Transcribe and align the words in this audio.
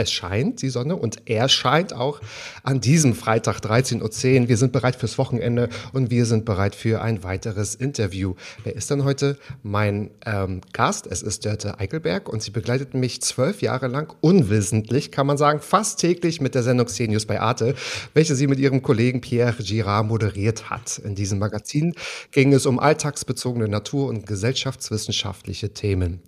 es 0.00 0.10
scheint 0.10 0.62
die 0.62 0.70
Sonne 0.70 0.96
und 0.96 1.22
er 1.26 1.48
scheint 1.48 1.92
auch 1.92 2.20
an 2.62 2.80
diesem 2.80 3.14
Freitag 3.14 3.58
13.10 3.58 4.42
Uhr. 4.42 4.48
Wir 4.48 4.56
sind 4.56 4.72
bereit 4.72 4.96
fürs 4.96 5.18
Wochenende 5.18 5.68
und 5.92 6.10
wir 6.10 6.24
sind 6.24 6.44
bereit 6.44 6.74
für 6.74 7.02
ein 7.02 7.22
weiteres 7.22 7.74
Interview. 7.74 8.34
Wer 8.64 8.74
ist 8.76 8.90
denn 8.90 9.04
heute 9.04 9.38
mein 9.62 10.10
ähm, 10.24 10.62
Gast? 10.72 11.06
Es 11.06 11.22
ist 11.22 11.44
Dörte 11.44 11.78
Eichelberg 11.78 12.28
und 12.28 12.42
sie 12.42 12.50
begleitet 12.50 12.94
mich 12.94 13.20
zwölf 13.20 13.60
Jahre 13.60 13.88
lang 13.88 14.14
unwissentlich, 14.20 15.12
kann 15.12 15.26
man 15.26 15.36
sagen, 15.36 15.60
fast 15.60 16.00
täglich 16.00 16.40
mit 16.40 16.54
der 16.54 16.62
Sendung 16.62 16.86
CNews 16.86 17.26
bei 17.26 17.40
Arte, 17.40 17.74
welche 18.14 18.34
sie 18.34 18.46
mit 18.46 18.58
ihrem 18.58 18.82
Kollegen 18.82 19.20
Pierre 19.20 19.62
Girard 19.62 20.06
moderiert 20.06 20.70
hat. 20.70 20.98
In 20.98 21.14
diesem 21.14 21.38
Magazin 21.38 21.94
ging 22.30 22.54
es 22.54 22.64
um 22.64 22.78
alltagsbezogene 22.78 23.68
Natur- 23.68 24.08
und 24.08 24.26
gesellschaftswissenschaftliche 24.26 25.74
Themen. 25.74 26.20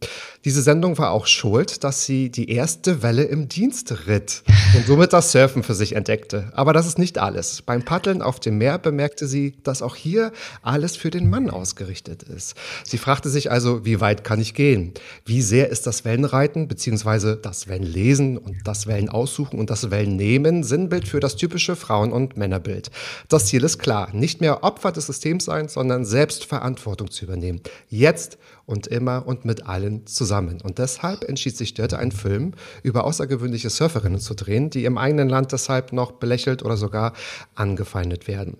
Diese 0.44 0.60
Sendung 0.60 0.98
war 0.98 1.12
auch 1.12 1.26
schuld, 1.26 1.84
dass 1.84 2.04
sie 2.04 2.30
die 2.30 2.50
erste 2.50 3.02
Welle 3.02 3.22
im 3.24 3.48
Dienst 3.48 3.61
ritt 4.06 4.42
und 4.74 4.86
somit 4.86 5.12
das 5.12 5.32
Surfen 5.32 5.62
für 5.62 5.74
sich 5.74 5.94
entdeckte. 5.94 6.50
Aber 6.54 6.72
das 6.72 6.86
ist 6.86 6.98
nicht 6.98 7.18
alles. 7.18 7.62
Beim 7.62 7.84
Paddeln 7.84 8.22
auf 8.22 8.40
dem 8.40 8.58
Meer 8.58 8.78
bemerkte 8.78 9.26
sie, 9.26 9.54
dass 9.62 9.82
auch 9.82 9.94
hier 9.94 10.32
alles 10.62 10.96
für 10.96 11.10
den 11.10 11.30
Mann 11.30 11.50
ausgerichtet 11.50 12.22
ist. 12.22 12.54
Sie 12.84 12.98
fragte 12.98 13.28
sich 13.28 13.50
also, 13.50 13.84
wie 13.84 14.00
weit 14.00 14.24
kann 14.24 14.40
ich 14.40 14.54
gehen? 14.54 14.92
Wie 15.24 15.42
sehr 15.42 15.68
ist 15.68 15.86
das 15.86 16.04
Wellenreiten 16.04 16.68
bzw. 16.68 17.36
das 17.40 17.68
Wellenlesen 17.68 18.38
und 18.38 18.56
das 18.64 18.86
Wellenaussuchen 18.86 19.58
und 19.58 19.70
das 19.70 19.90
Wellennehmen 19.90 20.64
Sinnbild 20.64 21.06
für 21.06 21.20
das 21.20 21.36
typische 21.36 21.76
Frauen- 21.76 22.12
und 22.12 22.36
Männerbild? 22.36 22.90
Das 23.28 23.46
Ziel 23.46 23.62
ist 23.64 23.78
klar, 23.78 24.08
nicht 24.12 24.40
mehr 24.40 24.64
Opfer 24.64 24.92
des 24.92 25.06
Systems 25.06 25.44
sein, 25.44 25.68
sondern 25.68 26.04
selbst 26.04 26.44
Verantwortung 26.44 27.10
zu 27.10 27.24
übernehmen. 27.24 27.60
Jetzt 27.88 28.38
und 28.66 28.86
immer 28.86 29.26
und 29.26 29.44
mit 29.44 29.66
allen 29.66 30.06
zusammen. 30.06 30.60
Und 30.62 30.78
deshalb 30.78 31.24
entschied 31.24 31.56
sich 31.56 31.74
Dörte, 31.74 31.98
einen 31.98 32.12
Film 32.12 32.52
über 32.82 33.04
außergewöhnliche 33.04 33.70
Surferinnen 33.70 34.20
zu 34.20 34.34
drehen, 34.34 34.70
die 34.70 34.84
im 34.84 34.98
eigenen 34.98 35.28
Land 35.28 35.52
deshalb 35.52 35.92
noch 35.92 36.12
belächelt 36.12 36.62
oder 36.62 36.76
sogar 36.76 37.12
angefeindet 37.54 38.28
werden. 38.28 38.56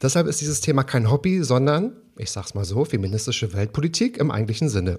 Deshalb 0.00 0.26
ist 0.26 0.40
dieses 0.40 0.60
Thema 0.60 0.82
kein 0.84 1.10
Hobby, 1.10 1.42
sondern 1.42 1.92
ich 2.18 2.30
sag's 2.30 2.54
mal 2.54 2.64
so, 2.64 2.84
feministische 2.84 3.54
Weltpolitik 3.54 4.18
im 4.18 4.30
eigentlichen 4.30 4.68
Sinne. 4.68 4.98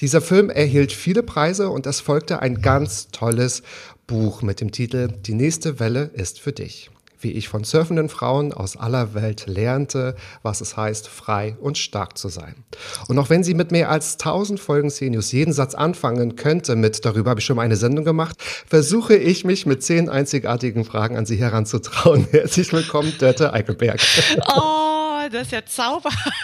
Dieser 0.00 0.20
Film 0.20 0.50
erhielt 0.50 0.92
viele 0.92 1.22
Preise 1.22 1.70
und 1.70 1.86
es 1.86 2.00
folgte 2.00 2.40
ein 2.40 2.60
ganz 2.60 3.08
tolles 3.08 3.62
Buch 4.08 4.42
mit 4.42 4.60
dem 4.60 4.72
Titel 4.72 5.08
Die 5.08 5.34
nächste 5.34 5.78
Welle 5.78 6.10
ist 6.14 6.40
für 6.40 6.52
dich 6.52 6.90
wie 7.20 7.32
ich 7.32 7.48
von 7.48 7.64
surfenden 7.64 8.08
Frauen 8.08 8.52
aus 8.52 8.76
aller 8.76 9.14
Welt 9.14 9.46
lernte, 9.46 10.16
was 10.42 10.60
es 10.60 10.76
heißt, 10.76 11.08
frei 11.08 11.56
und 11.60 11.78
stark 11.78 12.16
zu 12.18 12.28
sein. 12.28 12.64
Und 13.08 13.18
auch 13.18 13.30
wenn 13.30 13.44
sie 13.44 13.54
mit 13.54 13.72
mehr 13.72 13.90
als 13.90 14.14
1000 14.14 14.60
Folgen 14.60 14.90
CNews 14.90 15.32
jeden 15.32 15.52
Satz 15.52 15.74
anfangen 15.74 16.36
könnte 16.36 16.76
mit, 16.76 17.04
darüber 17.04 17.30
habe 17.30 17.40
ich 17.40 17.46
schon 17.46 17.56
mal 17.56 17.62
eine 17.62 17.76
Sendung 17.76 18.04
gemacht, 18.04 18.36
versuche 18.66 19.16
ich 19.16 19.44
mich 19.44 19.66
mit 19.66 19.82
zehn 19.82 20.08
einzigartigen 20.08 20.84
Fragen 20.84 21.16
an 21.16 21.26
sie 21.26 21.36
heranzutrauen. 21.36 22.26
Herzlich 22.30 22.72
willkommen, 22.72 23.12
Dörte 23.18 23.52
Eichelberg. 23.52 24.00
Oh, 24.48 25.28
das 25.30 25.42
ist 25.42 25.52
ja 25.52 25.64
zauberhaft. 25.64 26.42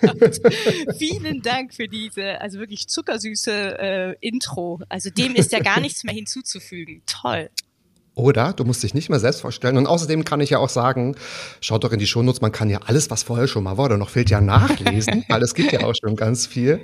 Vielen 0.98 1.42
Dank 1.42 1.74
für 1.74 1.88
diese, 1.88 2.40
also 2.40 2.58
wirklich 2.58 2.88
zuckersüße 2.88 3.78
äh, 3.78 4.16
Intro. 4.20 4.80
Also 4.88 5.10
dem 5.10 5.34
ist 5.34 5.52
ja 5.52 5.60
gar 5.60 5.80
nichts 5.80 6.04
mehr 6.04 6.14
hinzuzufügen. 6.14 7.02
Toll. 7.06 7.50
Oder 8.18 8.54
du 8.54 8.64
musst 8.64 8.82
dich 8.82 8.94
nicht 8.94 9.10
mehr 9.10 9.20
selbst 9.20 9.42
vorstellen. 9.42 9.76
Und 9.76 9.86
außerdem 9.86 10.24
kann 10.24 10.40
ich 10.40 10.48
ja 10.48 10.58
auch 10.58 10.70
sagen, 10.70 11.16
schaut 11.60 11.84
doch 11.84 11.92
in 11.92 11.98
die 11.98 12.06
Shownotes, 12.06 12.40
man 12.40 12.50
kann 12.50 12.70
ja 12.70 12.80
alles, 12.86 13.10
was 13.10 13.22
vorher 13.22 13.46
schon 13.46 13.62
mal 13.62 13.76
war, 13.76 13.84
oder 13.84 13.98
noch 13.98 14.08
fehlt 14.08 14.30
ja 14.30 14.40
nachlesen, 14.40 15.22
weil 15.28 15.42
es 15.42 15.52
gibt 15.52 15.70
ja 15.70 15.84
auch 15.84 15.92
schon 15.94 16.16
ganz 16.16 16.46
viel. 16.46 16.80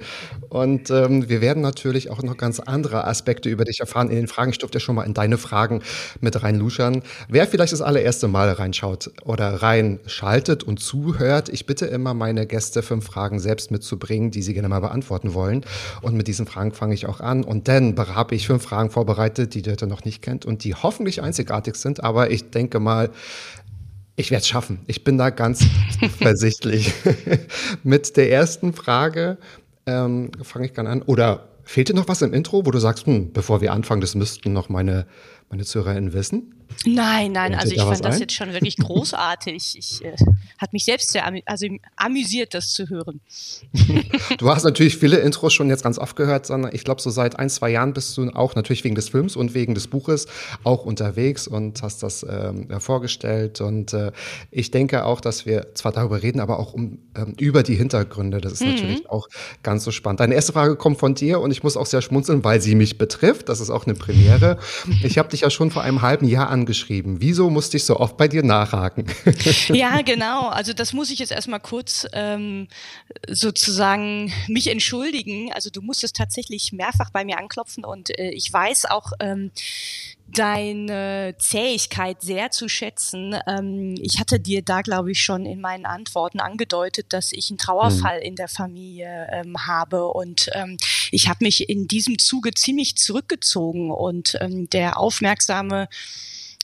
Und 0.50 0.90
ähm, 0.90 1.30
wir 1.30 1.40
werden 1.40 1.62
natürlich 1.62 2.10
auch 2.10 2.22
noch 2.22 2.36
ganz 2.36 2.60
andere 2.60 3.06
Aspekte 3.06 3.48
über 3.48 3.64
dich 3.64 3.80
erfahren 3.80 4.10
in 4.10 4.16
den 4.16 4.28
Fragen. 4.28 4.50
Ich 4.50 4.58
durfte 4.58 4.76
ja 4.76 4.80
schon 4.80 4.94
mal 4.94 5.04
in 5.04 5.14
deine 5.14 5.38
Fragen 5.38 5.80
mit 6.20 6.42
reinluschern. 6.42 7.00
Wer 7.30 7.46
vielleicht 7.46 7.72
das 7.72 7.80
allererste 7.80 8.28
Mal 8.28 8.52
reinschaut 8.52 9.10
oder 9.24 9.62
reinschaltet 9.62 10.62
und 10.62 10.80
zuhört, 10.80 11.48
ich 11.48 11.64
bitte 11.64 11.86
immer 11.86 12.12
meine 12.12 12.46
Gäste 12.46 12.82
fünf 12.82 13.06
Fragen 13.06 13.40
selbst 13.40 13.70
mitzubringen, 13.70 14.32
die 14.32 14.42
sie 14.42 14.52
gerne 14.52 14.68
mal 14.68 14.80
beantworten 14.80 15.32
wollen. 15.32 15.64
Und 16.02 16.14
mit 16.14 16.28
diesen 16.28 16.44
Fragen 16.44 16.72
fange 16.72 16.92
ich 16.92 17.06
auch 17.06 17.20
an. 17.20 17.42
Und 17.42 17.68
dann 17.68 17.96
habe 17.96 18.34
ich 18.34 18.46
fünf 18.46 18.64
Fragen 18.64 18.90
vorbereitet, 18.90 19.54
die 19.54 19.62
Dörte 19.62 19.86
noch 19.86 20.04
nicht 20.04 20.20
kennt 20.20 20.44
und 20.44 20.62
die 20.64 20.74
hoffentlich 20.74 21.21
einzigartig 21.22 21.76
sind, 21.76 22.02
aber 22.02 22.30
ich 22.30 22.50
denke 22.50 22.80
mal, 22.80 23.10
ich 24.16 24.30
werde 24.30 24.42
es 24.42 24.48
schaffen. 24.48 24.80
Ich 24.86 25.04
bin 25.04 25.18
da 25.18 25.30
ganz 25.30 25.64
versichtlich. 26.18 26.92
Mit 27.82 28.16
der 28.16 28.30
ersten 28.30 28.72
Frage 28.72 29.38
ähm, 29.86 30.30
fange 30.42 30.66
ich 30.66 30.74
gerne 30.74 30.90
an. 30.90 31.02
Oder 31.02 31.48
fehlt 31.64 31.88
dir 31.88 31.94
noch 31.94 32.08
was 32.08 32.22
im 32.22 32.32
Intro, 32.32 32.66
wo 32.66 32.70
du 32.70 32.78
sagst, 32.78 33.06
hm, 33.06 33.32
bevor 33.32 33.60
wir 33.60 33.72
anfangen, 33.72 34.00
das 34.00 34.14
müssten 34.14 34.52
noch 34.52 34.68
meine, 34.68 35.06
meine 35.50 35.64
ZuhörerInnen 35.64 36.12
wissen? 36.12 36.54
Nein, 36.86 37.32
nein, 37.32 37.54
also 37.54 37.72
ich 37.72 37.78
da 37.78 37.86
fand 37.86 38.04
das 38.04 38.16
ein? 38.16 38.20
jetzt 38.22 38.34
schon 38.34 38.52
wirklich 38.52 38.76
großartig. 38.76 39.76
Ich 39.78 40.04
äh, 40.04 40.14
hat 40.58 40.72
mich 40.72 40.84
selbst 40.84 41.12
sehr 41.12 41.26
amü 41.26 41.40
also 41.46 41.66
amüsiert, 41.96 42.54
das 42.54 42.72
zu 42.72 42.88
hören. 42.88 43.20
Du 44.38 44.48
hast 44.48 44.64
natürlich 44.64 44.96
viele 44.96 45.18
Intros 45.18 45.52
schon 45.52 45.68
jetzt 45.68 45.84
ganz 45.84 45.98
oft 45.98 46.16
gehört, 46.16 46.46
sondern 46.46 46.74
ich 46.74 46.84
glaube, 46.84 47.00
so 47.00 47.10
seit 47.10 47.38
ein, 47.38 47.50
zwei 47.50 47.70
Jahren 47.70 47.92
bist 47.92 48.16
du 48.16 48.28
auch 48.30 48.54
natürlich 48.54 48.82
wegen 48.84 48.94
des 48.94 49.10
Films 49.10 49.36
und 49.36 49.54
wegen 49.54 49.74
des 49.74 49.88
Buches 49.88 50.26
auch 50.64 50.84
unterwegs 50.84 51.46
und 51.46 51.82
hast 51.82 52.02
das 52.02 52.26
ähm, 52.28 52.68
vorgestellt. 52.80 53.60
Und 53.60 53.92
äh, 53.92 54.12
ich 54.50 54.70
denke 54.70 55.04
auch, 55.04 55.20
dass 55.20 55.46
wir 55.46 55.74
zwar 55.74 55.92
darüber 55.92 56.22
reden, 56.22 56.40
aber 56.40 56.58
auch 56.58 56.72
um, 56.72 56.98
ähm, 57.16 57.34
über 57.38 57.62
die 57.62 57.74
Hintergründe. 57.74 58.40
Das 58.40 58.54
ist 58.54 58.62
natürlich 58.62 59.08
auch 59.10 59.28
ganz 59.62 59.84
so 59.84 59.90
spannend. 59.90 60.20
Deine 60.20 60.34
erste 60.34 60.52
Frage 60.52 60.76
kommt 60.76 60.98
von 60.98 61.14
dir 61.14 61.40
und 61.40 61.50
ich 61.50 61.62
muss 61.62 61.76
auch 61.76 61.86
sehr 61.86 62.02
schmunzeln, 62.02 62.44
weil 62.44 62.60
sie 62.60 62.74
mich 62.74 62.98
betrifft. 62.98 63.48
Das 63.48 63.60
ist 63.60 63.70
auch 63.70 63.86
eine 63.86 63.94
Premiere. 63.94 64.58
Ich 65.02 65.18
habe 65.18 65.28
dich 65.28 65.42
ja 65.42 65.50
schon 65.50 65.70
vor 65.70 65.82
einem 65.82 66.02
halben 66.02 66.26
Jahr 66.26 66.50
angeschrieben. 66.62 67.20
Wieso 67.20 67.50
musste 67.50 67.76
ich 67.76 67.84
so 67.84 67.98
oft 67.98 68.16
bei 68.16 68.28
dir 68.28 68.42
nachhaken? 68.42 69.06
Ja, 69.68 70.02
genau. 70.02 70.48
Also 70.48 70.72
das 70.72 70.92
muss 70.92 71.10
ich 71.10 71.18
jetzt 71.18 71.32
erstmal 71.32 71.60
kurz 71.60 72.06
ähm, 72.12 72.68
sozusagen 73.28 74.32
mich 74.48 74.68
entschuldigen. 74.68 75.52
Also 75.52 75.70
du 75.70 75.80
musstest 75.82 76.16
tatsächlich 76.16 76.72
mehrfach 76.72 77.10
bei 77.10 77.24
mir 77.24 77.38
anklopfen 77.38 77.84
und 77.84 78.16
äh, 78.18 78.30
ich 78.30 78.52
weiß 78.52 78.86
auch 78.86 79.12
ähm, 79.20 79.50
deine 80.28 81.34
Zähigkeit 81.38 82.22
sehr 82.22 82.50
zu 82.50 82.68
schätzen. 82.68 83.36
Ähm, 83.46 83.94
ich 84.00 84.18
hatte 84.20 84.40
dir 84.40 84.62
da, 84.62 84.82
glaube 84.82 85.12
ich, 85.12 85.22
schon 85.22 85.46
in 85.46 85.60
meinen 85.60 85.86
Antworten 85.86 86.40
angedeutet, 86.40 87.12
dass 87.12 87.32
ich 87.32 87.50
einen 87.50 87.58
Trauerfall 87.58 88.20
in 88.20 88.36
der 88.36 88.48
Familie 88.48 89.28
ähm, 89.30 89.66
habe 89.66 90.08
und 90.08 90.48
ähm, 90.54 90.76
ich 91.10 91.28
habe 91.28 91.44
mich 91.44 91.68
in 91.68 91.88
diesem 91.88 92.18
Zuge 92.18 92.52
ziemlich 92.52 92.96
zurückgezogen 92.96 93.90
und 93.90 94.36
ähm, 94.40 94.68
der 94.70 94.98
aufmerksame 94.98 95.88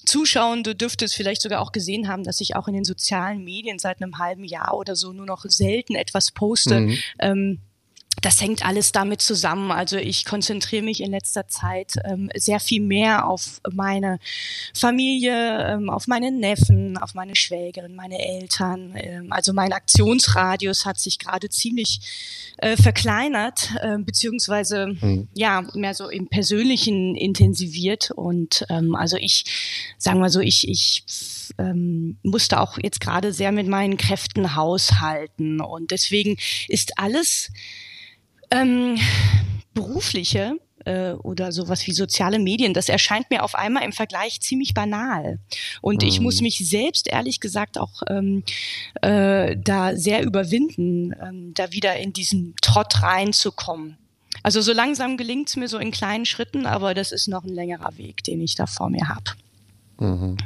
Zuschauende 0.09 0.75
dürfte 0.75 1.05
es 1.05 1.13
vielleicht 1.13 1.43
sogar 1.43 1.61
auch 1.61 1.71
gesehen 1.71 2.09
haben, 2.09 2.25
dass 2.25 2.41
ich 2.41 2.57
auch 2.57 2.67
in 2.67 2.73
den 2.73 2.85
sozialen 2.85 3.45
Medien 3.45 3.79
seit 3.79 4.01
einem 4.01 4.17
halben 4.17 4.43
Jahr 4.43 4.75
oder 4.75 4.97
so 4.97 5.13
nur 5.13 5.27
noch 5.27 5.45
selten 5.45 5.95
etwas 5.95 6.31
poste. 6.31 6.81
Mhm. 6.81 6.99
Ähm, 7.19 7.59
das 8.23 8.41
hängt 8.41 8.65
alles 8.65 8.93
damit 8.93 9.23
zusammen. 9.23 9.71
Also 9.71 9.97
ich 9.97 10.25
konzentriere 10.25 10.83
mich 10.83 11.03
in 11.03 11.11
letzter 11.11 11.47
Zeit 11.49 11.95
ähm, 12.05 12.31
sehr 12.35 12.61
viel 12.61 12.81
mehr 12.83 13.29
auf 13.29 13.61
meine 13.71 14.19
Familie, 14.75 15.67
ähm, 15.67 15.91
auf 15.91 16.07
meine 16.07 16.31
Neffen, 16.31 16.97
auf 16.99 17.15
meine 17.15 17.37
Schwägerin, 17.37 17.95
meine 17.95 18.19
Eltern. 18.19 18.95
Ähm, 18.97 19.33
also 19.33 19.53
mein 19.53 19.73
Aktionsradius 19.73 20.85
hat 20.85 20.99
sich 20.99 21.19
gerade 21.19 21.49
ziemlich 21.49 22.55
äh, 22.59 22.77
verkleinert, 22.77 23.71
äh, 23.81 23.99
beziehungsweise 23.99 24.97
mhm. 25.01 25.29
ja 25.35 25.65
mehr 25.75 25.95
so 25.95 26.09
im 26.09 26.29
Persönlichen 26.29 27.15
intensiviert. 27.15 28.11
Und 28.11 28.65
ähm, 28.69 28.95
also 28.95 29.17
ich, 29.17 29.45
sagen 29.99 30.21
wir 30.21 30.31
so, 30.31 30.41
ich, 30.41 30.69
ich 30.69 31.05
ähm, 31.59 32.19
musste 32.23 32.61
auch 32.61 32.79
jetzt 32.83 33.01
gerade 33.01 33.33
sehr 33.33 33.53
mit 33.53 33.69
meinen 33.69 33.97
Kräften 33.97 34.57
haushalten. 34.57 35.61
Und 35.61 35.91
deswegen 35.91 36.37
ist 36.69 36.99
alles 36.99 37.51
ähm, 38.51 38.99
berufliche 39.75 40.59
äh, 40.85 41.13
oder 41.13 41.53
sowas 41.53 41.87
wie 41.87 41.93
soziale 41.93 42.39
Medien, 42.39 42.75
das 42.75 42.89
erscheint 42.89 43.31
mir 43.31 43.45
auf 43.45 43.55
einmal 43.55 43.85
im 43.85 43.93
Vergleich 43.93 44.41
ziemlich 44.41 44.75
banal. 44.75 45.39
Und 45.81 46.03
mhm. 46.03 46.09
ich 46.09 46.21
muss 46.21 46.41
mich 46.41 46.59
selbst 46.69 47.09
ehrlich 47.09 47.41
gesagt 47.41 47.79
auch 47.79 48.03
ähm, 48.09 48.43
äh, 49.03 49.57
da 49.57 49.97
sehr 49.97 50.23
überwinden, 50.23 51.15
ähm, 51.23 51.53
da 51.55 51.73
wieder 51.73 51.97
in 51.97 52.13
diesen 52.13 52.55
Trott 52.61 53.03
reinzukommen. 53.03 53.97
Also 54.43 54.61
so 54.61 54.73
langsam 54.73 55.17
gelingt 55.17 55.49
es 55.49 55.57
mir 55.57 55.69
so 55.69 55.79
in 55.79 55.91
kleinen 55.91 56.25
Schritten, 56.25 56.67
aber 56.67 56.95
das 56.95 57.13
ist 57.13 57.29
noch 57.29 57.45
ein 57.45 57.55
längerer 57.55 57.97
Weg, 57.99 58.23
den 58.25 58.41
ich 58.41 58.55
da 58.55 58.67
vor 58.67 58.89
mir 58.89 59.09
habe. 59.09 59.33
Mhm. 59.99 60.37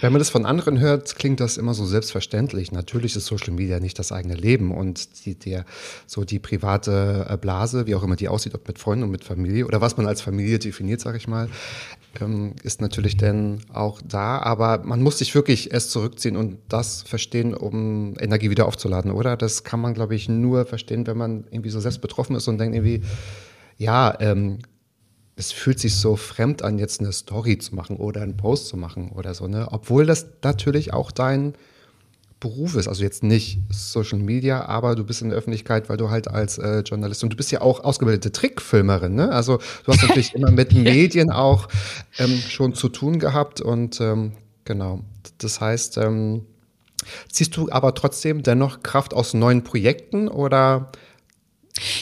Wenn 0.00 0.12
man 0.12 0.18
das 0.18 0.28
von 0.28 0.44
anderen 0.44 0.78
hört, 0.78 1.16
klingt 1.16 1.40
das 1.40 1.56
immer 1.56 1.72
so 1.72 1.86
selbstverständlich. 1.86 2.70
Natürlich 2.70 3.16
ist 3.16 3.26
Social 3.26 3.52
Media 3.52 3.80
nicht 3.80 3.98
das 3.98 4.12
eigene 4.12 4.34
Leben 4.34 4.70
und 4.70 5.24
die, 5.24 5.34
der, 5.34 5.64
so 6.06 6.24
die 6.24 6.38
private 6.38 7.26
äh, 7.28 7.36
Blase, 7.36 7.86
wie 7.86 7.94
auch 7.94 8.02
immer 8.02 8.16
die 8.16 8.28
aussieht, 8.28 8.54
ob 8.54 8.68
mit 8.68 8.78
Freunden 8.78 9.04
und 9.04 9.10
mit 9.10 9.24
Familie 9.24 9.66
oder 9.66 9.80
was 9.80 9.96
man 9.96 10.06
als 10.06 10.20
Familie 10.20 10.58
definiert, 10.58 11.00
sage 11.00 11.16
ich 11.16 11.28
mal, 11.28 11.48
ähm, 12.20 12.54
ist 12.62 12.80
natürlich 12.80 13.16
dann 13.16 13.60
auch 13.72 14.00
da. 14.02 14.38
Aber 14.38 14.82
man 14.84 15.02
muss 15.02 15.18
sich 15.18 15.34
wirklich 15.34 15.72
erst 15.72 15.90
zurückziehen 15.90 16.36
und 16.36 16.58
das 16.68 17.02
verstehen, 17.02 17.54
um 17.54 18.14
Energie 18.18 18.50
wieder 18.50 18.66
aufzuladen, 18.66 19.10
oder? 19.10 19.36
Das 19.36 19.64
kann 19.64 19.80
man, 19.80 19.94
glaube 19.94 20.14
ich, 20.14 20.28
nur 20.28 20.66
verstehen, 20.66 21.06
wenn 21.06 21.16
man 21.16 21.44
irgendwie 21.50 21.70
so 21.70 21.80
selbst 21.80 22.00
betroffen 22.00 22.36
ist 22.36 22.48
und 22.48 22.58
denkt 22.58 22.76
irgendwie, 22.76 23.02
ja, 23.78 24.14
ähm, 24.20 24.58
es 25.36 25.52
fühlt 25.52 25.78
sich 25.78 25.94
so 25.94 26.16
fremd 26.16 26.62
an, 26.62 26.78
jetzt 26.78 27.00
eine 27.00 27.12
Story 27.12 27.58
zu 27.58 27.74
machen 27.74 27.96
oder 27.96 28.22
einen 28.22 28.38
Post 28.38 28.68
zu 28.68 28.76
machen 28.78 29.12
oder 29.14 29.34
so, 29.34 29.46
ne? 29.46 29.68
Obwohl 29.70 30.06
das 30.06 30.26
natürlich 30.42 30.94
auch 30.94 31.10
dein 31.10 31.54
Beruf 32.40 32.74
ist. 32.74 32.88
Also 32.88 33.02
jetzt 33.02 33.22
nicht 33.22 33.60
Social 33.70 34.18
Media, 34.18 34.66
aber 34.66 34.94
du 34.94 35.04
bist 35.04 35.22
in 35.22 35.30
der 35.30 35.38
Öffentlichkeit, 35.38 35.88
weil 35.88 35.96
du 35.96 36.10
halt 36.10 36.28
als 36.28 36.58
äh, 36.58 36.80
Journalist 36.80 37.22
und 37.22 37.32
du 37.32 37.36
bist 37.36 37.50
ja 37.50 37.60
auch 37.60 37.80
ausgebildete 37.84 38.32
Trickfilmerin, 38.32 39.14
ne? 39.14 39.30
Also 39.30 39.58
du 39.84 39.92
hast 39.92 40.02
natürlich 40.02 40.34
immer 40.34 40.50
mit 40.50 40.72
Medien 40.72 41.30
auch 41.30 41.68
ähm, 42.18 42.38
schon 42.48 42.74
zu 42.74 42.88
tun 42.88 43.18
gehabt 43.18 43.60
und 43.60 44.00
ähm, 44.00 44.32
genau. 44.64 45.00
Das 45.38 45.60
heißt, 45.60 45.98
ähm, 45.98 46.46
ziehst 47.30 47.56
du 47.56 47.70
aber 47.70 47.94
trotzdem 47.94 48.42
dennoch 48.42 48.82
Kraft 48.82 49.12
aus 49.12 49.34
neuen 49.34 49.64
Projekten 49.64 50.28
oder 50.28 50.92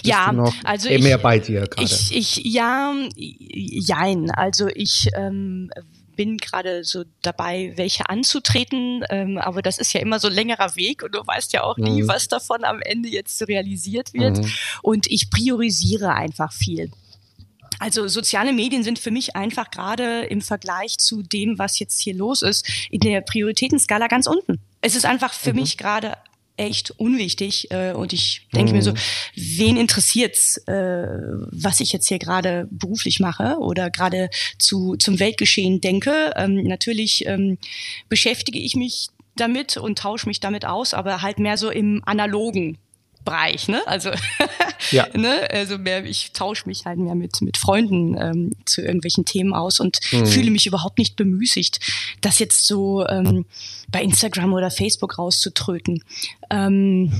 ja, 0.03 0.32
also 0.65 0.88
ich, 0.88 1.03
mehr 1.03 1.19
bei 1.19 1.38
dir 1.38 1.67
gerade. 1.67 1.82
Ich, 1.82 2.15
ich, 2.15 2.37
ja, 2.44 2.94
jein. 3.17 4.31
Also 4.31 4.69
ich 4.69 5.09
ähm, 5.15 5.71
bin 6.17 6.38
gerade 6.38 6.85
so 6.85 7.05
dabei, 7.23 7.73
welche 7.76 8.09
anzutreten, 8.09 9.05
ähm, 9.11 9.38
aber 9.38 9.62
das 9.62 9.79
ist 9.79 9.93
ja 9.93 10.00
immer 10.00 10.21
so 10.21 10.29
ein 10.29 10.35
längerer 10.35 10.76
Weg 10.76 11.03
und 11.03 11.15
du 11.15 11.26
weißt 11.26 11.53
ja 11.53 11.62
auch 11.62 11.76
nie, 11.76 12.03
mhm. 12.03 12.09
was 12.09 12.29
davon 12.29 12.65
am 12.65 12.81
Ende 12.81 13.09
jetzt 13.09 13.47
realisiert 13.49 14.12
wird. 14.12 14.38
Mhm. 14.38 14.50
Und 14.82 15.06
ich 15.11 15.31
priorisiere 15.31 16.15
einfach 16.15 16.53
viel. 16.53 16.91
Also 17.81 18.06
soziale 18.09 18.53
Medien 18.53 18.82
sind 18.82 18.99
für 18.99 19.11
mich 19.11 19.37
einfach 19.37 19.71
gerade 19.71 20.23
im 20.26 20.41
Vergleich 20.41 20.97
zu 20.99 21.23
dem, 21.23 21.59
was 21.59 21.79
jetzt 21.79 22.00
hier 22.00 22.15
los 22.15 22.43
ist, 22.43 22.67
in 22.91 23.00
der 23.00 23.21
Prioritätenskala 23.21 24.06
ganz 24.06 24.26
unten. 24.26 24.61
Es 24.81 24.94
ist 24.94 25.05
einfach 25.05 25.32
für 25.32 25.53
mhm. 25.53 25.61
mich 25.61 25.76
gerade 25.76 26.17
echt 26.56 26.92
unwichtig 26.92 27.70
äh, 27.70 27.92
und 27.92 28.12
ich 28.12 28.46
denke 28.54 28.72
mhm. 28.72 28.76
mir 28.76 28.82
so, 28.82 28.92
mhm. 28.92 28.98
wen 29.34 29.76
interessiert's, 29.76 30.58
äh, 30.66 31.06
was 31.50 31.80
ich 31.80 31.92
jetzt 31.92 32.08
hier 32.08 32.18
gerade 32.18 32.68
beruflich 32.70 33.20
mache 33.20 33.56
oder 33.58 33.90
gerade 33.90 34.30
zu 34.58 34.96
zum 34.96 35.18
Weltgeschehen 35.18 35.80
denke. 35.80 36.32
Ähm, 36.36 36.62
natürlich 36.64 37.26
ähm, 37.26 37.58
beschäftige 38.08 38.58
ich 38.58 38.76
mich 38.76 39.08
damit 39.36 39.76
und 39.76 39.98
tausche 39.98 40.28
mich 40.28 40.40
damit 40.40 40.64
aus, 40.64 40.94
aber 40.94 41.22
halt 41.22 41.38
mehr 41.38 41.56
so 41.56 41.70
im 41.70 42.02
analogen 42.04 42.78
Bereich, 43.25 43.69
ne? 43.69 43.82
Also, 43.87 44.11
ja. 44.91 45.06
ne? 45.15 45.49
also 45.50 45.79
mehr, 45.79 46.05
ich 46.05 46.32
tausche 46.32 46.67
mich 46.67 46.85
halt 46.85 46.99
mehr 46.99 47.15
mit, 47.15 47.41
mit 47.41 47.56
Freunden 47.56 48.17
ähm, 48.19 48.53
zu 48.67 48.82
irgendwelchen 48.82 49.25
Themen 49.25 49.55
aus 49.55 49.81
und 49.81 49.99
mhm. 50.12 50.26
fühle 50.26 50.50
mich 50.50 50.67
überhaupt 50.67 50.99
nicht 50.99 51.17
bemüßigt, 51.17 51.81
das 52.21 52.38
jetzt 52.38 52.67
so 52.67 53.06
ähm, 53.06 53.47
bei 53.88 54.03
Instagram 54.03 54.53
oder 54.53 54.71
Facebook 54.71 55.19
rauszutröten. 55.19 56.05
Ähm, 56.50 57.12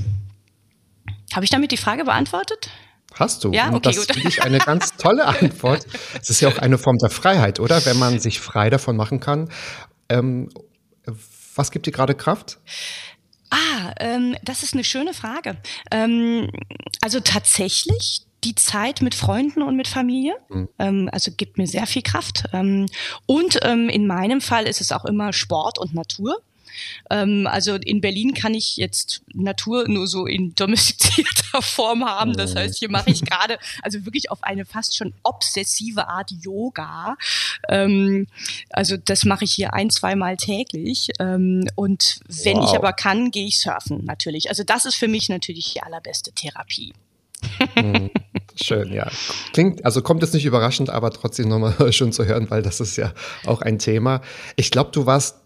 Habe 1.33 1.45
ich 1.45 1.51
damit 1.51 1.71
die 1.71 1.77
Frage 1.77 2.05
beantwortet? 2.05 2.69
Hast 3.15 3.43
du. 3.43 3.51
Ja, 3.51 3.67
okay, 3.67 3.75
und 3.75 3.85
das 3.85 4.05
finde 4.05 4.27
ich 4.27 4.43
eine 4.43 4.57
ganz 4.57 4.93
tolle 4.97 5.25
Antwort. 5.25 5.85
Es 6.21 6.29
ist 6.29 6.41
ja 6.41 6.49
auch 6.49 6.57
eine 6.57 6.77
Form 6.77 6.97
der 6.97 7.09
Freiheit, 7.09 7.59
oder? 7.59 7.85
Wenn 7.85 7.97
man 7.97 8.19
sich 8.19 8.39
frei 8.39 8.69
davon 8.69 8.97
machen 8.97 9.19
kann. 9.19 9.49
Ähm, 10.09 10.49
was 11.55 11.71
gibt 11.71 11.85
dir 11.85 11.91
gerade 11.91 12.13
Kraft? 12.13 12.59
Ah, 13.55 13.93
ähm, 14.01 14.35
das 14.43 14.63
ist 14.63 14.73
eine 14.73 14.83
schöne 14.83 15.13
Frage. 15.13 15.55
Ähm, 15.89 16.49
also 17.01 17.21
tatsächlich 17.21 18.25
die 18.43 18.55
Zeit 18.55 19.01
mit 19.01 19.15
Freunden 19.15 19.61
und 19.61 19.77
mit 19.77 19.87
Familie. 19.87 20.35
Mhm. 20.49 20.69
Ähm, 20.77 21.09
also 21.11 21.31
gibt 21.31 21.57
mir 21.57 21.65
sehr 21.65 21.87
viel 21.87 22.01
Kraft. 22.01 22.43
Ähm, 22.51 22.87
und 23.25 23.59
ähm, 23.63 23.87
in 23.87 24.07
meinem 24.07 24.41
Fall 24.41 24.67
ist 24.67 24.81
es 24.81 24.91
auch 24.91 25.05
immer 25.05 25.31
Sport 25.31 25.79
und 25.79 25.93
Natur. 25.93 26.37
Ähm, 27.09 27.47
also 27.47 27.75
in 27.75 28.01
Berlin 28.01 28.33
kann 28.33 28.53
ich 28.53 28.77
jetzt 28.77 29.21
Natur 29.33 29.87
nur 29.87 30.07
so 30.07 30.25
in 30.25 30.55
domestizierter 30.55 31.61
Form 31.61 32.05
haben. 32.05 32.33
Das 32.33 32.53
mhm. 32.53 32.59
heißt, 32.59 32.79
hier 32.79 32.89
mache 32.89 33.11
ich 33.11 33.23
gerade, 33.23 33.57
also 33.81 34.05
wirklich 34.05 34.31
auf 34.31 34.43
eine 34.43 34.65
fast 34.65 34.95
schon 34.95 35.13
obsessive 35.23 36.07
Art 36.07 36.31
Yoga. 36.31 37.17
Ähm, 37.69 38.27
also 38.69 38.97
das 38.97 39.25
mache 39.25 39.45
ich 39.45 39.53
hier 39.53 39.73
ein, 39.73 39.89
zweimal 39.89 40.37
täglich. 40.37 41.09
Ähm, 41.19 41.67
und 41.75 42.19
wenn 42.27 42.57
wow. 42.57 42.69
ich 42.69 42.77
aber 42.77 42.93
kann, 42.93 43.31
gehe 43.31 43.47
ich 43.47 43.59
surfen 43.59 44.03
natürlich. 44.05 44.49
Also 44.49 44.63
das 44.63 44.85
ist 44.85 44.95
für 44.95 45.07
mich 45.07 45.29
natürlich 45.29 45.73
die 45.73 45.81
allerbeste 45.81 46.31
Therapie. 46.31 46.93
Mhm. 47.75 48.09
Schön, 48.61 48.93
ja. 48.93 49.09
Klingt, 49.53 49.83
also 49.83 50.01
kommt 50.01 50.23
es 50.23 50.33
nicht 50.33 50.45
überraschend, 50.45 50.89
aber 50.89 51.11
trotzdem 51.11 51.49
nochmal 51.49 51.91
schön 51.93 52.11
zu 52.11 52.25
hören, 52.25 52.49
weil 52.49 52.61
das 52.61 52.79
ist 52.79 52.95
ja 52.95 53.13
auch 53.45 53.61
ein 53.61 53.79
Thema. 53.79 54.21
Ich 54.55 54.71
glaube, 54.71 54.91
du 54.91 55.05
warst 55.05 55.37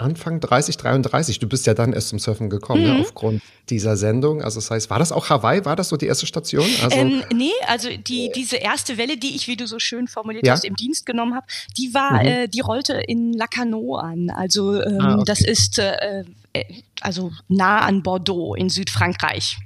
Anfang 0.00 0.40
30, 0.40 0.76
33. 0.76 1.38
Du 1.38 1.48
bist 1.48 1.66
ja 1.66 1.74
dann 1.74 1.92
erst 1.92 2.08
zum 2.08 2.18
Surfen 2.18 2.50
gekommen, 2.50 2.82
ne, 2.82 2.88
mhm. 2.90 2.94
ne, 2.96 3.00
aufgrund 3.02 3.42
dieser 3.68 3.96
Sendung. 3.96 4.42
Also 4.42 4.58
das 4.60 4.70
heißt, 4.70 4.90
war 4.90 4.98
das 4.98 5.12
auch 5.12 5.30
Hawaii? 5.30 5.64
War 5.64 5.76
das 5.76 5.88
so 5.88 5.96
die 5.96 6.06
erste 6.06 6.26
Station? 6.26 6.66
Also, 6.82 6.96
ähm, 6.96 7.22
nee, 7.32 7.50
also 7.66 7.88
die, 7.88 8.30
diese 8.34 8.56
erste 8.56 8.98
Welle, 8.98 9.16
die 9.16 9.36
ich, 9.36 9.48
wie 9.48 9.56
du 9.56 9.66
so 9.66 9.78
schön 9.78 10.08
formuliert 10.08 10.46
ja? 10.46 10.52
hast, 10.52 10.64
im 10.64 10.76
Dienst 10.76 11.06
genommen 11.06 11.34
habe, 11.34 11.46
die 11.76 11.94
war, 11.94 12.20
mhm. 12.20 12.26
äh, 12.26 12.48
die 12.48 12.60
rollte 12.60 12.94
in 12.94 13.32
Lacanau 13.32 13.96
an. 13.96 14.30
Also 14.30 14.80
ähm, 14.82 15.00
ah, 15.00 15.14
okay. 15.14 15.24
das 15.26 15.40
ist 15.40 15.78
äh, 15.78 16.24
äh, 16.52 16.64
also 17.00 17.32
nah 17.48 17.80
an 17.80 18.02
Bordeaux 18.02 18.54
in 18.54 18.68
Südfrankreich. 18.68 19.58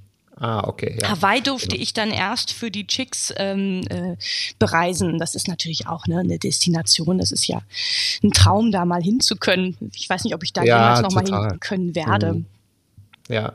Ah, 0.44 0.62
okay. 0.66 0.98
Ja. 1.00 1.08
Hawaii 1.08 1.40
durfte 1.40 1.68
genau. 1.68 1.82
ich 1.82 1.94
dann 1.94 2.10
erst 2.10 2.52
für 2.52 2.70
die 2.70 2.86
Chicks 2.86 3.32
ähm, 3.38 3.80
äh, 3.88 4.16
bereisen. 4.58 5.18
Das 5.18 5.34
ist 5.34 5.48
natürlich 5.48 5.86
auch 5.86 6.06
ne, 6.06 6.18
eine 6.18 6.38
Destination. 6.38 7.16
Das 7.16 7.32
ist 7.32 7.46
ja 7.46 7.62
ein 8.22 8.30
Traum, 8.30 8.70
da 8.70 8.84
mal 8.84 9.02
hinzukönnen. 9.02 9.74
Ich 9.94 10.10
weiß 10.10 10.22
nicht, 10.24 10.34
ob 10.34 10.42
ich 10.42 10.52
da 10.52 10.62
ja, 10.62 10.76
jemals 10.76 11.00
noch 11.00 11.22
total. 11.22 11.40
mal 11.40 11.48
hin 11.48 11.60
können 11.60 11.94
werde. 11.94 12.34
Mhm. 12.34 12.46
Ja, 13.30 13.54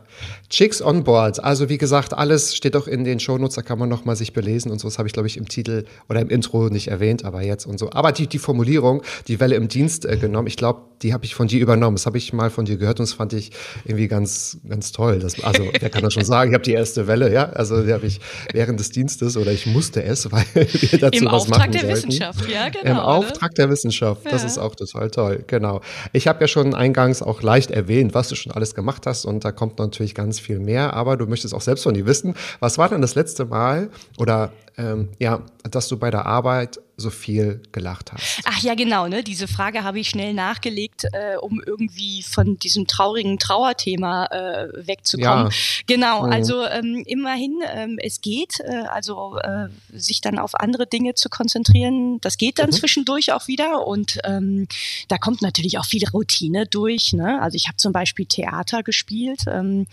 Chicks 0.50 0.82
on 0.82 1.04
Board. 1.04 1.44
Also 1.44 1.70
wie 1.70 1.78
gesagt, 1.78 2.16
alles 2.16 2.56
steht 2.56 2.74
doch 2.74 2.88
in 2.88 3.04
den 3.04 3.20
Shownotes, 3.20 3.56
da 3.56 3.62
kann 3.62 3.78
man 3.78 3.88
noch 3.88 4.04
mal 4.04 4.16
sich 4.16 4.34
belesen 4.34 4.72
und 4.72 4.80
so. 4.80 4.88
Das 4.88 4.98
habe 4.98 5.08
ich, 5.08 5.14
glaube 5.14 5.28
ich, 5.28 5.38
im 5.38 5.48
Titel 5.48 5.86
oder 6.10 6.22
im 6.22 6.30
Intro 6.30 6.70
nicht 6.70 6.88
erwähnt, 6.88 7.24
aber 7.24 7.44
jetzt 7.44 7.68
und 7.68 7.78
so. 7.78 7.92
Aber 7.92 8.12
die, 8.12 8.26
die 8.26 8.40
Formulierung, 8.40 9.04
die 9.28 9.40
Welle 9.40 9.56
im 9.56 9.68
Dienst 9.68 10.06
äh, 10.06 10.18
genommen, 10.18 10.48
ich 10.48 10.58
glaube, 10.58 10.82
die 11.04 11.14
habe 11.14 11.24
ich 11.24 11.36
von 11.36 11.48
dir 11.48 11.60
übernommen. 11.60 11.96
Das 11.96 12.08
habe 12.08 12.18
ich 12.18 12.34
mal 12.34 12.50
von 12.50 12.66
dir 12.66 12.78
gehört 12.78 13.00
und 13.00 13.08
das 13.08 13.14
fand 13.14 13.34
ich 13.34 13.52
irgendwie 13.86 14.08
ganz, 14.08 14.58
ganz 14.68 14.92
toll. 14.92 15.20
Das, 15.20 15.42
also, 15.44 15.70
wer 15.80 15.90
kann 15.92 16.04
das 16.04 16.14
schon 16.14 16.26
sagen? 16.26 16.50
Ich 16.50 16.56
habe 16.56 16.64
die 16.64 16.74
erste 16.74 17.06
Welle, 17.06 17.32
ja. 17.32 17.50
Also 17.50 17.84
die 17.84 17.94
habe 17.94 18.08
ich 18.08 18.20
während 18.52 18.80
des 18.80 18.90
Dienstes 18.90 19.38
oder 19.38 19.52
ich 19.52 19.68
musste 19.68 20.04
es, 20.04 20.32
weil 20.32 20.46
wir 20.56 21.00
dazu 21.00 21.20
Im 21.20 21.26
was 21.26 21.34
Auftrag 21.34 21.60
machen 21.60 21.72
der 21.74 21.82
sollten. 21.82 21.96
Wissenschaft, 21.96 22.50
ja, 22.50 22.70
genau. 22.70 22.90
Im 22.90 22.98
Auftrag 22.98 23.54
der 23.54 23.70
Wissenschaft. 23.70 24.26
Das 24.26 24.42
ja. 24.42 24.48
ist 24.48 24.58
auch 24.58 24.74
total 24.74 25.12
toll, 25.12 25.44
genau. 25.46 25.82
Ich 26.12 26.28
habe 26.28 26.42
ja 26.42 26.48
schon 26.48 26.74
eingangs 26.74 27.22
auch 27.22 27.44
leicht 27.44 27.70
erwähnt, 27.70 28.16
was 28.16 28.30
du 28.30 28.36
schon 28.36 28.52
alles 28.52 28.74
gemacht 28.74 29.06
hast 29.06 29.26
und 29.26 29.46
da 29.46 29.52
kommt 29.60 29.78
natürlich 29.78 30.16
ganz 30.16 30.39
viel 30.39 30.58
mehr, 30.58 30.94
aber 30.94 31.18
du 31.18 31.25
möchtest 31.28 31.54
auch 31.54 31.62
selbst 31.62 31.84
von 31.84 31.94
dir 31.94 32.06
wissen. 32.06 32.34
Was 32.62 32.78
war 32.78 32.88
denn 32.88 33.01
das 33.01 33.16
letzte 33.16 33.44
Mal 33.44 33.89
oder 34.18 34.54
ähm, 34.80 35.10
ja, 35.20 35.44
dass 35.70 35.90
du 35.90 35.98
bei 35.98 36.10
der 36.10 36.26
Arbeit 36.26 36.80
so 37.00 37.10
viel 37.10 37.62
gelacht 37.72 38.12
hast. 38.12 38.42
Ach 38.46 38.62
ja, 38.62 38.76
genau, 38.76 39.08
ne? 39.08 39.24
Diese 39.24 39.48
Frage 39.48 39.84
habe 39.84 40.00
ich 40.00 40.10
schnell 40.10 40.34
nachgelegt, 40.34 41.06
äh, 41.14 41.38
um 41.38 41.62
irgendwie 41.66 42.24
von 42.24 42.58
diesem 42.60 42.88
traurigen 42.88 43.40
Trauerthema 43.40 44.26
äh, 44.26 44.88
wegzukommen. 44.88 45.48
Ja. 45.48 45.58
Genau, 45.88 46.26
mhm. 46.26 46.32
also 46.32 46.66
ähm, 46.66 47.04
immerhin, 47.06 47.62
ähm, 47.74 47.98
es 48.02 48.22
geht, 48.22 48.60
äh, 48.60 48.84
also 48.90 49.38
äh, 49.38 49.68
sich 49.94 50.22
dann 50.22 50.40
auf 50.40 50.56
andere 50.56 50.88
Dinge 50.88 51.14
zu 51.14 51.30
konzentrieren, 51.30 52.20
das 52.22 52.38
geht 52.38 52.60
dann 52.60 52.68
mhm. 52.68 52.74
zwischendurch 52.74 53.32
auch 53.32 53.48
wieder 53.48 53.88
und 53.88 54.20
ähm, 54.24 54.68
da 55.08 55.18
kommt 55.18 55.42
natürlich 55.42 55.78
auch 55.78 55.86
viel 55.86 56.08
Routine 56.10 56.66
durch. 56.66 57.14
Ne? 57.14 57.42
Also 57.42 57.56
ich 57.56 57.68
habe 57.68 57.78
zum 57.78 57.94
Beispiel 57.94 58.26
Theater 58.26 58.84
gespielt 58.84 59.44
ähm, 59.48 59.88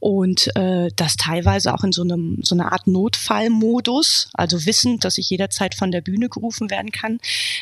und 0.00 0.54
äh, 0.56 0.90
das 0.96 1.16
teilweise 1.16 1.72
auch 1.74 1.84
in 1.84 1.92
so 1.92 2.02
einem 2.02 2.38
so 2.42 2.54
einer 2.54 2.72
Art 2.72 2.86
Notfallmodus, 2.86 4.27
also 4.32 4.66
wissend, 4.66 5.04
dass 5.04 5.18
ich 5.18 5.30
jederzeit 5.30 5.74
von 5.74 5.90
der 5.90 6.00
Bühne 6.00 6.28
gerufen 6.28 6.70
werden 6.70 6.92
kann, 6.92 7.18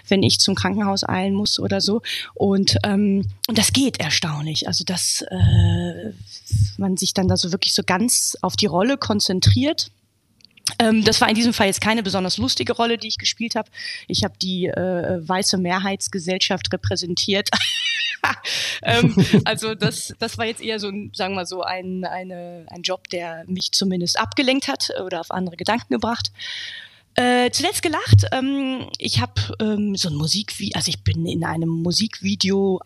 wenn 0.09 0.23
ich 0.23 0.39
zum 0.39 0.55
Krankenhaus 0.55 1.09
eilen 1.09 1.35
muss 1.35 1.59
oder 1.59 1.81
so. 1.81 2.03
Und, 2.35 2.77
ähm, 2.85 3.27
und 3.49 3.59
das 3.59 3.73
geht 3.73 4.01
erstaunlich. 4.01 4.69
Also 4.69 4.85
dass 4.85 5.23
äh, 5.31 6.13
man 6.77 6.97
sich 6.97 7.15
dann 7.15 7.29
da 7.29 7.37
so 7.37 7.53
wirklich 7.53 7.75
so 7.75 7.83
ganz 7.85 8.37
auf 8.43 8.57
die 8.57 8.67
Rolle 8.67 8.97
konzentriert. 8.99 9.91
Ähm, 10.79 11.05
das 11.05 11.21
war 11.21 11.29
in 11.29 11.35
diesem 11.35 11.53
Fall 11.53 11.67
jetzt 11.67 11.81
keine 11.81 12.03
besonders 12.03 12.39
lustige 12.39 12.73
Rolle, 12.73 12.99
die 12.99 13.09
ich 13.09 13.19
gespielt 13.19 13.55
habe. 13.55 13.71
Ich 14.09 14.25
habe 14.25 14.35
die 14.41 14.67
äh, 14.67 15.27
weiße 15.27 15.59
Mehrheitsgesellschaft 15.59 16.73
repräsentiert. 16.73 17.49
ähm, 18.83 19.15
also 19.45 19.75
das, 19.75 20.15
das 20.19 20.39
war 20.39 20.47
jetzt 20.47 20.61
eher 20.61 20.81
so, 20.81 20.89
sagen 21.13 21.33
wir 21.33 21.37
mal 21.37 21.47
so, 21.47 21.63
ein, 21.63 22.05
eine, 22.05 22.67
ein 22.71 22.83
Job, 22.83 23.09
der 23.09 23.45
mich 23.47 23.73
zumindest 23.73 24.19
abgelenkt 24.19 24.69
hat 24.69 24.91
oder 25.05 25.21
auf 25.21 25.31
andere 25.31 25.57
Gedanken 25.57 25.93
gebracht. 25.95 26.33
Äh, 27.15 27.51
zuletzt 27.51 27.83
gelacht. 27.83 28.27
Ähm, 28.33 28.89
ich 28.99 29.21
habe 29.21 29.41
ähm, 29.61 29.97
so 29.97 30.11
ein 30.11 30.17
Musikvideo, 30.17 30.77
also 30.77 30.91
ich 30.91 31.03
bin 31.03 31.25
in 31.27 31.45
einem 31.45 31.71
Musikvideo 31.71 32.81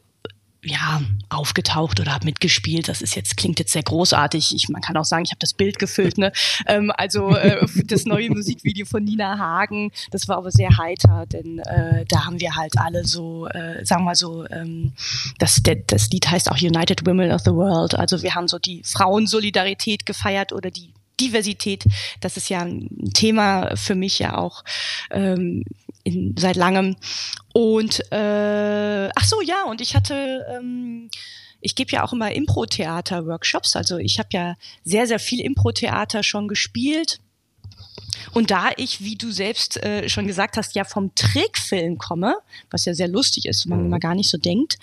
ja 0.63 1.01
aufgetaucht 1.29 2.01
oder 2.01 2.13
habe 2.13 2.25
mitgespielt. 2.25 2.89
Das 2.89 3.03
ist 3.03 3.15
jetzt 3.15 3.37
klingt 3.37 3.59
jetzt 3.59 3.73
sehr 3.73 3.83
großartig. 3.83 4.55
Ich, 4.55 4.69
man 4.69 4.83
kann 4.83 4.97
auch 4.97 5.05
sagen, 5.05 5.25
ich 5.25 5.31
habe 5.31 5.39
das 5.39 5.55
Bild 5.55 5.79
gefüllt. 5.79 6.19
Ne? 6.19 6.33
ähm, 6.67 6.93
also 6.97 7.35
äh, 7.35 7.67
das 7.85 8.05
neue 8.05 8.31
Musikvideo 8.31 8.87
von 8.87 9.05
Nina 9.05 9.39
Hagen. 9.39 9.91
Das 10.11 10.29
war 10.29 10.37
aber 10.37 10.51
sehr 10.51 10.77
heiter, 10.77 11.27
denn 11.27 11.61
äh, 11.61 12.05
da 12.07 12.27
haben 12.27 12.41
wir 12.41 12.57
halt 12.57 12.77
alle 12.79 13.05
so, 13.05 13.47
äh, 13.49 13.85
sagen 13.85 14.03
wir 14.03 14.07
mal 14.07 14.15
so, 14.15 14.47
ähm, 14.51 14.93
das, 15.39 15.63
der, 15.63 15.77
das 15.77 16.11
Lied 16.11 16.31
heißt 16.31 16.51
auch 16.51 16.61
United 16.61 17.07
Women 17.07 17.33
of 17.33 17.43
the 17.45 17.53
World. 17.53 17.95
Also 17.95 18.23
wir 18.23 18.35
haben 18.35 18.49
so 18.49 18.59
die 18.59 18.83
Frauensolidarität 18.85 20.05
gefeiert 20.05 20.53
oder 20.53 20.71
die 20.71 20.93
Diversität, 21.21 21.85
das 22.21 22.37
ist 22.37 22.49
ja 22.49 22.61
ein 22.61 22.89
Thema 23.15 23.77
für 23.77 23.95
mich 23.95 24.19
ja 24.19 24.37
auch 24.39 24.65
ähm, 25.11 25.65
in, 26.05 26.35
seit 26.39 26.57
langem. 26.57 26.97
Und 27.53 28.01
äh, 28.13 29.09
ach 29.15 29.25
so, 29.25 29.41
ja, 29.43 29.65
und 29.65 29.81
ich 29.81 29.95
hatte 29.95 30.47
ähm, 30.51 31.11
ich 31.61 31.75
gebe 31.75 31.93
ja 31.93 32.05
auch 32.05 32.13
immer 32.13 32.33
Impro-Theater-Workshops. 32.33 33.77
Also 33.77 33.99
ich 33.99 34.19
habe 34.19 34.29
ja 34.33 34.57
sehr, 34.85 35.07
sehr 35.07 35.19
viel 35.19 35.41
Impro-Theater 35.41 36.23
schon 36.23 36.49
gespielt. 36.49 37.21
Und 38.33 38.51
da 38.51 38.71
ich, 38.77 39.03
wie 39.03 39.17
du 39.17 39.31
selbst 39.31 39.83
äh, 39.83 40.09
schon 40.09 40.27
gesagt 40.27 40.57
hast, 40.57 40.75
ja 40.75 40.85
vom 40.85 41.15
Trickfilm 41.15 41.99
komme, 41.99 42.37
was 42.71 42.85
ja 42.85 42.95
sehr 42.95 43.09
lustig 43.09 43.47
ist, 43.47 43.67
man 43.67 43.87
immer 43.87 43.99
gar 43.99 44.15
nicht 44.15 44.31
so 44.31 44.39
denkt, 44.39 44.79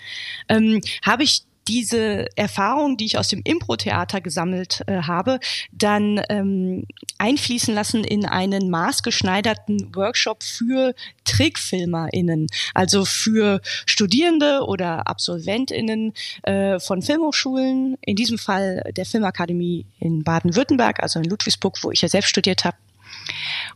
ähm, 0.48 0.80
habe 1.02 1.22
ich 1.22 1.42
diese 1.68 2.26
Erfahrung, 2.36 2.96
die 2.96 3.04
ich 3.04 3.18
aus 3.18 3.28
dem 3.28 3.42
Impro-Theater 3.44 4.20
gesammelt 4.20 4.82
äh, 4.86 5.02
habe, 5.02 5.38
dann 5.70 6.20
ähm, 6.30 6.86
einfließen 7.18 7.74
lassen 7.74 8.04
in 8.04 8.24
einen 8.24 8.70
maßgeschneiderten 8.70 9.94
Workshop 9.94 10.42
für 10.42 10.94
TrickfilmerInnen, 11.24 12.46
also 12.74 13.04
für 13.04 13.60
Studierende 13.86 14.64
oder 14.66 15.06
AbsolventInnen 15.08 16.14
äh, 16.42 16.80
von 16.80 17.02
Filmhochschulen, 17.02 17.98
in 18.00 18.16
diesem 18.16 18.38
Fall 18.38 18.82
der 18.96 19.04
Filmakademie 19.04 19.84
in 20.00 20.24
Baden-Württemberg, 20.24 21.02
also 21.02 21.20
in 21.20 21.26
Ludwigsburg, 21.26 21.76
wo 21.82 21.90
ich 21.90 22.00
ja 22.00 22.08
selbst 22.08 22.30
studiert 22.30 22.64
habe. 22.64 22.76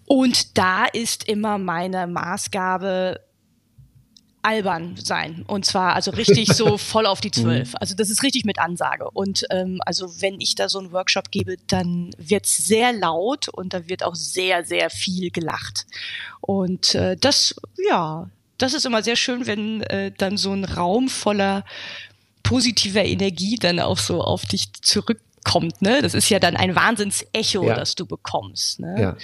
Und 0.07 0.57
da 0.59 0.87
ist 0.87 1.29
immer 1.29 1.59
meine 1.59 2.07
Maßgabe, 2.07 3.21
albern 4.43 4.97
sein. 4.97 5.45
Und 5.47 5.65
zwar 5.65 5.95
also 5.95 6.11
richtig 6.11 6.53
so 6.53 6.77
voll 6.79 7.07
auf 7.07 7.21
die 7.21 7.29
mhm. 7.29 7.43
Zwölf. 7.43 7.75
Also 7.77 7.95
das 7.95 8.11
ist 8.11 8.23
richtig 8.23 8.45
mit 8.45 8.59
Ansage. 8.59 9.09
Und 9.11 9.47
ähm, 9.51 9.81
also 9.87 10.21
wenn 10.21 10.41
ich 10.41 10.55
da 10.55 10.69
so 10.69 10.79
einen 10.79 10.93
Workshop 10.93 11.31
gebe, 11.31 11.57
dann 11.69 12.11
wird's 12.19 12.57
sehr 12.57 12.93
laut 12.93 13.49
und 13.49 13.73
da 13.73 13.89
wird 13.89 14.03
auch 14.03 14.17
sehr, 14.17 14.65
sehr 14.65 14.91
viel 14.91 15.31
gelacht. 15.31 15.87
Und 16.41 16.95
äh, 16.95 17.17
das, 17.17 17.55
ja, 17.89 18.29
das 18.59 18.75
ist 18.75 18.85
immer 18.85 19.03
sehr 19.03 19.17
schön, 19.17 19.47
wenn 19.47 19.83
äh, 19.83 20.13
dann 20.17 20.37
so 20.37 20.53
ein 20.53 20.65
Raum 20.65 21.09
voller 21.09 21.65
positiver 22.43 23.05
Energie 23.05 23.57
dann 23.57 23.81
auch 23.81 23.99
so 23.99 24.21
auf 24.21 24.45
dich 24.45 24.73
zurückkommt. 24.83 25.81
Ne? 25.83 26.03
Das 26.03 26.15
ist 26.15 26.29
ja 26.29 26.39
dann 26.39 26.57
ein 26.57 26.75
Wahnsinnsecho, 26.75 27.65
ja. 27.67 27.75
das 27.75 27.95
du 27.95 28.07
bekommst. 28.07 28.81
Ne? 28.81 28.97
Ja. 29.01 29.17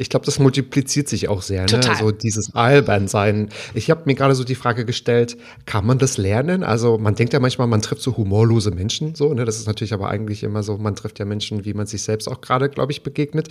Ich 0.00 0.08
glaube, 0.08 0.24
das 0.24 0.38
multipliziert 0.38 1.08
sich 1.08 1.28
auch 1.28 1.42
sehr, 1.42 1.66
ne? 1.66 1.80
So 1.98 2.10
dieses 2.10 2.54
Albernsein. 2.54 3.50
Ich 3.74 3.90
habe 3.90 4.04
mir 4.06 4.14
gerade 4.14 4.34
so 4.34 4.44
die 4.44 4.54
Frage 4.54 4.86
gestellt, 4.86 5.36
kann 5.66 5.84
man 5.84 5.98
das 5.98 6.16
lernen? 6.16 6.64
Also 6.64 6.96
man 6.96 7.16
denkt 7.16 7.34
ja 7.34 7.38
manchmal, 7.38 7.66
man 7.66 7.82
trifft 7.82 8.00
so 8.00 8.16
humorlose 8.16 8.70
Menschen, 8.70 9.14
so, 9.14 9.34
ne? 9.34 9.44
Das 9.44 9.58
ist 9.58 9.66
natürlich 9.66 9.92
aber 9.92 10.08
eigentlich 10.08 10.42
immer 10.42 10.62
so, 10.62 10.78
man 10.78 10.96
trifft 10.96 11.18
ja 11.18 11.26
Menschen, 11.26 11.66
wie 11.66 11.74
man 11.74 11.86
sich 11.86 12.02
selbst 12.02 12.28
auch 12.28 12.40
gerade, 12.40 12.70
glaube 12.70 12.92
ich, 12.92 13.02
begegnet. 13.02 13.48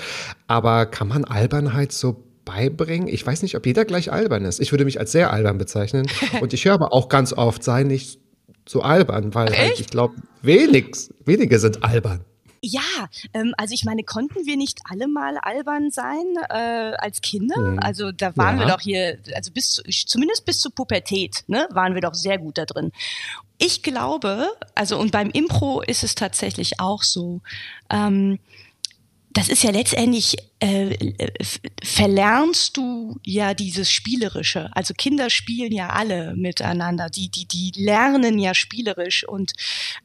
Aber 0.47 0.87
kann 0.87 1.07
man 1.07 1.23
Albernheit 1.23 1.91
so 1.91 2.23
beibringen? 2.45 3.09
Ich 3.09 3.23
weiß 3.23 3.43
nicht, 3.43 3.55
ob 3.55 3.67
jeder 3.67 3.85
gleich 3.85 4.11
albern 4.11 4.43
ist. 4.43 4.59
Ich 4.59 4.71
würde 4.71 4.85
mich 4.85 4.99
als 4.99 5.11
sehr 5.11 5.31
albern 5.31 5.59
bezeichnen. 5.59 6.07
Und 6.41 6.53
ich 6.53 6.65
höre 6.65 6.73
aber 6.73 6.93
auch 6.93 7.09
ganz 7.09 7.31
oft, 7.31 7.63
sei 7.63 7.83
nicht 7.83 8.19
so 8.67 8.81
albern, 8.81 9.35
weil 9.35 9.55
halt, 9.55 9.79
ich 9.79 9.87
glaube, 9.87 10.15
wenig, 10.41 10.95
wenige 11.25 11.59
sind 11.59 11.83
albern. 11.83 12.25
Ja, 12.61 13.09
ähm, 13.33 13.53
also 13.57 13.73
ich 13.73 13.85
meine, 13.85 14.03
konnten 14.03 14.45
wir 14.45 14.57
nicht 14.57 14.79
alle 14.89 15.07
mal 15.07 15.37
albern 15.37 15.91
sein 15.91 16.25
äh, 16.49 16.95
als 16.97 17.21
Kinder? 17.21 17.59
Mhm. 17.59 17.79
Also 17.79 18.11
da 18.11 18.35
waren 18.35 18.59
ja. 18.59 18.65
wir 18.65 18.73
doch 18.73 18.81
hier, 18.81 19.19
also 19.35 19.51
bis 19.51 19.71
zu, 19.71 19.83
zumindest 19.83 20.45
bis 20.45 20.59
zur 20.59 20.73
Pubertät, 20.73 21.43
ne, 21.47 21.67
waren 21.71 21.93
wir 21.93 22.01
doch 22.01 22.13
sehr 22.13 22.37
gut 22.37 22.57
da 22.57 22.65
drin. 22.65 22.91
Ich 23.57 23.83
glaube, 23.83 24.47
also 24.75 24.97
und 24.97 25.11
beim 25.11 25.29
Impro 25.29 25.81
ist 25.81 26.03
es 26.03 26.15
tatsächlich 26.15 26.79
auch 26.79 27.03
so. 27.03 27.41
Ähm, 27.89 28.39
das 29.31 29.47
ist 29.47 29.63
ja 29.63 29.69
letztendlich, 29.69 30.37
äh, 30.59 30.95
verlernst 31.83 32.75
du 32.77 33.19
ja 33.23 33.53
dieses 33.53 33.91
Spielerische. 33.91 34.69
Also 34.75 34.93
Kinder 34.95 35.29
spielen 35.29 35.71
ja 35.71 35.89
alle 35.89 36.35
miteinander. 36.35 37.09
Die, 37.09 37.29
die, 37.29 37.45
die 37.45 37.71
lernen 37.75 38.39
ja 38.39 38.55
spielerisch 38.55 39.27
und 39.27 39.53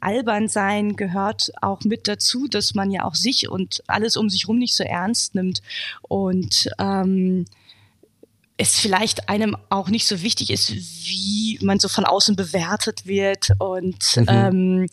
albern 0.00 0.49
sein 0.49 0.97
gehört 0.97 1.52
auch 1.62 1.81
mit 1.85 2.07
dazu, 2.07 2.49
dass 2.49 2.75
man 2.75 2.90
ja 2.90 3.04
auch 3.04 3.14
sich 3.14 3.49
und 3.49 3.83
alles 3.87 4.16
um 4.16 4.28
sich 4.28 4.47
rum 4.47 4.59
nicht 4.59 4.76
so 4.76 4.85
ernst 4.85 5.35
nimmt. 5.35 5.62
Und 6.02 6.69
ähm, 6.78 7.47
es 8.56 8.78
vielleicht 8.78 9.28
einem 9.28 9.56
auch 9.68 9.88
nicht 9.88 10.06
so 10.06 10.23
wichtig 10.23 10.50
ist, 10.50 10.70
wie 10.73 11.58
man 11.62 11.80
so 11.80 11.88
von 11.88 12.04
außen 12.04 12.37
bewertet 12.37 13.04
wird 13.04 13.49
und 13.58 14.16
mhm. 14.16 14.26
ähm, 14.28 14.88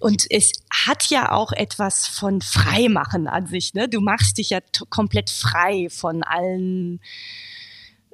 und 0.00 0.24
es 0.30 0.52
hat 0.70 1.10
ja 1.10 1.32
auch 1.32 1.52
etwas 1.52 2.06
von 2.06 2.40
Freimachen 2.40 3.28
an 3.28 3.46
sich. 3.46 3.74
Ne? 3.74 3.88
Du 3.88 4.00
machst 4.00 4.38
dich 4.38 4.50
ja 4.50 4.60
komplett 4.88 5.28
frei 5.28 5.88
von 5.90 6.22
allen 6.22 7.00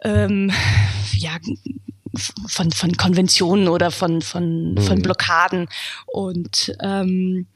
ähm, 0.02 0.50
ja 1.12 1.36
von 2.48 2.72
von 2.72 2.96
Konventionen 2.96 3.68
oder 3.68 3.92
von 3.92 4.20
von 4.20 4.74
mhm. 4.74 4.78
von 4.78 5.00
Blockaden 5.00 5.68
und 6.06 6.76
ähm, 6.82 7.46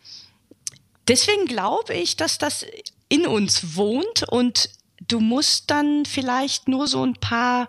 deswegen 1.09 1.47
glaube 1.47 1.95
ich, 1.95 2.17
dass 2.17 2.39
das 2.39 2.65
in 3.09 3.27
uns 3.27 3.75
wohnt 3.77 4.29
und 4.29 4.71
du 5.09 5.21
musst 5.21 5.71
dann 5.71 6.05
vielleicht 6.05 6.69
nur 6.69 6.87
so 6.87 7.05
ein 7.05 7.15
paar 7.15 7.69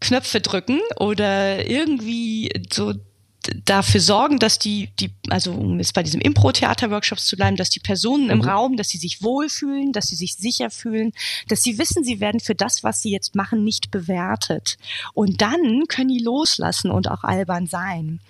Knöpfe 0.00 0.40
drücken 0.40 0.80
oder 0.96 1.66
irgendwie 1.66 2.50
so 2.72 2.94
dafür 3.64 4.00
sorgen, 4.00 4.38
dass 4.38 4.58
die, 4.58 4.90
die, 4.98 5.10
also 5.28 5.52
um 5.52 5.78
jetzt 5.78 5.94
bei 5.94 6.02
diesem 6.02 6.20
Impro-Theater-Workshops 6.20 7.26
zu 7.26 7.36
bleiben, 7.36 7.56
dass 7.56 7.70
die 7.70 7.80
Personen 7.80 8.24
mhm. 8.24 8.30
im 8.30 8.40
Raum, 8.42 8.76
dass 8.76 8.88
sie 8.88 8.98
sich 8.98 9.22
wohlfühlen, 9.22 9.92
dass 9.92 10.08
sie 10.08 10.16
sich 10.16 10.34
sicher 10.34 10.70
fühlen, 10.70 11.12
dass 11.48 11.62
sie 11.62 11.78
wissen, 11.78 12.04
sie 12.04 12.20
werden 12.20 12.40
für 12.40 12.54
das, 12.54 12.84
was 12.84 13.02
sie 13.02 13.10
jetzt 13.10 13.34
machen, 13.34 13.64
nicht 13.64 13.90
bewertet. 13.90 14.76
Und 15.14 15.40
dann 15.42 15.84
können 15.88 16.08
die 16.08 16.22
loslassen 16.22 16.90
und 16.90 17.10
auch 17.10 17.24
albern 17.24 17.66
sein. 17.66 18.20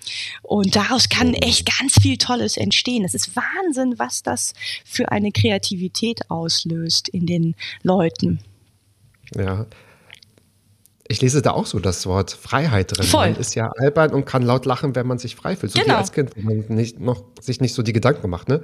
Und 0.42 0.76
daraus 0.76 1.08
kann 1.08 1.34
echt 1.34 1.78
ganz 1.78 1.94
viel 2.00 2.16
Tolles 2.16 2.56
entstehen. 2.56 3.04
Es 3.04 3.14
ist 3.14 3.36
Wahnsinn, 3.36 3.98
was 3.98 4.22
das 4.22 4.54
für 4.84 5.12
eine 5.12 5.32
Kreativität 5.32 6.30
auslöst 6.30 7.08
in 7.08 7.26
den 7.26 7.54
Leuten. 7.82 8.40
Ja, 9.34 9.66
ich 11.10 11.20
lese 11.20 11.42
da 11.42 11.50
auch 11.50 11.66
so 11.66 11.80
das 11.80 12.06
Wort 12.06 12.30
Freiheit 12.30 12.96
drin. 12.96 13.04
Voll. 13.04 13.30
Man 13.32 13.40
ist 13.40 13.56
ja 13.56 13.72
albern 13.78 14.12
und 14.12 14.26
kann 14.26 14.42
laut 14.42 14.64
lachen, 14.64 14.94
wenn 14.94 15.08
man 15.08 15.18
sich 15.18 15.34
frei 15.34 15.56
fühlt. 15.56 15.72
So 15.72 15.80
Genau. 15.80 15.94
wie 15.94 15.98
als 15.98 16.12
Kind, 16.12 16.30
wo 16.36 16.40
man 16.42 16.64
nicht, 16.68 17.00
noch, 17.00 17.24
sich 17.40 17.60
nicht 17.60 17.74
so 17.74 17.82
die 17.82 17.92
Gedanken 17.92 18.30
macht. 18.30 18.48
Ne? 18.48 18.62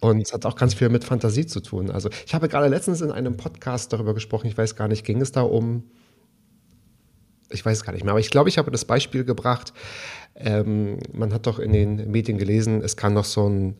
Und 0.00 0.20
es 0.20 0.34
hat 0.34 0.44
auch 0.44 0.56
ganz 0.56 0.74
viel 0.74 0.90
mit 0.90 1.04
Fantasie 1.04 1.46
zu 1.46 1.60
tun. 1.60 1.90
Also 1.90 2.10
ich 2.26 2.34
habe 2.34 2.48
gerade 2.48 2.68
letztens 2.68 3.00
in 3.00 3.10
einem 3.10 3.38
Podcast 3.38 3.94
darüber 3.94 4.12
gesprochen, 4.12 4.46
ich 4.46 4.58
weiß 4.58 4.76
gar 4.76 4.88
nicht, 4.88 5.06
ging 5.06 5.22
es 5.22 5.32
da 5.32 5.40
um, 5.40 5.84
ich 7.48 7.64
weiß 7.64 7.78
es 7.78 7.84
gar 7.84 7.94
nicht 7.94 8.04
mehr, 8.04 8.10
aber 8.10 8.20
ich 8.20 8.30
glaube, 8.30 8.50
ich 8.50 8.58
habe 8.58 8.70
das 8.70 8.84
Beispiel 8.84 9.24
gebracht, 9.24 9.72
ähm, 10.34 10.98
man 11.14 11.32
hat 11.32 11.46
doch 11.46 11.58
in 11.58 11.72
den 11.72 12.10
Medien 12.10 12.36
gelesen, 12.36 12.82
es 12.82 12.98
kann 12.98 13.14
noch 13.14 13.24
so 13.24 13.48
ein 13.48 13.78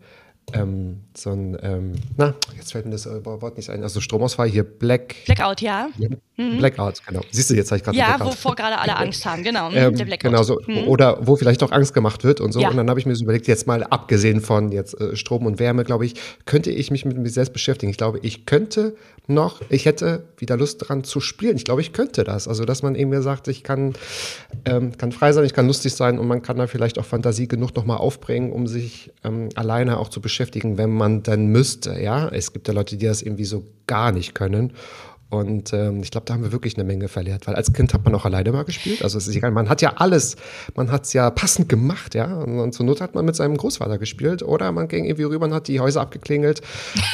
ähm, 0.53 1.01
so 1.17 1.31
ein, 1.31 1.57
ähm, 1.63 1.93
na, 2.17 2.35
jetzt 2.57 2.73
fällt 2.73 2.85
mir 2.85 2.93
das 2.93 3.07
äh, 3.07 3.25
Wort 3.25 3.57
nicht 3.57 3.69
ein, 3.69 3.83
also 3.83 4.01
Stromausfall 4.01 4.49
hier, 4.49 4.63
Black, 4.63 5.17
Blackout, 5.25 5.61
ja. 5.61 5.89
Blackout, 6.37 7.03
genau. 7.07 7.23
Siehst 7.31 7.51
du, 7.51 7.55
jetzt 7.55 7.71
habe 7.71 7.79
ich 7.79 7.85
gerade 7.85 7.97
Ja, 7.99 8.21
wovor 8.21 8.55
gerade 8.55 8.79
alle 8.79 8.97
Angst 8.97 9.25
haben, 9.27 9.43
genau. 9.43 9.71
mhm, 9.71 9.77
Ähm, 9.77 9.97
der 9.97 10.05
Blackout. 10.05 10.31
genau 10.31 10.43
so. 10.43 10.61
Oder 10.87 11.27
wo 11.27 11.37
vielleicht 11.37 11.63
auch 11.63 11.73
Angst 11.73 11.95
gemacht 11.95 12.23
wird 12.25 12.41
und 12.41 12.53
so. 12.53 12.61
Ja. 12.61 12.71
Und 12.71 12.77
dann 12.77 12.89
habe 12.89 13.01
ich 13.01 13.07
mir 13.07 13.17
so 13.17 13.25
überlegt, 13.25 13.49
jetzt 13.49 13.67
mal 13.67 13.83
abgesehen 13.85 14.41
von 14.41 14.71
jetzt 14.71 15.01
äh, 15.01 15.17
Strom 15.17 15.47
und 15.47 15.59
Wärme, 15.59 15.83
glaube 15.85 16.07
ich, 16.07 16.15
könnte 16.45 16.71
ich 16.71 16.91
mich 16.91 17.05
mit 17.05 17.17
mir 17.17 17.29
selbst 17.29 17.53
beschäftigen. 17.53 17.91
Ich 17.91 17.97
glaube, 17.97 18.21
ich 18.23 18.47
könnte 18.47 18.95
noch, 19.29 19.61
ich 19.71 19.87
hätte 19.87 20.27
wieder 20.37 20.57
Lust 20.57 20.89
dran 20.89 21.03
zu 21.03 21.21
spielen. 21.21 21.57
Ich 21.57 21.65
glaube, 21.65 21.81
ich 21.81 21.93
könnte 21.93 22.23
das. 22.23 22.47
Also, 22.47 22.65
dass 22.65 22.83
man 22.83 22.95
eben 22.95 23.11
mir 23.11 23.23
sagt, 23.23 23.49
ich 23.49 23.65
kann, 23.65 23.95
ähm, 24.65 24.97
kann 24.97 25.11
frei 25.11 25.33
sein, 25.33 25.45
ich 25.45 25.55
kann 25.55 25.67
lustig 25.67 25.95
sein 25.95 26.19
und 26.19 26.29
man 26.29 26.43
kann 26.43 26.57
da 26.59 26.67
vielleicht 26.69 26.99
auch 26.99 27.05
Fantasie 27.05 27.49
genug 27.49 27.75
nochmal 27.75 27.97
aufbringen, 27.97 28.53
um 28.53 28.67
sich 28.69 29.11
ähm, 29.25 29.49
alleine 29.57 29.99
auch 29.99 30.09
zu 30.11 30.21
beschäftigen, 30.21 30.36
wenn 30.79 30.91
man 30.91 31.23
dann 31.23 31.47
müsste. 31.47 32.01
Ja, 32.01 32.29
es 32.29 32.53
gibt 32.53 32.69
ja 32.69 32.75
Leute, 32.75 32.97
die 32.97 33.07
das 33.07 33.23
irgendwie 33.23 33.45
so 33.45 33.65
gar 33.87 34.13
nicht 34.13 34.35
können. 34.35 34.73
Und 35.29 35.73
ähm, 35.73 36.03
ich 36.03 36.11
glaube, 36.13 36.25
da 36.27 36.35
haben 36.35 36.45
wir 36.45 36.53
wirklich 36.53 36.77
eine 36.77 36.85
Menge 36.85 37.09
verlehrt, 37.09 37.47
weil 37.49 37.57
als 37.57 37.73
Kind 37.73 37.93
hat 37.93 38.05
man 38.05 38.15
auch 38.15 38.25
alleine 38.25 38.53
mal 38.53 38.65
gespielt. 38.65 39.03
Also 39.03 39.19
es 39.19 39.27
ist 39.27 39.35
egal, 39.35 39.51
man 39.51 39.69
hat 39.69 39.83
ja 39.83 39.95
alles, 39.97 40.37
man 40.77 40.93
hat 40.93 41.03
es 41.05 41.13
ja 41.13 41.31
passend 41.31 41.69
gemacht, 41.69 42.15
ja. 42.15 42.33
Und, 42.33 42.73
zur 42.73 42.87
Not 42.87 43.01
hat 43.01 43.15
man 43.17 43.25
mit 43.25 43.35
seinem 43.35 43.57
Großvater 43.57 43.99
gespielt 43.99 44.43
oder 44.45 44.71
man 44.71 44.87
ging 44.87 45.05
irgendwie 45.05 45.25
rüber 45.25 45.47
und 45.47 45.53
hat 45.55 45.67
die 45.69 45.81
Häuser 45.81 46.01
abgeklingelt, 46.01 46.63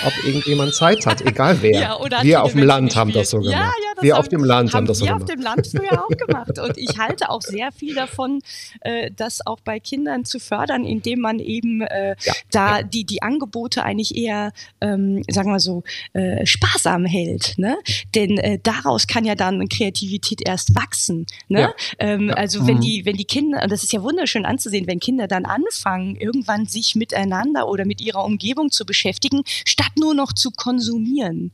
ob 0.06 0.12
irgendjemand 0.26 0.74
Zeit 0.74 1.06
hat, 1.06 1.22
egal 1.22 1.58
wer. 1.62 1.72
Ja, 1.82 1.98
oder 1.98 2.22
wir 2.22 2.42
auf 2.42 2.52
dem 2.52 2.62
Land 2.64 2.94
haben 2.96 3.12
das 3.12 3.30
so 3.30 3.38
gemacht. 3.38 3.52
Ja, 3.54 3.60
ja, 3.60 3.70
das 3.96 4.04
wir 4.04 4.12
haben- 4.14 4.20
auf 4.20 4.28
dem 4.28 4.44
Land 4.44 4.74
haben 4.74 4.86
das 4.86 4.98
so 4.98 5.04
wir 5.06 5.12
gemacht. 5.14 5.22
auf 5.22 5.34
dem 5.34 5.40
Land 5.42 5.66
früher 5.68 6.04
auch 6.04 6.08
gemacht. 6.08 6.58
Und 6.58 6.76
ich 6.78 6.98
halte 6.98 7.30
auch 7.30 7.40
sehr 7.42 7.72
viel 7.72 7.94
davon, 7.94 8.40
äh, 8.82 9.10
das 9.16 9.44
auch 9.46 9.60
bei 9.60 9.80
Kindern 9.80 10.24
zu 10.26 10.38
fördern, 10.38 10.84
indem 10.84 11.20
man 11.20 11.38
eben 11.38 11.80
äh, 11.80 12.14
Ja, 12.24 12.32
da 12.50 12.82
Die, 12.82 13.04
die 13.04 13.22
Angebote 13.22 13.82
eigentlich 13.84 14.14
eher, 14.16 14.52
ähm, 14.82 15.22
sagen 15.30 15.50
wir 15.50 15.60
so, 15.60 15.82
äh, 16.12 16.44
sparsam 16.46 17.04
hält. 17.06 17.54
Ne? 17.56 17.76
Denn 18.14 18.38
äh, 18.38 18.58
daraus 18.62 19.06
kann 19.06 19.24
ja 19.24 19.34
dann 19.34 19.68
Kreativität 19.68 20.40
erst 20.46 20.74
wachsen. 20.74 21.26
Ne? 21.48 21.60
Ja. 21.60 21.74
Ähm, 21.98 22.28
Ja. 22.28 22.34
Also 22.34 22.66
wenn 22.66 22.80
die, 22.80 23.04
wenn 23.04 23.16
die 23.16 23.24
Kinder, 23.24 23.62
und 23.62 23.70
das 23.72 23.82
ist 23.82 23.92
ja 23.92 24.02
wunderschön 24.02 24.44
anzusehen, 24.44 24.86
wenn 24.86 25.00
Kinder 25.00 25.26
dann 25.28 25.44
anfangen, 25.44 26.16
irgendwann 26.16 26.66
sich 26.66 26.94
miteinander 26.94 27.68
oder 27.68 27.84
mit 27.84 28.00
ihrer 28.00 28.24
Umgebung 28.24 28.70
zu 28.70 28.84
beschäftigen, 28.86 29.42
statt 29.66 29.92
nur 29.98 30.14
noch 30.14 30.32
zu 30.32 30.50
konsumieren. 30.50 31.52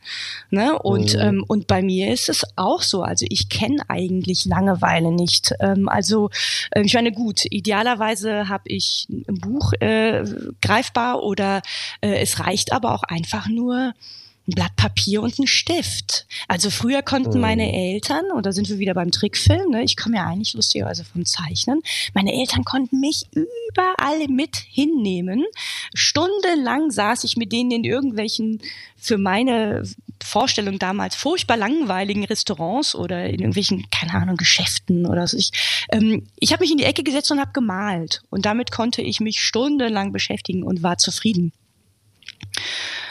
Ne? 0.50 0.78
Und, 0.78 1.14
Mhm. 1.14 1.20
ähm, 1.20 1.44
und 1.46 1.66
bei 1.66 1.82
mir 1.82 2.12
ist 2.12 2.28
es 2.28 2.42
auch 2.56 2.82
so. 2.82 3.02
Also 3.02 3.26
ich 3.28 3.48
kenne 3.48 3.82
eigentlich 3.88 4.44
Langeweile 4.44 5.10
nicht. 5.12 5.52
Ähm, 5.60 5.88
also 5.88 6.30
äh, 6.70 6.82
ich 6.82 6.94
meine, 6.94 7.12
gut, 7.12 7.44
idealerweise 7.50 8.48
habe 8.48 8.64
ich 8.66 9.06
ein 9.10 9.40
Buch 9.40 9.72
äh, 9.80 10.24
greifbar 10.60 11.22
oder 11.22 11.62
äh, 12.00 12.16
es 12.20 12.40
reicht 12.40 12.72
aber 12.72 12.94
auch 12.94 13.02
einfach 13.04 13.48
nur 13.48 13.92
ein 14.48 14.52
Blatt 14.54 14.74
Papier 14.76 15.22
und 15.22 15.38
ein 15.38 15.46
Stift. 15.46 16.26
Also 16.48 16.70
früher 16.70 17.02
konnten 17.02 17.34
Mhm. 17.34 17.40
meine 17.40 17.72
Eltern, 17.72 18.24
und 18.34 18.46
da 18.46 18.52
sind 18.52 18.68
wir 18.68 18.78
wieder 18.78 18.94
beim 18.94 19.10
Trickfilm, 19.10 19.70
ne, 19.70 19.84
ich 19.84 19.96
komme 19.96 20.16
ja 20.16 20.26
eigentlich 20.26 20.54
lustigerweise 20.54 21.04
vom 21.04 21.26
Zeichnen, 21.26 21.82
meine 22.14 22.32
Eltern 22.32 22.64
konnten 22.64 22.98
mich 22.98 23.26
überall 23.32 24.26
mit 24.28 24.56
hinnehmen. 24.56 25.44
Stundenlang 25.94 26.90
saß 26.90 27.24
ich 27.24 27.36
mit 27.36 27.52
denen 27.52 27.70
in 27.70 27.84
irgendwelchen, 27.84 28.60
für 28.96 29.18
meine 29.18 29.84
Vorstellung 30.22 30.78
damals, 30.78 31.14
furchtbar 31.14 31.56
langweiligen 31.56 32.24
Restaurants 32.24 32.94
oder 32.94 33.26
in 33.26 33.38
irgendwelchen, 33.38 33.86
keine 33.90 34.14
Ahnung, 34.14 34.36
Geschäften 34.36 35.06
oder 35.06 35.26
so. 35.28 35.36
Ich, 35.36 35.52
ähm, 35.92 36.26
ich 36.40 36.52
habe 36.52 36.62
mich 36.64 36.72
in 36.72 36.78
die 36.78 36.84
Ecke 36.84 37.04
gesetzt 37.04 37.30
und 37.30 37.38
habe 37.38 37.52
gemalt. 37.52 38.22
Und 38.30 38.44
damit 38.46 38.72
konnte 38.72 39.02
ich 39.02 39.20
mich 39.20 39.40
stundenlang 39.40 40.10
beschäftigen 40.12 40.64
und 40.64 40.82
war 40.82 40.98
zufrieden. 40.98 41.52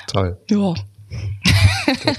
Toll. 0.07 0.37
Ja. 0.49 0.73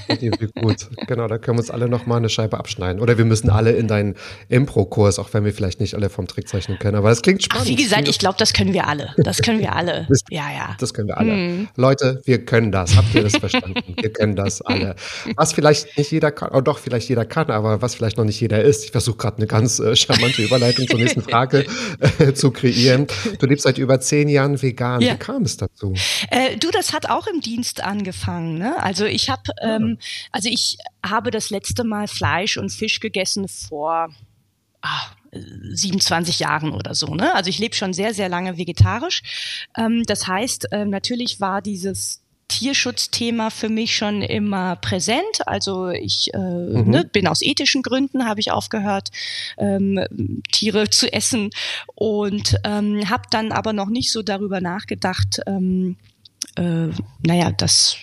Irgendwie 0.07 0.47
gut. 0.61 0.87
Genau, 1.07 1.27
da 1.27 1.37
können 1.37 1.57
wir 1.57 1.61
uns 1.61 1.69
alle 1.69 1.87
noch 1.87 2.05
mal 2.05 2.17
eine 2.17 2.29
Scheibe 2.29 2.57
abschneiden. 2.57 3.01
Oder 3.01 3.17
wir 3.17 3.25
müssen 3.25 3.49
alle 3.49 3.71
in 3.71 3.87
deinen 3.87 4.15
Impro-Kurs, 4.49 5.19
auch 5.19 5.33
wenn 5.33 5.45
wir 5.45 5.53
vielleicht 5.53 5.79
nicht 5.79 5.93
alle 5.95 6.09
vom 6.09 6.27
Trickzeichnen 6.27 6.79
können. 6.79 6.97
Aber 6.97 7.11
es 7.11 7.21
klingt 7.21 7.41
Ach, 7.49 7.55
spannend. 7.57 7.67
wie 7.69 7.75
gesagt, 7.83 8.07
ich 8.07 8.19
glaube, 8.19 8.37
das 8.39 8.53
können 8.53 8.73
wir 8.73 8.87
alle. 8.87 9.13
Das 9.17 9.37
können 9.41 9.59
wir 9.59 9.75
alle. 9.75 10.05
Das- 10.09 10.21
Ja, 10.29 10.51
ja. 10.51 10.75
Das 10.79 10.93
können 10.93 11.07
wir 11.07 11.17
alle. 11.17 11.31
Mhm. 11.33 11.67
Leute, 11.75 12.21
wir 12.25 12.43
können 12.45 12.71
das. 12.71 12.95
Habt 12.95 13.13
ihr 13.13 13.23
das 13.23 13.37
verstanden? 13.37 13.81
wir 13.99 14.11
können 14.11 14.35
das 14.35 14.61
alle. 14.61 14.95
Was 15.35 15.53
vielleicht 15.53 15.97
nicht 15.97 16.11
jeder 16.11 16.31
kann, 16.31 16.49
oh 16.53 16.61
doch, 16.61 16.79
vielleicht 16.79 17.09
jeder 17.09 17.25
kann, 17.25 17.49
aber 17.51 17.81
was 17.81 17.95
vielleicht 17.95 18.17
noch 18.17 18.25
nicht 18.25 18.39
jeder 18.39 18.61
ist. 18.63 18.85
Ich 18.85 18.91
versuche 18.91 19.17
gerade 19.17 19.37
eine 19.37 19.47
ganz 19.47 19.79
äh, 19.79 19.95
charmante 19.95 20.41
Überleitung 20.41 20.87
zur 20.87 20.99
nächsten 20.99 21.21
Frage 21.21 21.65
äh, 22.19 22.33
zu 22.33 22.51
kreieren. 22.51 23.07
Du 23.39 23.45
lebst 23.45 23.63
seit 23.63 23.77
über 23.77 23.99
zehn 23.99 24.29
Jahren 24.29 24.61
vegan. 24.61 25.01
Ja. 25.01 25.13
Wie 25.13 25.17
kam 25.17 25.43
es 25.43 25.57
dazu? 25.57 25.93
Äh, 26.31 26.57
du, 26.57 26.69
das 26.71 26.93
hat 26.93 27.09
auch 27.09 27.27
im 27.27 27.41
Dienst 27.41 27.83
angefangen. 27.83 28.57
Ne? 28.57 28.78
Also 28.79 29.05
ich 29.05 29.29
habe, 29.29 29.43
ähm, 29.61 29.97
also 30.31 30.49
ich 30.49 30.77
habe 31.05 31.31
das 31.31 31.49
letzte 31.49 31.83
Mal 31.83 32.07
Fleisch 32.07 32.57
und 32.57 32.71
Fisch 32.71 32.99
gegessen 32.99 33.47
vor 33.47 34.09
ah, 34.81 35.05
äh, 35.31 35.39
27 35.39 36.39
Jahren 36.39 36.71
oder 36.71 36.95
so. 36.95 37.13
Ne? 37.15 37.33
Also 37.35 37.49
ich 37.49 37.59
lebe 37.59 37.75
schon 37.75 37.93
sehr, 37.93 38.13
sehr 38.13 38.29
lange 38.29 38.57
vegetarisch. 38.57 39.21
Ähm, 39.77 40.03
das 40.05 40.27
heißt, 40.27 40.67
ähm, 40.71 40.89
natürlich 40.89 41.39
war 41.39 41.61
dieses 41.61 42.21
Tierschutzthema 42.49 43.51
für 43.51 43.69
mich 43.69 43.95
schon 43.95 44.21
immer 44.21 44.75
präsent. 44.75 45.47
Also 45.47 45.89
ich 45.89 46.33
äh, 46.33 46.37
ne, 46.37 47.07
bin 47.09 47.27
aus 47.27 47.41
ethischen 47.41 47.83
Gründen, 47.83 48.25
habe 48.25 48.41
ich 48.41 48.51
aufgehört, 48.51 49.09
ähm, 49.57 50.41
Tiere 50.51 50.89
zu 50.89 51.13
essen 51.13 51.51
und 51.95 52.55
ähm, 52.65 53.09
habe 53.09 53.23
dann 53.31 53.51
aber 53.51 53.71
noch 53.71 53.89
nicht 53.89 54.11
so 54.11 54.21
darüber 54.23 54.59
nachgedacht, 54.59 55.39
ähm, 55.45 55.97
äh, 56.55 56.87
naja, 57.25 57.51
dass 57.51 57.97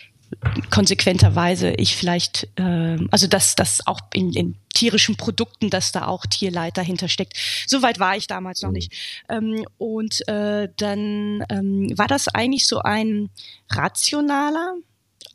konsequenterweise 0.71 1.71
ich 1.73 1.97
vielleicht, 1.97 2.49
äh, 2.57 2.99
also 3.11 3.27
dass 3.27 3.55
das 3.55 3.87
auch 3.87 4.01
in, 4.12 4.33
in 4.33 4.57
tierischen 4.75 5.17
Produkten, 5.17 5.71
dass 5.71 5.93
da 5.93 6.07
auch 6.07 6.27
Tierleid 6.27 6.77
dahinter 6.77 7.09
steckt. 7.09 7.35
Soweit 7.67 7.99
war 7.99 8.17
ich 8.17 8.27
damals 8.27 8.62
noch 8.62 8.73
nicht. 8.73 8.93
Ähm, 9.29 9.65
und 9.79 10.27
äh, 10.29 10.69
dann 10.77 11.45
ähm, 11.49 11.93
war 11.97 12.09
das 12.09 12.29
eigentlich 12.29 12.67
so 12.67 12.81
ein 12.81 13.31
rationaler, 13.71 14.75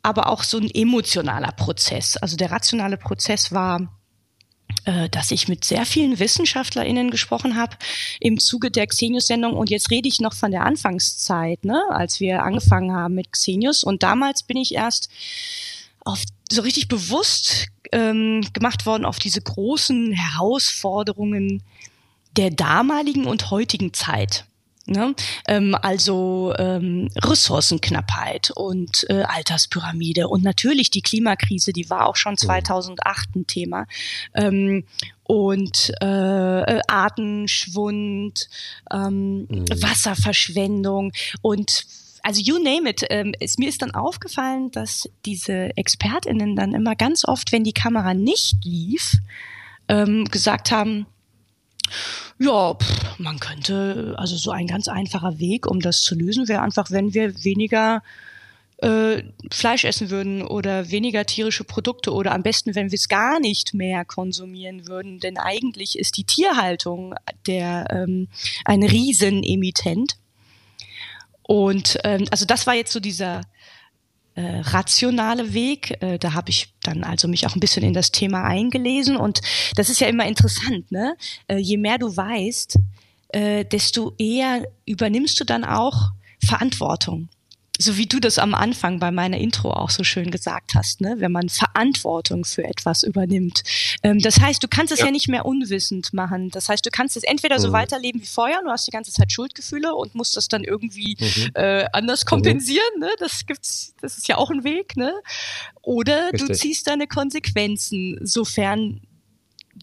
aber 0.02 0.28
auch 0.28 0.42
so 0.42 0.58
ein 0.58 0.70
emotionaler 0.72 1.52
Prozess. 1.52 2.16
Also 2.16 2.36
der 2.36 2.50
rationale 2.50 2.96
Prozess 2.96 3.52
war 3.52 3.88
dass 5.10 5.30
ich 5.30 5.48
mit 5.48 5.64
sehr 5.64 5.86
vielen 5.86 6.18
WissenschaftlerInnen 6.18 7.10
gesprochen 7.10 7.56
habe 7.56 7.76
im 8.20 8.38
Zuge 8.38 8.70
der 8.70 8.86
Xenius-Sendung. 8.86 9.54
Und 9.54 9.70
jetzt 9.70 9.90
rede 9.90 10.08
ich 10.08 10.20
noch 10.20 10.34
von 10.34 10.50
der 10.50 10.64
Anfangszeit, 10.64 11.64
ne, 11.64 11.82
als 11.90 12.20
wir 12.20 12.42
angefangen 12.42 12.92
haben 12.92 13.14
mit 13.14 13.32
Xenius. 13.32 13.84
Und 13.84 14.02
damals 14.02 14.42
bin 14.42 14.56
ich 14.56 14.74
erst 14.74 15.08
auf 16.04 16.22
so 16.50 16.62
richtig 16.62 16.88
bewusst 16.88 17.68
ähm, 17.92 18.44
gemacht 18.52 18.86
worden 18.86 19.04
auf 19.04 19.18
diese 19.18 19.40
großen 19.40 20.12
Herausforderungen 20.12 21.62
der 22.36 22.50
damaligen 22.50 23.26
und 23.26 23.50
heutigen 23.50 23.92
Zeit. 23.92 24.44
Ne? 24.86 25.14
Ähm, 25.46 25.76
also 25.80 26.54
ähm, 26.58 27.08
Ressourcenknappheit 27.16 28.50
und 28.50 29.06
äh, 29.08 29.22
Alterspyramide 29.22 30.26
und 30.26 30.42
natürlich 30.42 30.90
die 30.90 31.02
Klimakrise, 31.02 31.72
die 31.72 31.88
war 31.88 32.06
auch 32.06 32.16
schon 32.16 32.36
2008 32.36 33.36
ein 33.36 33.46
Thema. 33.46 33.86
Ähm, 34.34 34.84
und 35.22 35.92
äh, 36.02 36.60
äh, 36.62 36.80
Artenschwund, 36.88 38.48
ähm, 38.92 39.46
Wasserverschwendung 39.48 41.12
und 41.42 41.86
also 42.22 42.40
you 42.40 42.58
name 42.58 42.88
it. 42.88 43.04
Ähm, 43.10 43.34
es, 43.40 43.58
mir 43.58 43.68
ist 43.68 43.82
dann 43.82 43.92
aufgefallen, 43.92 44.70
dass 44.72 45.08
diese 45.24 45.76
ExpertInnen 45.76 46.56
dann 46.56 46.74
immer 46.74 46.96
ganz 46.96 47.24
oft, 47.26 47.52
wenn 47.52 47.64
die 47.64 47.72
Kamera 47.72 48.14
nicht 48.14 48.64
lief, 48.64 49.18
ähm, 49.88 50.24
gesagt 50.26 50.70
haben, 50.70 51.06
ja, 52.38 52.74
pff, 52.74 53.18
man 53.18 53.38
könnte, 53.40 54.14
also 54.16 54.36
so 54.36 54.50
ein 54.50 54.66
ganz 54.66 54.88
einfacher 54.88 55.38
Weg, 55.38 55.66
um 55.66 55.80
das 55.80 56.02
zu 56.02 56.14
lösen, 56.14 56.48
wäre 56.48 56.62
einfach, 56.62 56.90
wenn 56.90 57.14
wir 57.14 57.44
weniger 57.44 58.02
äh, 58.82 59.22
Fleisch 59.50 59.84
essen 59.84 60.10
würden 60.10 60.42
oder 60.42 60.90
weniger 60.90 61.24
tierische 61.24 61.64
Produkte 61.64 62.12
oder 62.12 62.32
am 62.32 62.42
besten, 62.42 62.74
wenn 62.74 62.90
wir 62.90 62.96
es 62.96 63.08
gar 63.08 63.38
nicht 63.38 63.74
mehr 63.74 64.04
konsumieren 64.04 64.88
würden. 64.88 65.20
Denn 65.20 65.38
eigentlich 65.38 65.98
ist 65.98 66.16
die 66.16 66.24
Tierhaltung 66.24 67.14
der 67.46 67.86
ähm, 67.90 68.28
ein 68.64 68.82
Riesenemittent. 68.82 70.16
Und 71.42 71.98
ähm, 72.04 72.26
also 72.30 72.44
das 72.44 72.66
war 72.66 72.74
jetzt 72.74 72.92
so 72.92 73.00
dieser 73.00 73.42
äh, 74.34 74.60
rationale 74.60 75.54
Weg. 75.54 76.02
Äh, 76.02 76.18
da 76.18 76.34
habe 76.34 76.50
ich 76.50 76.72
dann 76.82 77.04
also 77.04 77.28
mich 77.28 77.46
auch 77.46 77.54
ein 77.54 77.60
bisschen 77.60 77.82
in 77.82 77.92
das 77.92 78.12
Thema 78.12 78.44
eingelesen 78.44 79.16
und 79.16 79.40
das 79.76 79.90
ist 79.90 80.00
ja 80.00 80.08
immer 80.08 80.26
interessant, 80.26 80.90
ne? 80.90 81.16
Äh, 81.48 81.58
je 81.58 81.76
mehr 81.76 81.98
du 81.98 82.14
weißt, 82.14 82.78
desto 83.34 84.14
eher 84.18 84.68
übernimmst 84.84 85.40
du 85.40 85.44
dann 85.44 85.64
auch 85.64 86.10
Verantwortung 86.44 87.30
so 87.80 87.96
wie 87.96 88.06
du 88.06 88.20
das 88.20 88.38
am 88.38 88.54
Anfang 88.54 88.98
bei 88.98 89.10
meiner 89.10 89.38
Intro 89.38 89.72
auch 89.72 89.90
so 89.90 90.04
schön 90.04 90.30
gesagt 90.30 90.74
hast, 90.74 91.00
ne? 91.00 91.16
wenn 91.18 91.32
man 91.32 91.48
Verantwortung 91.48 92.44
für 92.44 92.64
etwas 92.64 93.02
übernimmt. 93.02 93.62
Ähm, 94.02 94.18
das 94.18 94.40
heißt, 94.40 94.62
du 94.62 94.68
kannst 94.68 94.92
es 94.92 95.00
ja. 95.00 95.06
ja. 95.06 95.10
nicht 95.10 95.28
mehr 95.28 95.46
unwissend 95.46 96.12
machen. 96.12 96.50
Das 96.50 96.68
heißt, 96.68 96.84
du 96.84 96.90
kannst 96.90 97.16
es 97.16 97.22
entweder 97.22 97.58
so 97.58 97.68
mhm. 97.68 97.72
weiterleben 97.72 98.20
wie 98.20 98.26
vorher, 98.26 98.60
du 98.62 98.70
hast 98.70 98.86
die 98.86 98.90
ganze 98.90 99.12
Zeit 99.12 99.32
Schuldgefühle 99.32 99.94
und 99.94 100.14
musst 100.14 100.36
das 100.36 100.48
dann 100.48 100.64
irgendwie 100.64 101.16
mhm. 101.18 101.50
äh, 101.54 101.86
anders 101.92 102.26
kompensieren. 102.26 102.84
Mhm. 102.96 103.00
Ne? 103.00 103.10
Das 103.18 103.46
gibt's, 103.46 103.94
das 104.00 104.18
ist 104.18 104.28
ja 104.28 104.36
auch 104.36 104.50
ein 104.50 104.64
Weg. 104.64 104.96
Ne? 104.96 105.14
Oder 105.80 106.32
Richtig. 106.32 106.48
du 106.48 106.54
ziehst 106.54 106.86
deine 106.86 107.06
Konsequenzen, 107.06 108.18
sofern 108.22 109.00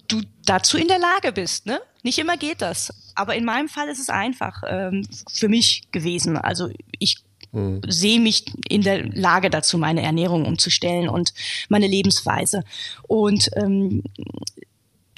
du 0.08 0.21
dazu 0.45 0.78
in 0.78 0.88
der 0.88 0.99
Lage 0.99 1.32
bist. 1.32 1.65
Ne? 1.65 1.82
Nicht 2.04 2.19
immer 2.19 2.38
geht 2.38 2.62
das. 2.62 2.93
Aber 3.15 3.36
in 3.36 3.45
meinem 3.45 3.67
Fall 3.67 3.89
ist 3.89 3.99
es 3.99 4.10
einfach 4.10 4.63
ähm, 4.67 5.08
für 5.32 5.49
mich 5.49 5.91
gewesen. 5.91 6.38
Also 6.38 6.69
ich 6.99 7.17
mhm. 7.51 7.81
sehe 7.88 8.19
mich 8.19 8.45
in 8.67 8.81
der 8.81 9.05
Lage 9.07 9.49
dazu, 9.49 9.77
meine 9.77 10.01
Ernährung 10.01 10.45
umzustellen 10.45 11.09
und 11.09 11.33
meine 11.69 11.88
Lebensweise. 11.88 12.63
Und 13.07 13.49
ähm, 13.55 14.03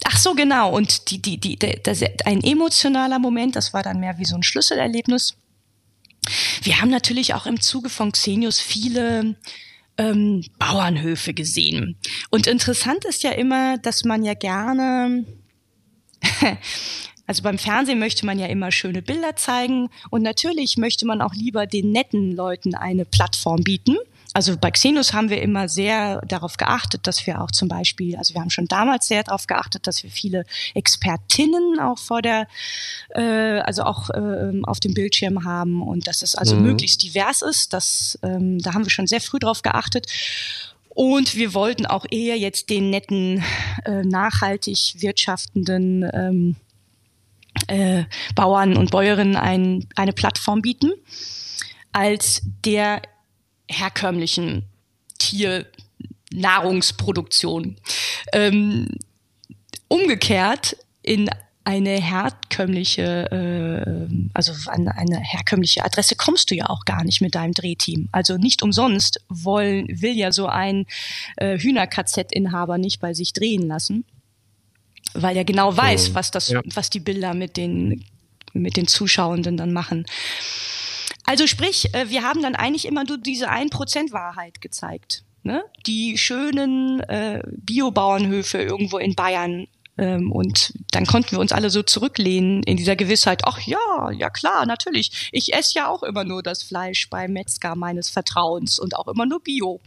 Ach 0.03 0.17
so, 0.17 0.33
genau. 0.33 0.75
Und 0.75 1.11
die, 1.11 1.21
die, 1.21 1.37
die, 1.37 1.57
das, 1.57 2.01
ein 2.25 2.43
emotionaler 2.43 3.19
Moment, 3.19 3.55
das 3.55 3.71
war 3.73 3.83
dann 3.83 3.99
mehr 3.99 4.17
wie 4.17 4.25
so 4.25 4.35
ein 4.35 4.43
Schlüsselerlebnis. 4.43 5.35
Wir 6.63 6.81
haben 6.81 6.89
natürlich 6.89 7.33
auch 7.33 7.45
im 7.45 7.61
Zuge 7.61 7.89
von 7.89 8.11
Xenius 8.11 8.59
viele 8.59 9.35
ähm, 9.97 10.43
Bauernhöfe 10.57 11.33
gesehen. 11.33 11.97
Und 12.29 12.47
interessant 12.47 13.05
ist 13.05 13.23
ja 13.23 13.31
immer, 13.31 13.77
dass 13.77 14.03
man 14.03 14.23
ja 14.23 14.33
gerne 14.33 15.25
Also 17.27 17.43
beim 17.43 17.57
Fernsehen 17.57 17.99
möchte 17.99 18.25
man 18.25 18.39
ja 18.39 18.47
immer 18.47 18.71
schöne 18.71 19.01
Bilder 19.01 19.35
zeigen 19.35 19.89
und 20.09 20.21
natürlich 20.21 20.77
möchte 20.77 21.05
man 21.05 21.21
auch 21.21 21.33
lieber 21.33 21.65
den 21.67 21.91
netten 21.91 22.35
Leuten 22.35 22.75
eine 22.75 23.05
Plattform 23.05 23.63
bieten. 23.63 23.97
Also 24.33 24.55
bei 24.55 24.71
Xenus 24.71 25.11
haben 25.11 25.29
wir 25.29 25.41
immer 25.41 25.67
sehr 25.67 26.21
darauf 26.25 26.55
geachtet, 26.55 27.05
dass 27.05 27.25
wir 27.27 27.41
auch 27.41 27.51
zum 27.51 27.67
Beispiel, 27.67 28.15
also 28.15 28.33
wir 28.33 28.41
haben 28.41 28.49
schon 28.49 28.67
damals 28.67 29.07
sehr 29.07 29.23
darauf 29.23 29.45
geachtet, 29.45 29.87
dass 29.87 30.03
wir 30.03 30.09
viele 30.09 30.45
Expertinnen 30.73 31.79
auch 31.79 31.99
vor 31.99 32.21
der, 32.21 32.47
äh, 33.09 33.59
also 33.59 33.83
auch 33.83 34.09
äh, 34.09 34.61
auf 34.63 34.79
dem 34.79 34.93
Bildschirm 34.93 35.43
haben 35.43 35.81
und 35.81 36.07
dass 36.07 36.21
es 36.21 36.35
also 36.35 36.55
mhm. 36.55 36.63
möglichst 36.63 37.03
divers 37.03 37.41
ist. 37.41 37.73
Das, 37.73 38.17
ähm, 38.23 38.59
da 38.59 38.73
haben 38.73 38.85
wir 38.85 38.89
schon 38.89 39.07
sehr 39.07 39.21
früh 39.21 39.39
darauf 39.39 39.63
geachtet. 39.63 40.07
Und 40.87 41.35
wir 41.35 41.53
wollten 41.53 41.85
auch 41.85 42.05
eher 42.09 42.37
jetzt 42.37 42.69
den 42.69 42.89
netten, 42.89 43.43
äh, 43.85 44.03
nachhaltig 44.03 44.95
wirtschaftenden 44.99 46.09
ähm, 46.13 46.55
äh, 47.67 48.05
Bauern 48.35 48.77
und 48.77 48.91
Bäuerinnen 48.91 49.35
ein, 49.35 49.87
eine 49.95 50.13
Plattform 50.13 50.61
bieten, 50.61 50.91
als 51.91 52.43
der 52.65 53.01
herkömmlichen 53.69 54.69
Tiernahrungsproduktion. 55.17 57.75
Ähm, 58.33 58.87
umgekehrt 59.87 60.77
in 61.03 61.29
eine 61.63 62.01
herkömmliche, 62.01 63.29
äh, 63.31 64.07
also 64.33 64.51
an 64.71 64.87
eine 64.87 65.19
herkömmliche 65.19 65.85
Adresse 65.85 66.15
kommst 66.15 66.49
du 66.49 66.55
ja 66.55 66.67
auch 66.69 66.85
gar 66.85 67.03
nicht 67.03 67.21
mit 67.21 67.35
deinem 67.35 67.53
Drehteam. 67.53 68.09
Also 68.11 68.37
nicht 68.37 68.63
umsonst 68.63 69.23
wollen, 69.29 69.85
will 69.89 70.17
ja 70.17 70.31
so 70.31 70.47
ein 70.47 70.87
äh, 71.37 71.59
Hühner-KZ-Inhaber 71.59 72.79
nicht 72.79 72.99
bei 72.99 73.13
sich 73.13 73.33
drehen 73.33 73.67
lassen 73.67 74.05
weil 75.13 75.37
er 75.37 75.45
genau 75.45 75.75
weiß, 75.75 76.13
was 76.13 76.31
das, 76.31 76.49
ja. 76.49 76.61
was 76.65 76.89
die 76.89 76.99
Bilder 76.99 77.33
mit 77.33 77.57
den, 77.57 78.05
mit 78.53 78.77
den 78.77 78.87
Zuschauenden 78.87 79.57
dann 79.57 79.73
machen. 79.73 80.05
Also 81.25 81.47
sprich, 81.47 81.93
äh, 81.93 82.09
wir 82.09 82.23
haben 82.23 82.41
dann 82.41 82.55
eigentlich 82.55 82.85
immer 82.85 83.03
nur 83.03 83.17
diese 83.17 83.49
1% 83.49 84.11
Wahrheit 84.11 84.61
gezeigt. 84.61 85.23
Ne? 85.43 85.63
Die 85.85 86.17
schönen 86.17 86.99
äh, 87.01 87.41
Biobauernhöfe 87.47 88.61
irgendwo 88.61 88.97
in 88.97 89.15
Bayern. 89.15 89.67
Ähm, 89.97 90.31
und 90.31 90.73
dann 90.91 91.05
konnten 91.05 91.31
wir 91.31 91.39
uns 91.39 91.51
alle 91.51 91.69
so 91.69 91.83
zurücklehnen 91.83 92.63
in 92.63 92.77
dieser 92.77 92.95
Gewissheit, 92.95 93.43
ach 93.45 93.59
ja, 93.61 94.11
ja 94.11 94.29
klar, 94.29 94.65
natürlich. 94.65 95.29
Ich 95.31 95.53
esse 95.53 95.73
ja 95.75 95.87
auch 95.89 96.03
immer 96.03 96.23
nur 96.23 96.43
das 96.43 96.63
Fleisch 96.63 97.09
beim 97.09 97.33
Metzger 97.33 97.75
meines 97.75 98.09
Vertrauens 98.09 98.79
und 98.79 98.95
auch 98.95 99.07
immer 99.07 99.25
nur 99.25 99.41
Bio. 99.41 99.81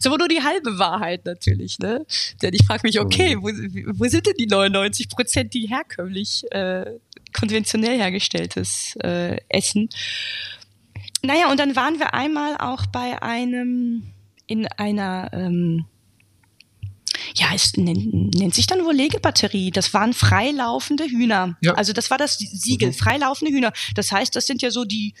Ist 0.00 0.06
aber 0.06 0.16
nur 0.16 0.28
die 0.28 0.42
halbe 0.42 0.78
Wahrheit 0.78 1.26
natürlich, 1.26 1.78
ne? 1.78 2.06
Denn 2.40 2.54
ich 2.54 2.64
frage 2.64 2.80
mich, 2.84 2.98
okay, 2.98 3.36
wo, 3.36 3.48
wo 3.48 4.08
sind 4.08 4.26
denn 4.26 4.34
die 4.38 4.46
99 4.46 5.10
Prozent, 5.10 5.52
die 5.52 5.68
herkömmlich 5.68 6.50
äh, 6.52 6.86
konventionell 7.34 7.98
hergestelltes 7.98 8.96
äh, 9.04 9.36
Essen? 9.50 9.90
Naja, 11.22 11.50
und 11.50 11.60
dann 11.60 11.76
waren 11.76 11.98
wir 11.98 12.14
einmal 12.14 12.56
auch 12.56 12.86
bei 12.86 13.22
einem, 13.22 14.04
in 14.46 14.66
einer, 14.68 15.28
ähm, 15.34 15.84
ja, 17.34 17.48
es 17.54 17.76
nennt, 17.76 18.34
nennt 18.34 18.54
sich 18.54 18.66
dann 18.66 18.86
wohl 18.86 18.94
Legebatterie. 18.94 19.70
Das 19.70 19.92
waren 19.92 20.14
freilaufende 20.14 21.04
Hühner. 21.04 21.58
Ja. 21.60 21.74
Also 21.74 21.92
das 21.92 22.10
war 22.10 22.16
das 22.16 22.38
Siegel, 22.38 22.88
mhm. 22.88 22.94
freilaufende 22.94 23.52
Hühner. 23.52 23.74
Das 23.94 24.12
heißt, 24.12 24.34
das 24.34 24.46
sind 24.46 24.62
ja 24.62 24.70
so 24.70 24.86
die, 24.86 25.12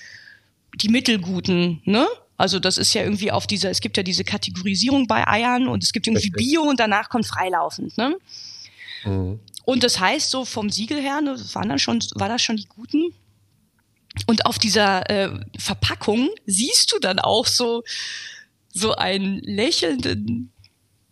die 0.74 0.88
mittelguten, 0.88 1.82
ne? 1.84 2.08
Also 2.40 2.58
das 2.58 2.78
ist 2.78 2.94
ja 2.94 3.02
irgendwie 3.02 3.30
auf 3.30 3.46
dieser, 3.46 3.68
es 3.68 3.82
gibt 3.82 3.98
ja 3.98 4.02
diese 4.02 4.24
Kategorisierung 4.24 5.06
bei 5.06 5.28
Eiern 5.28 5.68
und 5.68 5.84
es 5.84 5.92
gibt 5.92 6.06
irgendwie 6.06 6.30
Bio 6.30 6.62
und 6.62 6.80
danach 6.80 7.10
kommt 7.10 7.26
freilaufend. 7.26 7.98
Ne? 7.98 8.16
Mhm. 9.04 9.38
Und 9.66 9.84
das 9.84 10.00
heißt, 10.00 10.30
so 10.30 10.46
vom 10.46 10.70
Siegel 10.70 11.02
her, 11.02 11.20
ne, 11.20 11.36
waren 11.52 11.68
dann 11.68 11.78
schon, 11.78 12.02
war 12.14 12.30
das 12.30 12.40
schon 12.40 12.56
die 12.56 12.64
guten. 12.64 13.12
Und 14.26 14.46
auf 14.46 14.58
dieser 14.58 15.08
äh, 15.10 15.38
Verpackung 15.58 16.30
siehst 16.46 16.92
du 16.92 16.98
dann 16.98 17.18
auch 17.18 17.46
so, 17.46 17.84
so 18.72 18.94
einen 18.94 19.40
lächelnden 19.40 20.50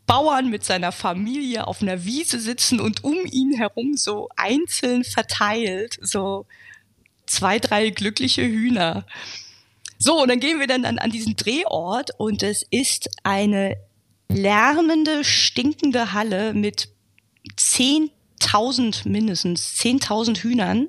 Bauern 0.06 0.48
mit 0.48 0.64
seiner 0.64 0.92
Familie 0.92 1.66
auf 1.66 1.82
einer 1.82 2.06
Wiese 2.06 2.40
sitzen 2.40 2.80
und 2.80 3.04
um 3.04 3.18
ihn 3.30 3.52
herum 3.52 3.98
so 3.98 4.30
einzeln 4.36 5.04
verteilt, 5.04 5.98
so 6.00 6.46
zwei, 7.26 7.58
drei 7.58 7.90
glückliche 7.90 8.46
Hühner. 8.46 9.04
So, 9.98 10.22
und 10.22 10.28
dann 10.28 10.40
gehen 10.40 10.60
wir 10.60 10.68
dann 10.68 10.84
an, 10.84 10.98
an 10.98 11.10
diesen 11.10 11.34
Drehort 11.34 12.10
und 12.18 12.42
es 12.42 12.62
ist 12.70 13.10
eine 13.24 13.76
lärmende, 14.28 15.24
stinkende 15.24 16.12
Halle 16.12 16.54
mit 16.54 16.88
10.000 17.56 19.08
mindestens, 19.08 19.74
10.000 19.80 20.38
Hühnern. 20.38 20.88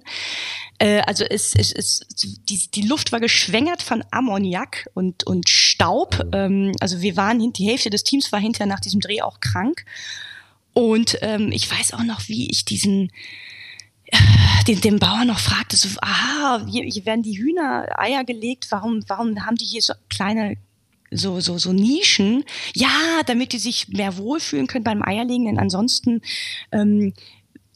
Äh, 0.78 1.02
also 1.02 1.24
es, 1.24 1.56
es, 1.56 1.72
es, 1.72 2.02
die, 2.48 2.70
die 2.72 2.88
Luft 2.88 3.12
war 3.12 3.20
geschwängert 3.20 3.82
von 3.82 4.04
Ammoniak 4.12 4.90
und, 4.94 5.26
und 5.26 5.50
Staub. 5.50 6.22
Ähm, 6.32 6.74
also 6.80 7.02
wir 7.02 7.16
waren, 7.18 7.52
die 7.54 7.68
Hälfte 7.68 7.90
des 7.90 8.04
Teams 8.04 8.32
war 8.32 8.40
hinterher 8.40 8.68
nach 8.68 8.80
diesem 8.80 9.00
Dreh 9.00 9.22
auch 9.22 9.40
krank. 9.40 9.86
Und 10.74 11.18
ähm, 11.22 11.52
ich 11.52 11.70
weiß 11.70 11.94
auch 11.94 12.04
noch, 12.04 12.28
wie 12.28 12.50
ich 12.50 12.64
diesen 12.64 13.12
den, 14.68 14.82
den 14.82 15.00
Bauern 15.00 15.28
noch 15.28 15.40
fragte, 15.40 15.78
so, 15.78 15.90
aha, 16.02 16.66
hier, 16.68 16.84
hier 16.84 17.06
werden 17.06 17.24
die 17.24 17.38
Hühner 17.38 17.88
Eier 17.98 18.24
gelegt, 18.24 18.68
warum, 18.70 19.04
warum 19.08 19.46
haben 19.46 19.56
die 19.56 19.66
hier 19.66 19.82
so 19.82 19.94
kleine 20.10 20.56
so, 21.12 21.40
so, 21.40 21.58
so 21.58 21.74
Nischen. 21.74 22.44
Ja, 22.76 23.22
damit 23.26 23.54
die 23.54 23.58
sich 23.60 23.88
mehr 23.88 24.18
wohlfühlen 24.18 24.68
können 24.68 24.84
beim 24.84 25.04
Eierlegen, 25.04 25.46
denn 25.46 25.58
ansonsten 25.58 26.22
ähm, 26.72 27.14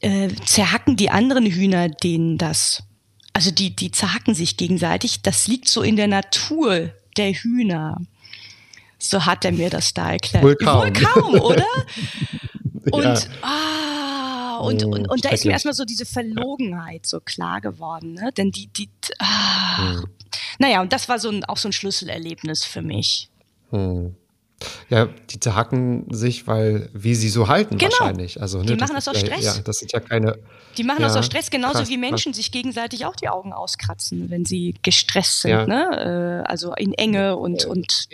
äh, 0.00 0.28
zerhacken 0.44 0.96
die 0.96 1.10
anderen 1.10 1.46
Hühner 1.46 1.88
denen 1.88 2.38
das. 2.38 2.84
Also 3.32 3.50
die, 3.50 3.74
die 3.74 3.90
zerhacken 3.90 4.34
sich 4.34 4.56
gegenseitig. 4.56 5.22
Das 5.22 5.48
liegt 5.48 5.68
so 5.68 5.82
in 5.82 5.96
der 5.96 6.06
Natur 6.06 6.92
der 7.16 7.32
Hühner. 7.32 8.00
So 8.98 9.26
hat 9.26 9.44
er 9.44 9.52
mir 9.52 9.70
das 9.70 9.92
da 9.94 10.12
erklärt. 10.12 10.44
Wohl 10.44 10.56
kaum, 10.56 10.82
Wohl 10.82 10.92
kaum 10.92 11.34
oder? 11.40 11.66
Und, 12.92 13.04
ja. 13.04 13.18
ah, 13.42 14.58
und, 14.58 14.84
und, 14.84 15.08
und 15.08 15.24
da 15.24 15.30
ist 15.30 15.44
mir 15.44 15.52
erstmal 15.52 15.74
so 15.74 15.84
diese 15.84 16.06
Verlogenheit 16.06 17.06
so 17.06 17.20
klar 17.20 17.60
geworden, 17.60 18.14
ne? 18.14 18.30
Denn 18.36 18.50
die, 18.50 18.68
die, 18.68 18.88
ah, 19.18 19.98
hm. 19.98 20.04
naja, 20.58 20.80
und 20.80 20.92
das 20.92 21.08
war 21.08 21.18
so 21.18 21.28
ein, 21.30 21.44
auch 21.44 21.56
so 21.56 21.68
ein 21.68 21.72
Schlüsselerlebnis 21.72 22.64
für 22.64 22.82
mich. 22.82 23.30
Hm. 23.70 24.14
Ja, 24.88 25.08
die 25.30 25.40
zerhacken 25.40 26.06
sich, 26.10 26.46
weil, 26.46 26.88
wie 26.92 27.14
sie 27.14 27.28
so 27.28 27.48
halten 27.48 27.76
genau. 27.76 27.92
wahrscheinlich. 27.92 28.40
Also, 28.40 28.60
ne, 28.60 28.66
die 28.66 28.76
machen 28.76 28.94
das, 28.94 29.08
aus 29.08 29.20
ja, 29.20 29.26
Stress. 29.26 29.44
Ja, 29.44 29.62
das 29.62 29.78
sind 29.78 29.92
ja 29.92 30.00
keine. 30.00 30.38
Die 30.76 30.84
machen 30.84 31.02
ja, 31.02 31.08
das 31.08 31.16
aus 31.16 31.26
Stress, 31.26 31.50
genauso 31.50 31.78
krass, 31.78 31.88
wie 31.88 31.98
Menschen 31.98 32.32
krass. 32.32 32.36
sich 32.36 32.52
gegenseitig 32.52 33.04
auch 33.06 33.16
die 33.16 33.28
Augen 33.28 33.52
auskratzen, 33.52 34.30
wenn 34.30 34.44
sie 34.44 34.74
gestresst 34.82 35.42
sind, 35.42 35.50
ja. 35.50 35.66
ne? 35.66 36.42
Äh, 36.44 36.48
also 36.48 36.74
in 36.74 36.94
Enge 36.94 37.36
und, 37.36 37.64
und 37.64 38.06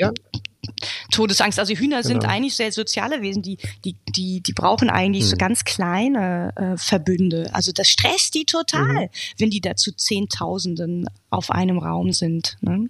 Todesangst. 1.10 1.58
Also 1.58 1.74
Hühner 1.74 2.02
sind 2.02 2.20
Genau. 2.20 2.32
eigentlich 2.32 2.54
sehr 2.56 2.72
soziale 2.72 3.22
Wesen, 3.22 3.42
die, 3.42 3.58
die, 3.84 3.96
die, 4.08 4.40
die 4.40 4.52
brauchen 4.52 4.90
eigentlich 4.90 5.24
Hm. 5.24 5.30
so 5.30 5.36
ganz 5.36 5.64
kleine 5.64 6.52
äh, 6.56 6.76
Verbünde. 6.76 7.50
Also 7.54 7.72
das 7.72 7.88
stresst 7.88 8.34
die 8.34 8.44
total, 8.44 9.04
Mhm. 9.06 9.08
wenn 9.38 9.50
die 9.50 9.60
da 9.60 9.76
zu 9.76 9.92
Zehntausenden 9.92 11.08
auf 11.30 11.50
einem 11.50 11.78
Raum 11.78 12.12
sind. 12.12 12.56
Ne? 12.60 12.88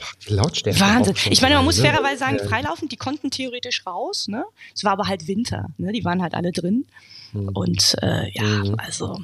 Ach, 0.00 0.14
die 0.28 0.32
Lautstärke. 0.34 0.80
Wahnsinn. 0.80 1.14
Ich 1.30 1.42
meine, 1.42 1.56
man 1.56 1.64
muss 1.64 1.78
ne? 1.78 1.84
fairerweise 1.84 2.18
sagen, 2.18 2.38
Ja. 2.38 2.48
freilaufend, 2.48 2.90
die 2.92 2.96
konnten 2.96 3.30
theoretisch 3.30 3.86
raus. 3.86 4.28
Ne? 4.28 4.44
Es 4.74 4.84
war 4.84 4.92
aber 4.92 5.06
halt 5.08 5.26
Winter. 5.28 5.66
Ne? 5.78 5.92
Die 5.92 6.04
waren 6.04 6.22
halt 6.22 6.34
alle 6.34 6.52
drin. 6.52 6.86
Hm. 7.32 7.48
Und 7.48 7.96
äh, 8.02 8.30
ja, 8.32 8.42
Mhm. 8.64 8.74
also 8.78 9.20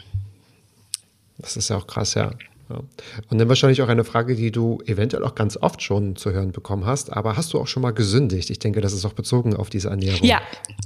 Das 1.38 1.56
ist 1.56 1.70
ja 1.70 1.76
auch 1.76 1.86
krass, 1.86 2.14
ja. 2.14 2.32
Ja. 2.70 2.82
Und 3.28 3.38
dann 3.38 3.48
wahrscheinlich 3.48 3.82
auch 3.82 3.88
eine 3.88 4.04
Frage, 4.04 4.34
die 4.34 4.50
du 4.50 4.80
eventuell 4.86 5.24
auch 5.24 5.34
ganz 5.34 5.56
oft 5.56 5.82
schon 5.82 6.16
zu 6.16 6.32
hören 6.32 6.52
bekommen 6.52 6.84
hast. 6.84 7.12
Aber 7.12 7.36
hast 7.36 7.52
du 7.52 7.60
auch 7.60 7.66
schon 7.66 7.82
mal 7.82 7.92
gesündigt? 7.92 8.50
Ich 8.50 8.58
denke, 8.58 8.80
das 8.80 8.92
ist 8.92 9.04
auch 9.04 9.14
bezogen 9.14 9.56
auf 9.56 9.70
diese 9.70 9.88
Ernährung. 9.88 10.22
Ja. 10.22 10.42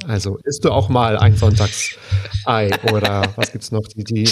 Also 0.07 0.39
isst 0.45 0.65
du 0.65 0.71
auch 0.71 0.89
mal 0.89 1.19
ein 1.19 1.37
Sonntagsei 1.37 2.71
oder 2.93 3.33
was 3.37 3.53
gibt's 3.53 3.73
noch? 3.73 3.83
Die, 3.97 4.05
die, 4.05 4.29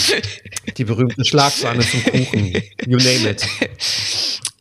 die 0.77 0.83
berühmten 0.85 1.25
Schlagsahne 1.25 1.81
zum 1.81 2.03
Kuchen. 2.03 2.53
You 2.85 2.97
name 2.97 3.29
it. 3.29 3.45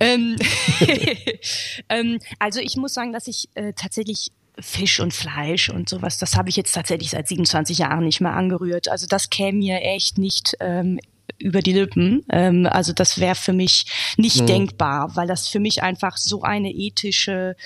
Ähm, 0.01 0.37
ähm, 1.89 2.19
also 2.39 2.59
ich 2.61 2.77
muss 2.77 2.95
sagen, 2.95 3.13
dass 3.13 3.29
ich 3.29 3.49
äh, 3.55 3.73
tatsächlich 3.75 4.33
Fisch 4.59 5.01
und 5.01 5.15
Fleisch 5.15 5.69
und 5.69 5.89
sowas, 5.89 6.19
das 6.19 6.37
habe 6.37 6.49
ich 6.49 6.57
jetzt 6.57 6.73
tatsächlich 6.73 7.11
seit 7.11 7.29
27 7.29 7.79
Jahren 7.79 8.05
nicht 8.05 8.21
mehr 8.21 8.35
angerührt. 8.35 8.89
Also 8.89 9.07
das 9.07 9.31
käme 9.31 9.59
mir 9.59 9.81
echt 9.81 10.19
nicht 10.19 10.57
ähm, 10.61 10.99
über 11.39 11.63
die 11.63 11.73
Lippen. 11.73 12.25
Ähm, 12.31 12.67
also 12.71 12.93
das 12.93 13.21
wäre 13.21 13.35
für 13.35 13.53
mich 13.53 13.87
nicht 14.17 14.49
denkbar, 14.49 15.17
weil 15.17 15.27
das 15.27 15.49
für 15.49 15.61
mich 15.61 15.83
einfach 15.83 16.17
so 16.17 16.43
eine 16.43 16.71
ethische 16.71 17.57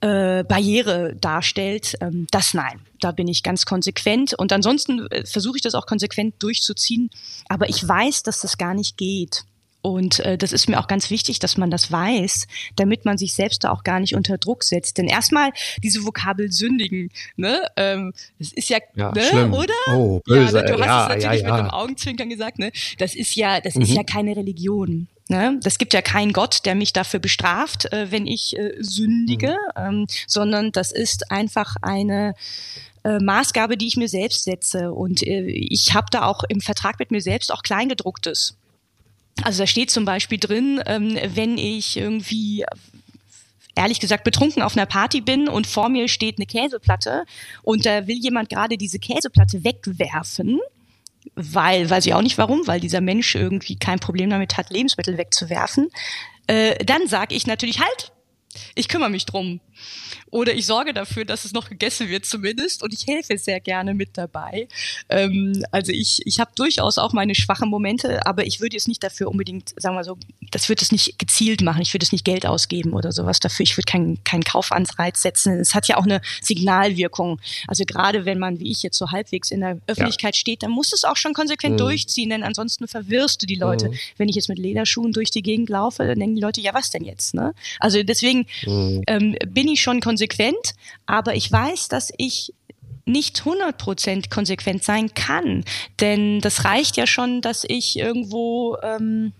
äh, 0.00 0.44
Barriere 0.44 1.14
darstellt, 1.20 1.94
ähm, 2.00 2.26
das 2.30 2.54
nein. 2.54 2.80
Da 3.00 3.12
bin 3.12 3.28
ich 3.28 3.42
ganz 3.42 3.66
konsequent 3.66 4.34
und 4.34 4.52
ansonsten 4.52 5.06
äh, 5.08 5.24
versuche 5.24 5.56
ich 5.56 5.62
das 5.62 5.74
auch 5.74 5.86
konsequent 5.86 6.42
durchzuziehen. 6.42 7.10
Aber 7.48 7.68
ich 7.68 7.86
weiß, 7.86 8.22
dass 8.22 8.40
das 8.40 8.58
gar 8.58 8.74
nicht 8.74 8.96
geht. 8.96 9.44
Und 9.84 10.20
äh, 10.20 10.38
das 10.38 10.52
ist 10.52 10.66
mir 10.66 10.80
auch 10.80 10.86
ganz 10.86 11.10
wichtig, 11.10 11.40
dass 11.40 11.58
man 11.58 11.70
das 11.70 11.92
weiß, 11.92 12.46
damit 12.74 13.04
man 13.04 13.18
sich 13.18 13.34
selbst 13.34 13.64
da 13.64 13.70
auch 13.70 13.84
gar 13.84 14.00
nicht 14.00 14.14
unter 14.14 14.38
Druck 14.38 14.64
setzt. 14.64 14.96
Denn 14.96 15.06
erstmal 15.06 15.50
diese 15.82 16.06
Vokabel 16.06 16.50
sündigen, 16.50 17.10
ne? 17.36 17.60
Ähm, 17.76 18.14
das 18.38 18.52
ist 18.52 18.70
ja, 18.70 18.78
Ja, 18.94 19.12
ne, 19.12 19.22
schlimm. 19.22 19.52
oder? 19.52 19.74
Oh, 19.88 20.20
böse. 20.24 20.56
Ja, 20.56 20.62
ne, 20.62 20.72
du 20.72 20.80
hast 20.80 20.86
Ja, 20.86 21.02
es 21.02 21.22
natürlich 21.22 21.42
ja, 21.42 21.52
mit 21.52 21.60
einem 21.60 21.70
Augenzwinkern 21.70 22.30
gesagt, 22.30 22.58
ne? 22.58 22.72
Das 22.96 23.14
ist 23.14 23.34
ja, 23.36 23.60
das 23.60 23.76
ist 23.76 23.90
ja 23.90 24.04
keine 24.04 24.34
Religion. 24.34 25.06
Ne? 25.28 25.60
Das 25.62 25.76
gibt 25.76 25.92
ja 25.92 26.00
keinen 26.00 26.32
Gott, 26.32 26.60
der 26.64 26.74
mich 26.74 26.94
dafür 26.94 27.20
bestraft, 27.20 27.92
äh, 27.92 28.10
wenn 28.10 28.26
ich 28.26 28.56
äh, 28.56 28.72
sündige, 28.80 29.58
ähm, 29.76 30.06
sondern 30.26 30.72
das 30.72 30.92
ist 30.92 31.30
einfach 31.30 31.76
eine 31.82 32.34
äh, 33.04 33.18
Maßgabe, 33.18 33.76
die 33.76 33.88
ich 33.88 33.96
mir 33.98 34.08
selbst 34.08 34.44
setze. 34.44 34.92
Und 34.92 35.22
äh, 35.22 35.44
ich 35.44 35.92
habe 35.92 36.06
da 36.10 36.24
auch 36.24 36.42
im 36.48 36.62
Vertrag 36.62 36.98
mit 36.98 37.10
mir 37.10 37.20
selbst 37.20 37.52
auch 37.52 37.62
Kleingedrucktes. 37.62 38.56
Also 39.42 39.62
da 39.62 39.66
steht 39.66 39.90
zum 39.90 40.04
Beispiel 40.04 40.38
drin, 40.38 40.80
ähm, 40.86 41.18
wenn 41.34 41.58
ich 41.58 41.96
irgendwie 41.96 42.64
ehrlich 43.74 44.00
gesagt 44.00 44.24
betrunken 44.24 44.62
auf 44.62 44.76
einer 44.76 44.86
Party 44.86 45.20
bin 45.20 45.48
und 45.48 45.66
vor 45.66 45.88
mir 45.88 46.08
steht 46.08 46.38
eine 46.38 46.46
Käseplatte 46.46 47.24
und 47.62 47.84
da 47.86 48.06
will 48.06 48.16
jemand 48.16 48.48
gerade 48.48 48.76
diese 48.76 48.98
Käseplatte 48.98 49.64
wegwerfen, 49.64 50.60
weil, 51.34 51.90
weiß 51.90 52.06
ich 52.06 52.14
auch 52.14 52.22
nicht 52.22 52.38
warum, 52.38 52.66
weil 52.66 52.80
dieser 52.80 53.00
Mensch 53.00 53.34
irgendwie 53.34 53.76
kein 53.76 53.98
Problem 53.98 54.30
damit 54.30 54.56
hat, 54.56 54.70
Lebensmittel 54.70 55.18
wegzuwerfen, 55.18 55.90
äh, 56.46 56.84
dann 56.84 57.08
sage 57.08 57.34
ich 57.34 57.46
natürlich 57.46 57.80
halt, 57.80 58.12
ich 58.74 58.88
kümmere 58.88 59.10
mich 59.10 59.26
drum. 59.26 59.60
Oder 60.30 60.54
ich 60.54 60.66
sorge 60.66 60.92
dafür, 60.92 61.24
dass 61.24 61.44
es 61.44 61.52
noch 61.52 61.68
gegessen 61.68 62.08
wird 62.08 62.26
zumindest 62.26 62.82
und 62.82 62.92
ich 62.92 63.06
helfe 63.06 63.38
sehr 63.38 63.60
gerne 63.60 63.94
mit 63.94 64.10
dabei. 64.18 64.68
Ähm, 65.08 65.64
also 65.70 65.92
ich, 65.92 66.26
ich 66.26 66.40
habe 66.40 66.50
durchaus 66.56 66.98
auch 66.98 67.12
meine 67.12 67.34
schwachen 67.34 67.68
Momente, 67.68 68.26
aber 68.26 68.46
ich 68.46 68.60
würde 68.60 68.74
jetzt 68.76 68.88
nicht 68.88 69.02
dafür 69.02 69.28
unbedingt, 69.28 69.74
sagen 69.76 69.96
wir 69.96 70.04
so, 70.04 70.18
das 70.50 70.68
würde 70.68 70.82
es 70.82 70.92
nicht 70.92 71.18
gezielt 71.18 71.62
machen. 71.62 71.82
Ich 71.82 71.94
würde 71.94 72.04
es 72.04 72.12
nicht 72.12 72.24
Geld 72.24 72.46
ausgeben 72.46 72.92
oder 72.92 73.12
sowas 73.12 73.40
dafür. 73.40 73.64
Ich 73.64 73.76
würde 73.76 73.90
keinen 73.90 74.22
keinen 74.24 74.44
Kaufanreiz 74.44 75.22
setzen. 75.22 75.60
Es 75.60 75.74
hat 75.74 75.88
ja 75.88 75.96
auch 75.96 76.04
eine 76.04 76.20
Signalwirkung. 76.42 77.40
Also 77.68 77.84
gerade 77.84 78.24
wenn 78.24 78.38
man, 78.38 78.60
wie 78.60 78.70
ich 78.70 78.82
jetzt 78.82 78.98
so 78.98 79.10
halbwegs 79.10 79.50
in 79.50 79.60
der 79.60 79.78
Öffentlichkeit 79.86 80.36
steht, 80.36 80.62
dann 80.62 80.70
musst 80.70 80.92
du 80.92 80.96
es 80.96 81.04
auch 81.04 81.16
schon 81.16 81.32
konsequent 81.32 81.78
durchziehen, 81.78 82.30
denn 82.30 82.42
ansonsten 82.42 82.88
verwirrst 82.88 83.42
du 83.42 83.46
die 83.46 83.54
Leute. 83.54 83.90
Wenn 84.16 84.28
ich 84.28 84.36
jetzt 84.36 84.48
mit 84.48 84.58
Lederschuhen 84.58 85.12
durch 85.12 85.30
die 85.30 85.42
Gegend 85.42 85.68
laufe, 85.68 86.04
dann 86.04 86.18
denken 86.18 86.36
die 86.36 86.42
Leute, 86.42 86.60
ja 86.60 86.74
was 86.74 86.90
denn 86.90 87.04
jetzt? 87.04 87.34
Ne? 87.34 87.54
Also 87.80 88.02
deswegen 88.02 88.43
ähm, 88.66 89.36
bin 89.46 89.68
ich 89.68 89.80
schon 89.80 90.00
konsequent, 90.00 90.74
aber 91.06 91.34
ich 91.34 91.50
weiß, 91.50 91.88
dass 91.88 92.12
ich 92.18 92.52
nicht 93.06 93.42
100% 93.42 94.30
konsequent 94.30 94.82
sein 94.82 95.12
kann. 95.14 95.64
Denn 96.00 96.40
das 96.40 96.64
reicht 96.64 96.96
ja 96.96 97.06
schon, 97.06 97.42
dass 97.42 97.64
ich 97.68 97.98
irgendwo 97.98 98.78
ähm, 98.82 99.32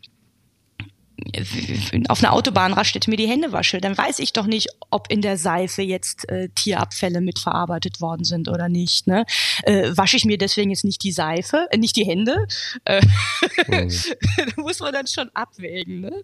auf 2.09 2.23
einer 2.23 2.33
Autobahnraststätte 2.33 3.09
mir 3.09 3.17
die 3.17 3.29
Hände 3.29 3.53
wasche. 3.53 3.81
Dann 3.81 3.97
weiß 3.97 4.19
ich 4.19 4.33
doch 4.33 4.47
nicht, 4.47 4.69
ob 4.91 5.11
in 5.11 5.23
der 5.23 5.37
Seife 5.39 5.83
jetzt 5.83 6.29
äh, 6.29 6.49
Tierabfälle 6.55 7.21
mitverarbeitet 7.21 8.01
worden 8.01 8.25
sind 8.25 8.49
oder 8.49 8.69
nicht. 8.69 9.07
Ne? 9.07 9.25
Äh, 9.63 9.97
wasche 9.97 10.17
ich 10.17 10.25
mir 10.25 10.39
deswegen 10.39 10.71
jetzt 10.71 10.85
nicht 10.85 11.03
die 11.03 11.13
Seife, 11.13 11.67
äh, 11.71 11.79
nicht 11.79 11.97
die 11.97 12.07
Hände? 12.07 12.47
Äh, 12.85 13.01
da 13.69 14.63
muss 14.63 14.81
man 14.81 14.93
dann 14.93 15.07
schon 15.07 15.31
abwägen. 15.35 16.01
Ne? 16.01 16.23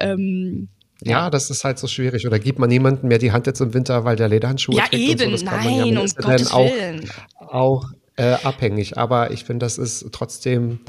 Ähm, 0.00 0.68
Ja, 1.04 1.30
das 1.30 1.50
ist 1.50 1.64
halt 1.64 1.78
so 1.78 1.86
schwierig. 1.86 2.26
Oder 2.26 2.38
gibt 2.38 2.58
man 2.58 2.68
niemandem 2.68 3.08
mehr 3.08 3.18
die 3.18 3.32
Hand 3.32 3.46
jetzt 3.46 3.60
im 3.60 3.74
Winter, 3.74 4.04
weil 4.04 4.16
der 4.16 4.28
Lederhandschuhe 4.28 4.76
ja, 4.76 4.84
trägt 4.84 5.20
eben, 5.20 5.32
und 5.32 5.38
so. 5.38 5.44
Das 5.44 5.54
kann 5.54 5.64
man 5.64 5.74
ja, 5.74 5.84
nein, 5.84 5.94
man 5.94 6.02
um 6.02 6.08
ja 6.08 6.22
Gottes 6.22 6.52
auch, 6.52 6.70
Willen. 6.70 7.10
auch 7.38 7.90
äh, 8.16 8.36
abhängig. 8.42 8.98
Aber 8.98 9.30
ich 9.30 9.44
finde, 9.44 9.66
das 9.66 9.78
ist 9.78 10.06
trotzdem 10.12 10.80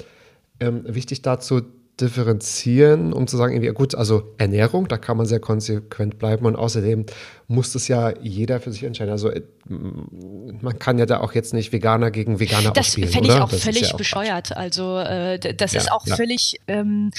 ähm, 0.60 0.84
wichtig 0.86 1.22
dazu 1.22 1.62
differenzieren, 2.02 3.14
um 3.14 3.28
zu 3.28 3.38
sagen, 3.38 3.54
irgendwie, 3.54 3.72
gut, 3.72 3.94
also 3.94 4.34
Ernährung, 4.38 4.88
da 4.88 4.98
kann 4.98 5.16
man 5.18 5.26
sehr 5.28 5.40
konsequent 5.40 6.18
bleiben 6.18 6.46
und 6.46 6.56
außerdem 6.56 7.06
muss 7.48 7.72
das 7.74 7.88
ja 7.88 8.12
jeder 8.20 8.60
für 8.60 8.72
sich 8.72 8.84
entscheiden. 8.84 9.12
Also 9.12 9.30
äh, 9.30 9.44
man 9.68 10.80
kann 10.80 10.98
ja 10.98 11.06
da 11.06 11.20
auch 11.20 11.34
jetzt 11.34 11.54
nicht 11.54 11.72
Veganer 11.72 12.10
gegen 12.10 12.40
Veganer 12.40 12.72
Das 12.72 12.88
ausspielen, 12.88 13.10
fände 13.12 13.30
ich 13.30 13.36
oder? 13.36 13.44
auch 13.44 13.50
Das 13.52 13.62
völlig 13.64 13.82
ja 13.82 13.94
auch 13.94 13.98
bescheuert. 13.98 14.58
Also 14.58 14.98
äh, 14.98 15.38
das 15.56 15.74
Ja, 15.74 15.82
ist 15.82 15.92
auch 15.92 16.08
ja. 16.08 16.16
völlig, 16.16 16.60
ähm, 16.68 17.12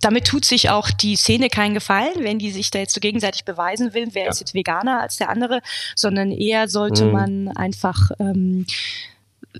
damit 0.00 0.26
tut 0.26 0.44
sich 0.44 0.70
auch 0.70 0.90
die 0.90 1.16
Szene 1.16 1.48
keinen 1.48 1.74
Gefallen, 1.74 2.14
wenn 2.20 2.38
die 2.38 2.50
sich 2.50 2.70
da 2.70 2.78
jetzt 2.78 2.94
so 2.94 3.00
gegenseitig 3.00 3.44
beweisen 3.44 3.92
will, 3.94 4.08
wer 4.12 4.28
ist 4.28 4.40
jetzt 4.40 4.54
Veganer 4.54 5.00
als 5.02 5.16
der 5.16 5.28
andere, 5.28 5.60
sondern 5.96 6.30
eher 6.32 6.68
sollte 6.68 7.04
Mhm. 7.06 7.12
man 7.12 7.48
einfach 7.48 8.10
ähm, 8.18 8.64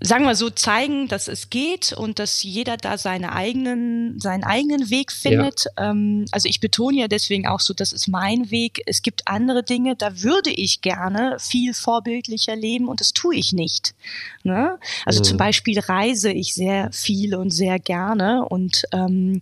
sagen 0.00 0.24
wir 0.24 0.34
so, 0.34 0.50
zeigen, 0.50 1.08
dass 1.08 1.28
es 1.28 1.50
geht 1.50 1.92
und 1.92 2.18
dass 2.18 2.42
jeder 2.42 2.76
da 2.76 2.98
seine 2.98 3.32
eigenen, 3.32 4.18
seinen 4.20 4.42
eigenen 4.42 4.90
Weg 4.90 5.12
findet. 5.12 5.66
Ähm, 5.76 6.26
also 6.32 6.48
ich 6.48 6.60
betone 6.60 6.98
ja 6.98 7.08
deswegen 7.08 7.46
auch 7.46 7.60
so, 7.60 7.74
das 7.74 7.92
ist 7.92 8.08
mein 8.08 8.50
Weg. 8.50 8.82
Es 8.86 9.02
gibt 9.02 9.28
andere 9.28 9.62
Dinge, 9.62 9.94
da 9.94 10.22
würde 10.22 10.50
ich 10.50 10.80
gerne 10.80 11.36
viel 11.38 11.74
vorbildlicher 11.74 12.56
leben 12.56 12.88
und 12.88 13.00
das 13.00 13.12
tue 13.12 13.36
ich 13.36 13.52
nicht. 13.52 13.94
Ne? 14.42 14.78
Also 15.04 15.22
zum 15.22 15.36
Beispiel 15.36 15.78
reise 15.78 16.32
ich 16.32 16.54
sehr 16.54 16.90
viel 16.92 17.36
und 17.36 17.50
sehr 17.50 17.78
gerne 17.78 18.44
und 18.48 18.84
ähm, 18.92 19.40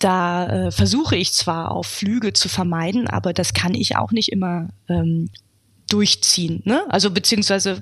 da 0.00 0.46
äh, 0.46 0.70
versuche 0.70 1.16
ich 1.16 1.32
zwar 1.32 1.70
auf 1.70 1.86
Flüge 1.86 2.32
zu 2.32 2.48
vermeiden, 2.48 3.08
aber 3.08 3.32
das 3.32 3.52
kann 3.52 3.74
ich 3.74 3.96
auch 3.96 4.12
nicht 4.12 4.30
immer 4.30 4.68
ähm, 4.88 5.30
durchziehen. 5.88 6.62
Ne? 6.64 6.84
Also 6.88 7.10
beziehungsweise 7.10 7.80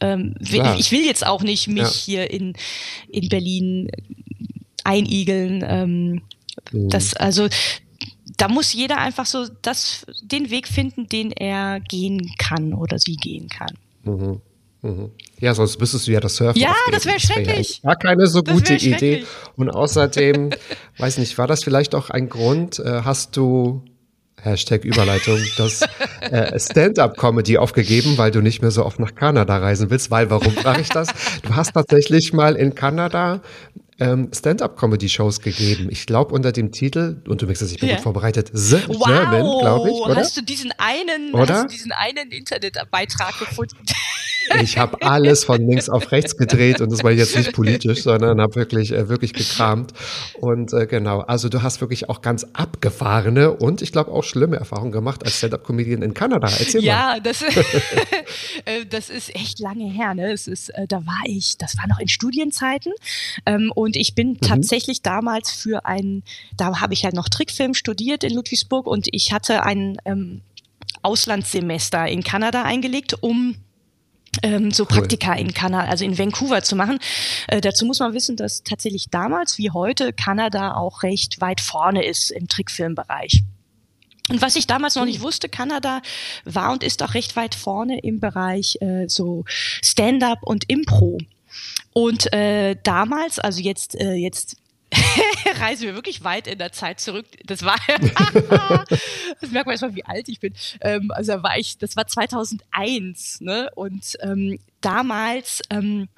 ähm, 0.00 0.34
will, 0.40 0.60
Klar. 0.60 0.78
ich 0.78 0.90
will 0.92 1.04
jetzt 1.04 1.26
auch 1.26 1.42
nicht 1.42 1.68
mich 1.68 1.82
Ja. 1.82 1.88
hier 1.88 2.30
in, 2.30 2.54
in 3.08 3.28
Berlin 3.28 3.90
einigeln. 4.84 5.64
Ähm, 5.66 6.22
Mhm. 6.72 6.88
das, 6.90 7.14
also 7.14 7.48
da 8.36 8.48
muss 8.48 8.72
jeder 8.74 8.98
einfach 8.98 9.24
so 9.26 9.46
das, 9.62 10.04
den 10.22 10.50
Weg 10.50 10.68
finden, 10.68 11.08
den 11.08 11.32
er 11.32 11.80
gehen 11.80 12.32
kann 12.38 12.74
oder 12.74 12.98
sie 12.98 13.16
gehen 13.16 13.48
kann. 13.48 13.76
Mhm. 14.04 14.40
Mhm. 14.82 15.10
Ja, 15.40 15.54
sonst 15.54 15.78
müsstest 15.80 16.06
du 16.06 16.12
ja 16.12 16.20
das 16.20 16.36
Surfen 16.36 16.60
Ja, 16.60 16.74
das 16.90 17.04
wär 17.06 17.14
ja 17.14 17.18
schrecklich. 17.20 17.82
Gar 17.82 17.96
keine 17.96 18.26
so 18.26 18.40
Das 18.40 18.54
gute 18.54 18.74
Idee. 18.74 19.24
Und 19.56 19.70
außerdem, 19.70 20.50
weiß 20.98 21.18
nicht, 21.18 21.36
war 21.38 21.46
das 21.46 21.62
vielleicht 21.64 21.94
auch 21.94 22.10
ein 22.10 22.28
Grund, 22.28 22.78
äh, 22.78 23.02
hast 23.04 23.36
du 23.36 23.82
Hashtag 24.42 24.84
Überleitung, 24.84 25.38
das 25.56 25.82
äh, 26.20 26.58
Stand-up-Comedy 26.58 27.58
aufgegeben, 27.58 28.18
weil 28.18 28.30
du 28.30 28.40
nicht 28.40 28.62
mehr 28.62 28.70
so 28.70 28.84
oft 28.84 28.98
nach 28.98 29.14
Kanada 29.14 29.56
reisen 29.58 29.90
willst. 29.90 30.10
Weil, 30.10 30.30
warum 30.30 30.52
frage 30.52 30.80
ich 30.80 30.88
das? 30.88 31.08
Du 31.42 31.54
hast 31.54 31.72
tatsächlich 31.74 32.32
mal 32.32 32.56
in 32.56 32.74
Kanada 32.74 33.42
ähm, 33.98 34.30
Stand-up-Comedy-Shows 34.34 35.40
gegeben. 35.42 35.88
Ich 35.90 36.06
glaube 36.06 36.34
unter 36.34 36.52
dem 36.52 36.72
Titel, 36.72 37.22
und 37.28 37.42
du 37.42 37.46
merkst 37.46 37.62
es, 37.62 37.72
ich 37.72 37.78
bin 37.78 37.90
Ja. 37.90 37.96
gut 37.96 38.02
vorbereitet, 38.04 38.50
The 38.52 38.78
German, 39.04 39.58
glaube 39.60 39.90
ich, 39.90 39.94
oder? 39.96 40.16
Hast 40.16 40.36
du 40.36 40.42
diesen 40.42 40.72
einen, 40.78 41.34
Oder? 41.34 41.54
hast 41.54 41.64
du 41.64 41.68
diesen 41.68 41.92
einen 41.92 42.30
Internetbeitrag 42.30 43.38
gefunden? 43.38 43.76
Ich 44.62 44.78
habe 44.78 45.02
alles 45.02 45.44
von 45.44 45.66
links 45.66 45.88
auf 45.88 46.12
rechts 46.12 46.36
gedreht 46.36 46.80
und 46.80 46.90
das 46.90 47.04
war 47.04 47.10
jetzt 47.10 47.36
nicht 47.36 47.52
politisch, 47.52 48.02
sondern 48.02 48.40
habe 48.40 48.54
wirklich, 48.56 48.92
äh, 48.92 49.08
wirklich 49.08 49.32
gekramt. 49.32 49.92
Und 50.34 50.72
äh, 50.72 50.86
genau, 50.86 51.20
also 51.20 51.48
du 51.48 51.62
hast 51.62 51.80
wirklich 51.80 52.08
auch 52.08 52.22
ganz 52.22 52.46
abgefahrene 52.52 53.52
und 53.52 53.82
ich 53.82 53.92
glaube 53.92 54.12
auch 54.12 54.24
schlimme 54.24 54.56
Erfahrungen 54.56 54.92
gemacht 54.92 55.24
als 55.24 55.38
Stand-up-Comedian 55.38 56.02
in 56.02 56.14
Kanada. 56.14 56.48
Erzähl 56.48 56.82
ja, 56.82 57.12
mal. 57.12 57.20
das, 57.20 57.42
äh, 58.64 58.86
das 58.88 59.10
ist 59.10 59.34
echt 59.34 59.58
lange 59.58 59.90
her. 59.90 60.14
Ne? 60.14 60.32
Es 60.32 60.46
ist, 60.46 60.70
äh, 60.70 60.86
da 60.86 61.04
war 61.06 61.22
ich, 61.24 61.58
das 61.58 61.76
war 61.76 61.86
noch 61.86 61.98
in 61.98 62.08
Studienzeiten 62.08 62.92
ähm, 63.46 63.72
und 63.74 63.96
ich 63.96 64.14
bin 64.14 64.30
mhm. 64.30 64.40
tatsächlich 64.40 65.02
damals 65.02 65.50
für 65.50 65.86
ein, 65.86 66.22
da 66.56 66.80
habe 66.80 66.94
ich 66.94 67.04
halt 67.04 67.14
noch 67.14 67.28
Trickfilm 67.28 67.74
studiert 67.74 68.24
in 68.24 68.34
Ludwigsburg 68.34 68.86
und 68.86 69.08
ich 69.12 69.32
hatte 69.32 69.62
ein 69.62 69.96
ähm, 70.04 70.42
Auslandssemester 71.02 72.06
in 72.08 72.22
Kanada 72.22 72.62
eingelegt, 72.62 73.16
um 73.20 73.56
ähm, 74.42 74.70
so 74.70 74.84
cool. 74.84 74.98
Praktika 74.98 75.34
in 75.34 75.52
Kanada, 75.54 75.88
also 75.88 76.04
in 76.04 76.18
Vancouver 76.18 76.62
zu 76.62 76.76
machen. 76.76 76.98
Äh, 77.48 77.60
dazu 77.60 77.84
muss 77.84 77.98
man 77.98 78.14
wissen, 78.14 78.36
dass 78.36 78.62
tatsächlich 78.62 79.06
damals 79.10 79.58
wie 79.58 79.70
heute 79.70 80.12
Kanada 80.12 80.74
auch 80.74 81.02
recht 81.02 81.40
weit 81.40 81.60
vorne 81.60 82.04
ist 82.04 82.30
im 82.30 82.48
Trickfilmbereich. 82.48 83.42
Und 84.28 84.40
was 84.40 84.54
ich 84.54 84.68
damals 84.68 84.94
noch 84.94 85.04
nicht 85.04 85.22
wusste, 85.22 85.48
Kanada 85.48 86.02
war 86.44 86.72
und 86.72 86.84
ist 86.84 87.02
auch 87.02 87.14
recht 87.14 87.34
weit 87.34 87.56
vorne 87.56 87.98
im 87.98 88.20
Bereich 88.20 88.78
äh, 88.80 89.08
so 89.08 89.44
Stand-up 89.46 90.38
und 90.42 90.70
Impro. 90.70 91.18
Und 91.92 92.32
äh, 92.32 92.76
damals, 92.84 93.40
also 93.40 93.60
jetzt, 93.60 93.96
äh, 93.96 94.12
jetzt 94.12 94.56
reisen 95.60 95.86
wir 95.86 95.94
wirklich 95.94 96.24
weit 96.24 96.46
in 96.46 96.58
der 96.58 96.72
Zeit 96.72 97.00
zurück. 97.00 97.26
Das 97.44 97.64
war, 97.64 97.76
das 99.40 99.50
merkt 99.50 99.66
man 99.66 99.72
erstmal, 99.72 99.94
wie 99.94 100.04
alt 100.04 100.28
ich 100.28 100.40
bin. 100.40 100.54
Ähm, 100.80 101.10
also 101.10 101.32
da 101.32 101.42
war 101.42 101.58
ich, 101.58 101.78
das 101.78 101.96
war 101.96 102.06
2001, 102.06 103.40
ne? 103.40 103.70
Und 103.74 104.16
ähm, 104.22 104.58
damals, 104.80 105.62
ähm, 105.70 106.08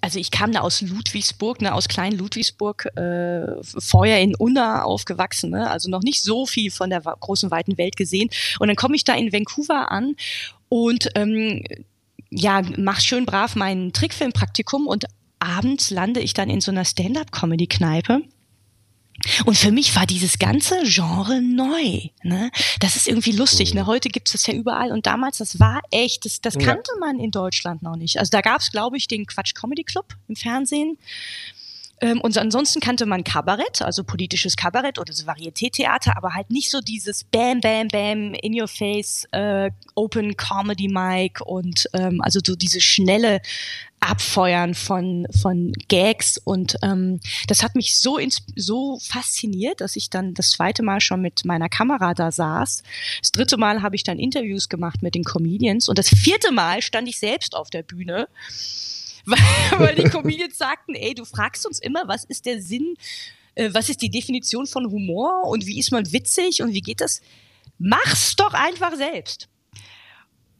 also 0.00 0.18
ich 0.18 0.30
kam 0.30 0.52
da 0.52 0.60
aus 0.60 0.82
Ludwigsburg, 0.82 1.62
ne, 1.62 1.72
aus 1.72 1.88
kleinen 1.88 2.18
Ludwigsburg, 2.18 2.86
äh, 2.96 3.62
vorher 3.62 4.20
in 4.20 4.34
Unna 4.34 4.82
aufgewachsen, 4.82 5.50
ne, 5.50 5.70
also 5.70 5.88
noch 5.88 6.02
nicht 6.02 6.22
so 6.22 6.46
viel 6.46 6.70
von 6.70 6.90
der 6.90 7.00
großen 7.00 7.50
weiten 7.50 7.78
Welt 7.78 7.96
gesehen. 7.96 8.28
Und 8.58 8.68
dann 8.68 8.76
komme 8.76 8.96
ich 8.96 9.04
da 9.04 9.14
in 9.14 9.32
Vancouver 9.32 9.90
an 9.90 10.14
und 10.68 11.08
ähm, 11.14 11.64
ja, 12.30 12.62
mach 12.76 13.00
schön 13.00 13.26
brav 13.26 13.54
mein 13.54 13.92
Trickfilmpraktikum 13.92 14.88
und 14.88 15.04
abends 15.44 15.90
lande 15.90 16.20
ich 16.20 16.34
dann 16.34 16.50
in 16.50 16.60
so 16.60 16.70
einer 16.70 16.84
Stand-up-Comedy-Kneipe. 16.84 18.22
Und 19.44 19.56
für 19.56 19.70
mich 19.70 19.94
war 19.94 20.06
dieses 20.06 20.38
ganze 20.38 20.82
Genre 20.84 21.40
neu. 21.40 22.08
Ne? 22.22 22.50
Das 22.80 22.96
ist 22.96 23.06
irgendwie 23.06 23.32
lustig. 23.32 23.72
Ne? 23.72 23.86
Heute 23.86 24.08
gibt's 24.08 24.32
das 24.32 24.46
ja 24.46 24.54
überall. 24.54 24.90
Und 24.92 25.06
damals, 25.06 25.38
das 25.38 25.60
war 25.60 25.80
echt, 25.90 26.24
das, 26.24 26.40
das 26.40 26.58
kannte 26.58 26.90
man 26.98 27.20
in 27.20 27.30
Deutschland 27.30 27.82
noch 27.82 27.96
nicht. 27.96 28.18
Also 28.18 28.30
da 28.30 28.40
gab's, 28.40 28.70
glaube 28.70 28.96
ich, 28.96 29.06
den 29.06 29.26
Quatsch 29.26 29.54
Comedy 29.54 29.84
Club 29.84 30.14
im 30.28 30.36
Fernsehen. 30.36 30.98
Ähm, 32.00 32.20
und 32.20 32.36
ansonsten 32.36 32.80
kannte 32.80 33.06
man 33.06 33.24
Kabarett, 33.24 33.82
also 33.82 34.02
politisches 34.04 34.56
Kabarett 34.56 34.98
oder 34.98 35.12
so 35.12 35.26
Varieté-Theater, 35.26 36.16
aber 36.16 36.34
halt 36.34 36.50
nicht 36.50 36.70
so 36.70 36.80
dieses 36.80 37.24
Bam, 37.24 37.60
Bam, 37.60 37.88
Bam, 37.88 38.34
in 38.34 38.60
your 38.60 38.68
face, 38.68 39.26
äh, 39.30 39.70
Open 39.94 40.36
Comedy 40.36 40.88
Mic 40.88 41.40
und 41.40 41.88
ähm, 41.94 42.20
also 42.20 42.40
so 42.44 42.56
diese 42.56 42.80
schnelle 42.80 43.40
Abfeuern 44.08 44.74
von, 44.74 45.26
von 45.40 45.72
Gags 45.88 46.38
und 46.38 46.76
ähm, 46.82 47.20
das 47.48 47.62
hat 47.62 47.74
mich 47.74 47.98
so, 47.98 48.18
so 48.56 48.98
fasziniert, 49.00 49.80
dass 49.80 49.96
ich 49.96 50.10
dann 50.10 50.34
das 50.34 50.50
zweite 50.50 50.82
Mal 50.82 51.00
schon 51.00 51.20
mit 51.20 51.44
meiner 51.44 51.68
Kamera 51.68 52.14
da 52.14 52.30
saß. 52.30 52.82
Das 53.20 53.32
dritte 53.32 53.56
Mal 53.56 53.82
habe 53.82 53.96
ich 53.96 54.02
dann 54.02 54.18
Interviews 54.18 54.68
gemacht 54.68 55.02
mit 55.02 55.14
den 55.14 55.24
Comedians 55.24 55.88
und 55.88 55.98
das 55.98 56.08
vierte 56.08 56.52
Mal 56.52 56.82
stand 56.82 57.08
ich 57.08 57.18
selbst 57.18 57.54
auf 57.54 57.70
der 57.70 57.82
Bühne, 57.82 58.28
weil, 59.24 59.38
weil 59.78 59.94
die 59.94 60.04
Comedians 60.04 60.58
sagten, 60.58 60.94
ey, 60.94 61.14
du 61.14 61.24
fragst 61.24 61.66
uns 61.66 61.78
immer, 61.78 62.06
was 62.06 62.24
ist 62.24 62.46
der 62.46 62.60
Sinn, 62.60 62.96
äh, 63.54 63.70
was 63.72 63.88
ist 63.88 64.02
die 64.02 64.10
Definition 64.10 64.66
von 64.66 64.90
Humor 64.90 65.44
und 65.44 65.66
wie 65.66 65.78
ist 65.78 65.92
man 65.92 66.12
witzig 66.12 66.62
und 66.62 66.72
wie 66.72 66.82
geht 66.82 67.00
das? 67.00 67.20
Mach's 67.78 68.36
doch 68.36 68.54
einfach 68.54 68.94
selbst. 68.94 69.48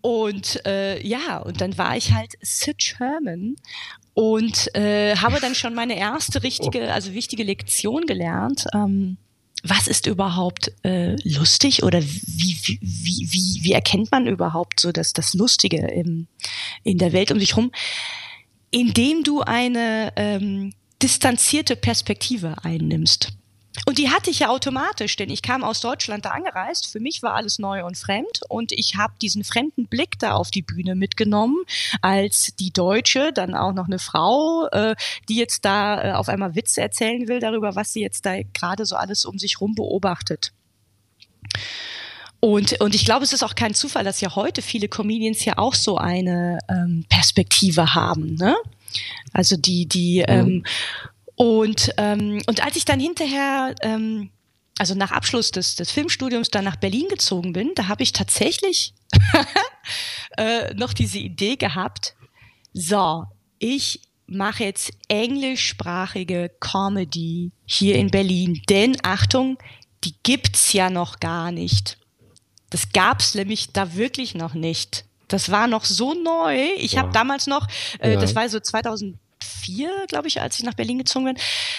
Und 0.05 0.61
äh, 0.67 1.01
ja, 1.01 1.39
und 1.39 1.63
dann 1.63 1.79
war 1.79 1.97
ich 1.97 2.13
halt 2.13 2.35
Sid 2.43 2.83
Sherman 2.83 3.57
und 4.13 4.69
äh, 4.77 5.17
habe 5.17 5.41
dann 5.41 5.55
schon 5.55 5.75
meine 5.75 5.97
erste 5.97 6.43
richtige, 6.43 6.93
also 6.93 7.15
wichtige 7.15 7.43
Lektion 7.43 8.05
gelernt. 8.05 8.67
Ähm, 8.75 9.17
was 9.63 9.89
ist 9.89 10.07
überhaupt 10.07 10.73
äh, 10.85 11.17
lustig 11.27 11.85
oder 11.85 12.03
wie, 12.03 12.59
wie, 12.83 13.29
wie, 13.31 13.61
wie 13.63 13.73
erkennt 13.73 14.13
man 14.13 14.27
überhaupt 14.27 14.79
so 14.79 14.93
das, 14.93 15.15
das 15.15 15.33
Lustige 15.33 15.79
im, 15.79 16.27
in 16.83 16.99
der 16.99 17.15
Welt 17.15 17.33
um 17.33 17.41
sich 17.41 17.53
herum, 17.53 17.73
indem 18.71 19.23
du 19.23 19.41
eine 19.41 20.13
ähm, 20.17 20.75
distanzierte 21.01 21.77
Perspektive 21.77 22.57
einnimmst. 22.63 23.33
Und 23.87 23.99
die 23.99 24.11
hatte 24.11 24.31
ich 24.31 24.39
ja 24.39 24.49
automatisch, 24.49 25.17
denn 25.17 25.31
ich 25.31 25.43
kam 25.43 25.65
aus 25.65 25.81
Deutschland 25.81 26.25
da 26.25 26.31
angereist. 26.31 26.91
Für 26.91 27.01
mich 27.01 27.23
war 27.23 27.35
alles 27.35 27.59
neu 27.59 27.85
und 27.85 27.99
fremd 27.99 28.41
und 28.49 28.73
ich 28.73 28.97
habe 28.97 29.15
diesen 29.21 29.43
fremden 29.45 29.87
Blick 29.87 30.19
da 30.19 30.35
auf 30.35 30.51
die 30.51 30.63
Bühne 30.63 30.95
mitgenommen, 30.95 31.57
als 32.01 32.55
die 32.57 32.73
Deutsche, 32.73 33.33
dann 33.33 33.55
auch 33.55 33.73
noch 33.73 33.87
eine 33.87 33.99
Frau, 33.99 34.69
äh, 34.69 34.95
die 35.29 35.37
jetzt 35.37 35.65
da 35.65 36.03
äh, 36.03 36.13
auf 36.13 36.29
einmal 36.29 36.55
Witze 36.55 36.81
erzählen 36.81 37.27
will 37.29 37.41
darüber, 37.41 37.75
was 37.75 37.93
sie 37.93 38.01
jetzt 38.01 38.25
da 38.25 38.43
gerade 38.55 38.87
so 38.87 38.97
alles 38.97 39.25
um 39.25 39.39
sich 39.39 39.61
rum 39.61 39.75
beobachtet. 39.75 40.53
Und, 42.41 42.81
und 42.81 42.95
ich 42.95 43.05
glaube, 43.05 43.25
es 43.25 43.33
ist 43.33 43.43
auch 43.43 43.55
kein 43.55 43.75
Zufall, 43.75 44.05
dass 44.05 44.21
ja 44.21 44.35
heute 44.35 44.61
viele 44.61 44.89
Comedians 44.89 45.45
ja 45.45 45.57
auch 45.57 45.75
so 45.75 45.97
eine 45.97 46.59
ähm, 46.69 47.07
Perspektive 47.09 47.95
haben. 47.95 48.35
Ne? 48.35 48.55
Also 49.33 49.57
die, 49.57 49.87
die 49.87 50.19
mhm. 50.19 50.25
ähm, 50.29 50.65
und, 51.37 51.91
ähm, 51.97 52.43
und 52.47 52.65
als 52.65 52.77
ich 52.77 52.85
dann 52.85 53.01
hinterher, 53.01 53.75
ähm, 53.83 54.31
also 54.79 54.95
nach 54.95 55.13
Abschluss 55.13 55.51
des, 55.51 55.77
des 55.77 55.91
Filmstudiums 55.91 56.51
dann 56.51 56.65
nach 56.65 56.77
Berlin 56.77 57.09
gezogen 57.09 57.53
bin, 57.53 57.73
da 57.75 57.89
habe 57.89 58.03
ich 58.03 58.13
tatsächlich 58.13 58.95
äh, 60.37 60.75
noch 60.75 60.93
diese 60.93 61.19
Idee 61.19 61.57
gehabt, 61.57 62.15
so, 62.73 63.25
ich 63.59 64.01
mache 64.27 64.65
jetzt 64.65 64.93
englischsprachige 65.09 66.51
Comedy 66.61 67.53
hier 67.67 67.97
in 67.97 68.11
Berlin. 68.11 68.63
Denn 68.69 68.97
Achtung, 69.03 69.59
die 70.03 70.15
gibt's 70.23 70.73
ja 70.73 70.91
noch 70.91 71.21
gar 71.21 71.53
nicht. 71.53 71.99
Das 72.71 72.91
gab's 72.93 73.35
nämlich 73.35 73.73
da 73.73 73.95
wirklich 73.95 74.35
noch 74.35 74.55
nicht. 74.55 75.05
Das 75.29 75.51
war 75.51 75.67
noch 75.67 75.85
so 75.85 76.15
neu. 76.15 76.69
Ich 76.77 76.97
habe 76.97 77.13
damals 77.13 77.47
noch, 77.47 77.67
äh, 77.99 78.15
ja. 78.15 78.21
das 78.21 78.35
war 78.35 78.49
so 78.49 78.61
2000 78.61 79.17
vier, 79.45 79.91
glaube 80.09 80.29
ich, 80.29 80.41
als 80.41 80.59
ich 80.59 80.65
nach 80.65 80.75
Berlin 80.75 80.99
gezogen 80.99 81.27
bin, 81.27 81.37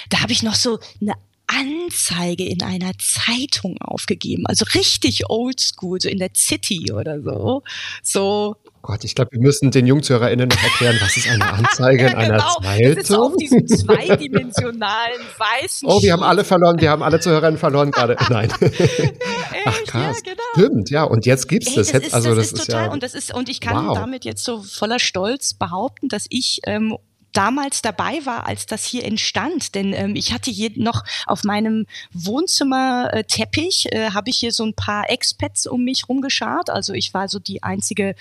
da 0.10 0.22
habe 0.22 0.32
ich 0.32 0.44
noch 0.44 0.56
so 0.56 0.80
eine 1.02 1.14
Anzeige 1.48 2.46
in 2.46 2.62
einer 2.64 2.92
Zeitung 2.98 3.78
aufgegeben. 3.80 4.46
Also 4.48 4.66
richtig 4.74 5.30
oldschool, 5.30 6.02
so 6.02 6.10
in 6.10 6.18
der 6.18 6.30
City 6.36 6.92
oder 6.92 7.22
so. 7.22 7.62
So. 8.02 8.56
Oh 8.66 8.80
Gott, 8.82 9.04
ich 9.04 9.16
glaube, 9.16 9.32
wir 9.32 9.42
müssen 9.42 9.72
den 9.72 9.88
JungzuhörerInnen 9.88 10.48
noch 10.48 10.64
erklären, 10.64 10.98
was 11.02 11.18
ist 11.18 11.28
eine 11.28 11.46
Anzeige 11.54 12.04
ja, 12.04 12.10
in 12.10 12.16
einer 12.16 12.38
genau. 12.38 12.62
Zeitung? 12.62 12.96
Das 12.96 13.04
ist 13.04 13.16
auf 13.16 13.36
diesem 13.38 13.68
zweidimensionalen 13.68 15.22
weißen 15.38 15.88
Oh, 15.90 16.02
wir 16.02 16.14
haben 16.14 16.24
alle 16.24 16.44
verloren, 16.44 16.80
wir 16.80 16.90
haben 16.90 17.04
alle 17.04 17.20
Zuhörerinnen 17.20 17.60
verloren 17.60 17.92
gerade. 17.92 18.16
Nein. 18.30 18.52
Ach 19.66 19.84
krass. 19.86 20.22
Ja, 20.26 20.34
genau. 20.34 20.44
Stimmt, 20.54 20.90
ja. 20.90 21.04
Und 21.04 21.26
jetzt 21.26 21.48
gibt's 21.48 21.70
Ey, 21.70 21.76
das. 21.78 21.92
das 21.92 22.04
ist, 22.04 22.14
also 22.14 22.36
das, 22.36 22.52
das 22.52 22.60
ist 22.60 22.66
total, 22.68 22.86
ja, 22.86 22.92
und 22.92 23.04
das 23.04 23.14
ist, 23.14 23.34
und 23.34 23.50
ich 23.50 23.60
kann 23.60 23.88
wow. 23.88 23.98
damit 23.98 24.26
jetzt 24.26 24.44
so 24.44 24.62
voller 24.62 25.00
Stolz 25.00 25.54
behaupten, 25.54 26.08
dass 26.08 26.26
ich 26.30 26.62
ähm, 26.66 26.98
damals 27.36 27.82
dabei 27.82 28.26
war, 28.26 28.48
als 28.48 28.66
das 28.66 28.86
hier 28.86 29.04
entstand. 29.06 29.76
Denn 29.76 29.94
ähm, 29.94 30.16
ich 30.16 30.34
hatte 30.34 30.50
hier 30.50 30.72
noch 30.76 31.04
auf 31.28 31.44
meinem 31.44 31.86
Wohnzimmerteppich, 32.14 33.92
äh, 33.92 34.12
habe 34.12 34.30
ich 34.30 34.38
hier 34.38 34.52
so 34.52 34.64
ein 34.64 34.74
paar 34.74 35.10
Expats 35.10 35.68
um 35.68 35.84
mich 35.84 36.10
rumgeschart. 36.10 36.70
Also 36.70 36.94
ich 36.94 37.14
war 37.14 37.28
so 37.28 37.40
die 37.40 37.62
einzige 37.62 38.16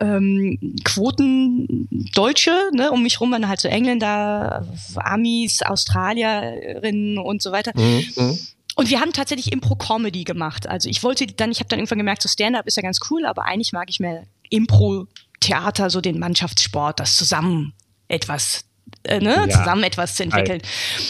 ähm, 0.00 0.74
Quotendeutsche, 0.84 2.70
ne, 2.72 2.90
um 2.90 3.02
mich 3.02 3.20
rum 3.20 3.30
waren 3.30 3.48
halt 3.48 3.60
so 3.60 3.68
Engländer, 3.68 4.66
Amis, 4.96 5.62
Australierinnen 5.62 7.18
und 7.18 7.42
so 7.42 7.52
weiter. 7.52 7.72
Mhm. 7.74 8.04
mhm. 8.16 8.38
Und 8.78 8.90
wir 8.90 9.00
haben 9.00 9.14
tatsächlich 9.14 9.52
Impro-Comedy 9.52 10.24
gemacht. 10.24 10.68
Also 10.68 10.90
ich 10.90 11.02
wollte 11.02 11.26
dann, 11.26 11.50
ich 11.50 11.60
habe 11.60 11.68
dann 11.70 11.78
irgendwann 11.78 11.96
gemerkt, 11.96 12.20
so 12.20 12.28
Stand-up 12.28 12.66
ist 12.66 12.76
ja 12.76 12.82
ganz 12.82 13.00
cool, 13.10 13.24
aber 13.24 13.46
eigentlich 13.46 13.72
mag 13.72 13.88
ich 13.88 14.00
mehr 14.00 14.24
Impro-Theater, 14.50 15.88
so 15.88 16.02
den 16.02 16.18
Mannschaftssport, 16.18 17.00
das 17.00 17.16
zusammen 17.16 17.72
etwas 18.08 18.64
äh, 19.04 19.20
ne, 19.20 19.34
ja. 19.34 19.48
zusammen 19.48 19.82
etwas 19.82 20.14
zu 20.14 20.22
entwickeln. 20.22 20.60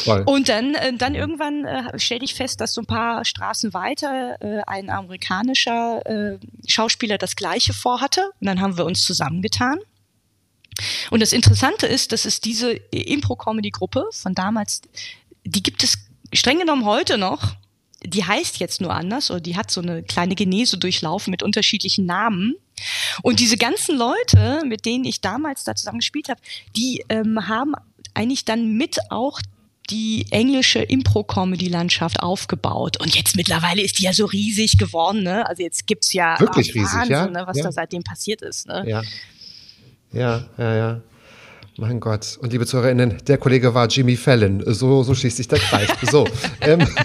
Voll. 0.04 0.22
Und 0.26 0.48
dann, 0.48 0.74
äh, 0.74 0.94
dann 0.96 1.14
irgendwann 1.14 1.64
äh, 1.64 1.98
stellte 1.98 2.24
ich 2.24 2.34
fest, 2.34 2.60
dass 2.60 2.74
so 2.74 2.82
ein 2.82 2.86
paar 2.86 3.24
Straßen 3.24 3.74
weiter 3.74 4.36
äh, 4.40 4.62
ein 4.66 4.90
amerikanischer 4.90 6.04
äh, 6.06 6.38
Schauspieler 6.66 7.18
das 7.18 7.36
Gleiche 7.36 7.72
vorhatte. 7.72 8.30
Und 8.40 8.46
dann 8.46 8.60
haben 8.60 8.76
wir 8.76 8.84
uns 8.84 9.02
zusammengetan. 9.02 9.78
Und 11.10 11.20
das 11.20 11.32
Interessante 11.32 11.86
ist, 11.86 12.12
dass 12.12 12.24
es 12.24 12.40
diese 12.40 12.72
Impro-Comedy-Gruppe 12.72 14.06
von 14.12 14.34
damals, 14.34 14.82
die 15.44 15.62
gibt 15.62 15.82
es 15.82 15.98
streng 16.32 16.58
genommen 16.58 16.84
heute 16.84 17.18
noch. 17.18 17.56
Die 18.04 18.24
heißt 18.24 18.58
jetzt 18.58 18.80
nur 18.80 18.92
anders 18.94 19.30
oder 19.30 19.40
die 19.40 19.56
hat 19.56 19.70
so 19.70 19.80
eine 19.80 20.02
kleine 20.02 20.34
Genese 20.34 20.78
durchlaufen 20.78 21.30
mit 21.30 21.42
unterschiedlichen 21.42 22.06
Namen. 22.06 22.54
Und 23.22 23.40
diese 23.40 23.56
ganzen 23.56 23.96
Leute, 23.96 24.62
mit 24.66 24.84
denen 24.84 25.04
ich 25.04 25.20
damals 25.20 25.64
da 25.64 25.74
zusammen 25.74 25.98
gespielt 26.00 26.28
habe, 26.28 26.40
die 26.76 27.04
ähm, 27.08 27.48
haben 27.48 27.72
eigentlich 28.14 28.44
dann 28.44 28.72
mit 28.76 28.98
auch 29.10 29.40
die 29.90 30.26
englische 30.30 30.80
Impro-Comedy-Landschaft 30.80 32.20
aufgebaut. 32.20 32.98
Und 33.00 33.14
jetzt 33.14 33.36
mittlerweile 33.36 33.82
ist 33.82 33.98
die 33.98 34.02
ja 34.04 34.12
so 34.12 34.26
riesig 34.26 34.78
geworden. 34.78 35.22
Ne? 35.22 35.46
Also 35.48 35.62
jetzt 35.62 35.86
gibt's 35.86 36.12
ja 36.12 36.38
Wirklich 36.40 36.74
riesig, 36.74 37.08
ja? 37.08 37.26
ne, 37.28 37.44
was 37.46 37.56
Ja. 37.56 37.64
da 37.64 37.72
seitdem 37.72 38.02
passiert 38.02 38.42
ist. 38.42 38.66
Ne? 38.66 38.84
Ja. 38.86 39.02
Ja, 40.12 40.44
ja, 40.58 40.76
ja. 40.76 41.00
Mein 41.78 42.00
Gott. 42.00 42.38
Und 42.40 42.52
liebe 42.52 42.64
Zuhörerinnen, 42.64 43.18
der 43.28 43.36
Kollege 43.36 43.74
war 43.74 43.86
Jimmy 43.88 44.16
Fallon. 44.16 44.62
So, 44.64 45.02
so 45.02 45.14
schließt 45.14 45.36
sich 45.36 45.48
der 45.48 45.58
Kreis. 45.58 45.88
So. 46.10 46.26
Ähm, 46.62 46.80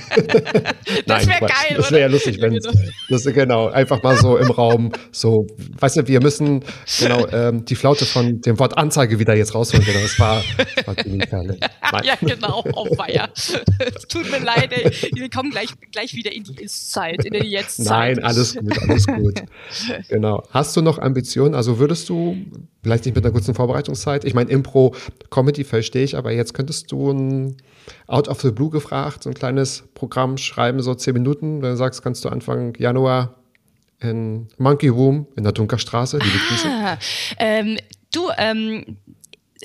Das 1.05 1.25
wär 1.27 1.37
Quatsch. 1.37 1.51
geil, 1.51 1.77
Das 1.77 1.91
wäre 1.91 2.01
ja 2.01 2.07
lustig, 2.07 2.39
wenn 2.41 2.53
Genau. 2.53 2.71
das 3.09 3.23
genau 3.25 3.67
einfach 3.69 4.01
mal 4.03 4.15
so 4.17 4.37
im 4.37 4.49
Raum 4.51 4.91
so. 5.11 5.45
Weißt 5.79 5.97
du, 5.97 6.07
wir 6.07 6.21
müssen 6.21 6.63
genau 6.99 7.27
ähm, 7.27 7.65
die 7.65 7.75
Flaute 7.75 8.05
von 8.05 8.39
dem 8.41 8.59
Wort 8.59 8.77
Anzeige 8.77 9.19
wieder 9.19 9.35
jetzt 9.35 9.55
rausholen. 9.55 9.85
Genau, 9.85 9.99
das 10.01 10.19
war, 10.19 10.41
das 10.75 10.87
war 10.87 10.95
Jimmy 11.05 11.25
Fallon. 11.27 11.57
Nein. 11.59 11.69
Ja, 12.03 12.15
genau, 12.21 12.63
auf 12.73 12.87
Weiher. 12.97 13.29
Es 13.35 14.07
tut 14.07 14.29
mir 14.31 14.39
leid, 14.39 14.71
ey. 14.71 14.89
wir 15.13 15.29
kommen 15.29 15.49
gleich, 15.51 15.69
gleich 15.91 16.13
wieder 16.13 16.31
in 16.33 16.43
die 16.43 16.63
Ist-Zeit, 16.63 17.25
in 17.25 17.33
die 17.33 17.47
Jetzt-Zeit. 17.49 18.15
Nein, 18.17 18.23
alles 18.23 18.55
gut, 18.55 18.81
alles 18.81 19.05
gut. 19.07 19.41
Genau. 20.09 20.41
Hast 20.51 20.75
du 20.77 20.81
noch 20.81 20.99
Ambitionen? 20.99 21.53
Also 21.53 21.79
würdest 21.79 22.07
du, 22.09 22.37
vielleicht 22.83 23.05
nicht 23.05 23.15
mit 23.15 23.23
einer 23.23 23.31
kurzen 23.31 23.53
Vorbereitungszeit, 23.53 24.25
ich 24.25 24.33
meine, 24.33 24.49
Impro, 24.49 24.95
Comedy 25.29 25.63
verstehe 25.63 26.03
ich, 26.03 26.17
aber 26.17 26.31
jetzt 26.31 26.53
könntest 26.53 26.91
du 26.91 27.11
ein 27.11 27.57
Out 28.07 28.27
of 28.27 28.41
the 28.41 28.51
Blue 28.51 28.69
gefragt, 28.69 29.23
so 29.23 29.29
ein 29.29 29.35
kleines 29.35 29.83
Programm 29.93 30.37
schreiben, 30.37 30.81
so 30.81 30.93
zehn 30.95 31.13
Minuten. 31.13 31.61
Wenn 31.61 31.71
du 31.71 31.77
sagst, 31.77 32.03
kannst 32.03 32.23
du 32.25 32.29
Anfang 32.29 32.75
Januar 32.77 33.35
in 33.99 34.47
Monkey 34.57 34.87
Room 34.87 35.27
in 35.35 35.43
der 35.43 35.53
Dunkerstraße, 35.53 36.17
liebe 36.17 36.37
Grüße. 36.47 36.67
Ah, 36.67 36.97
ähm, 37.37 37.77
du, 38.11 38.29
ähm, 38.37 38.97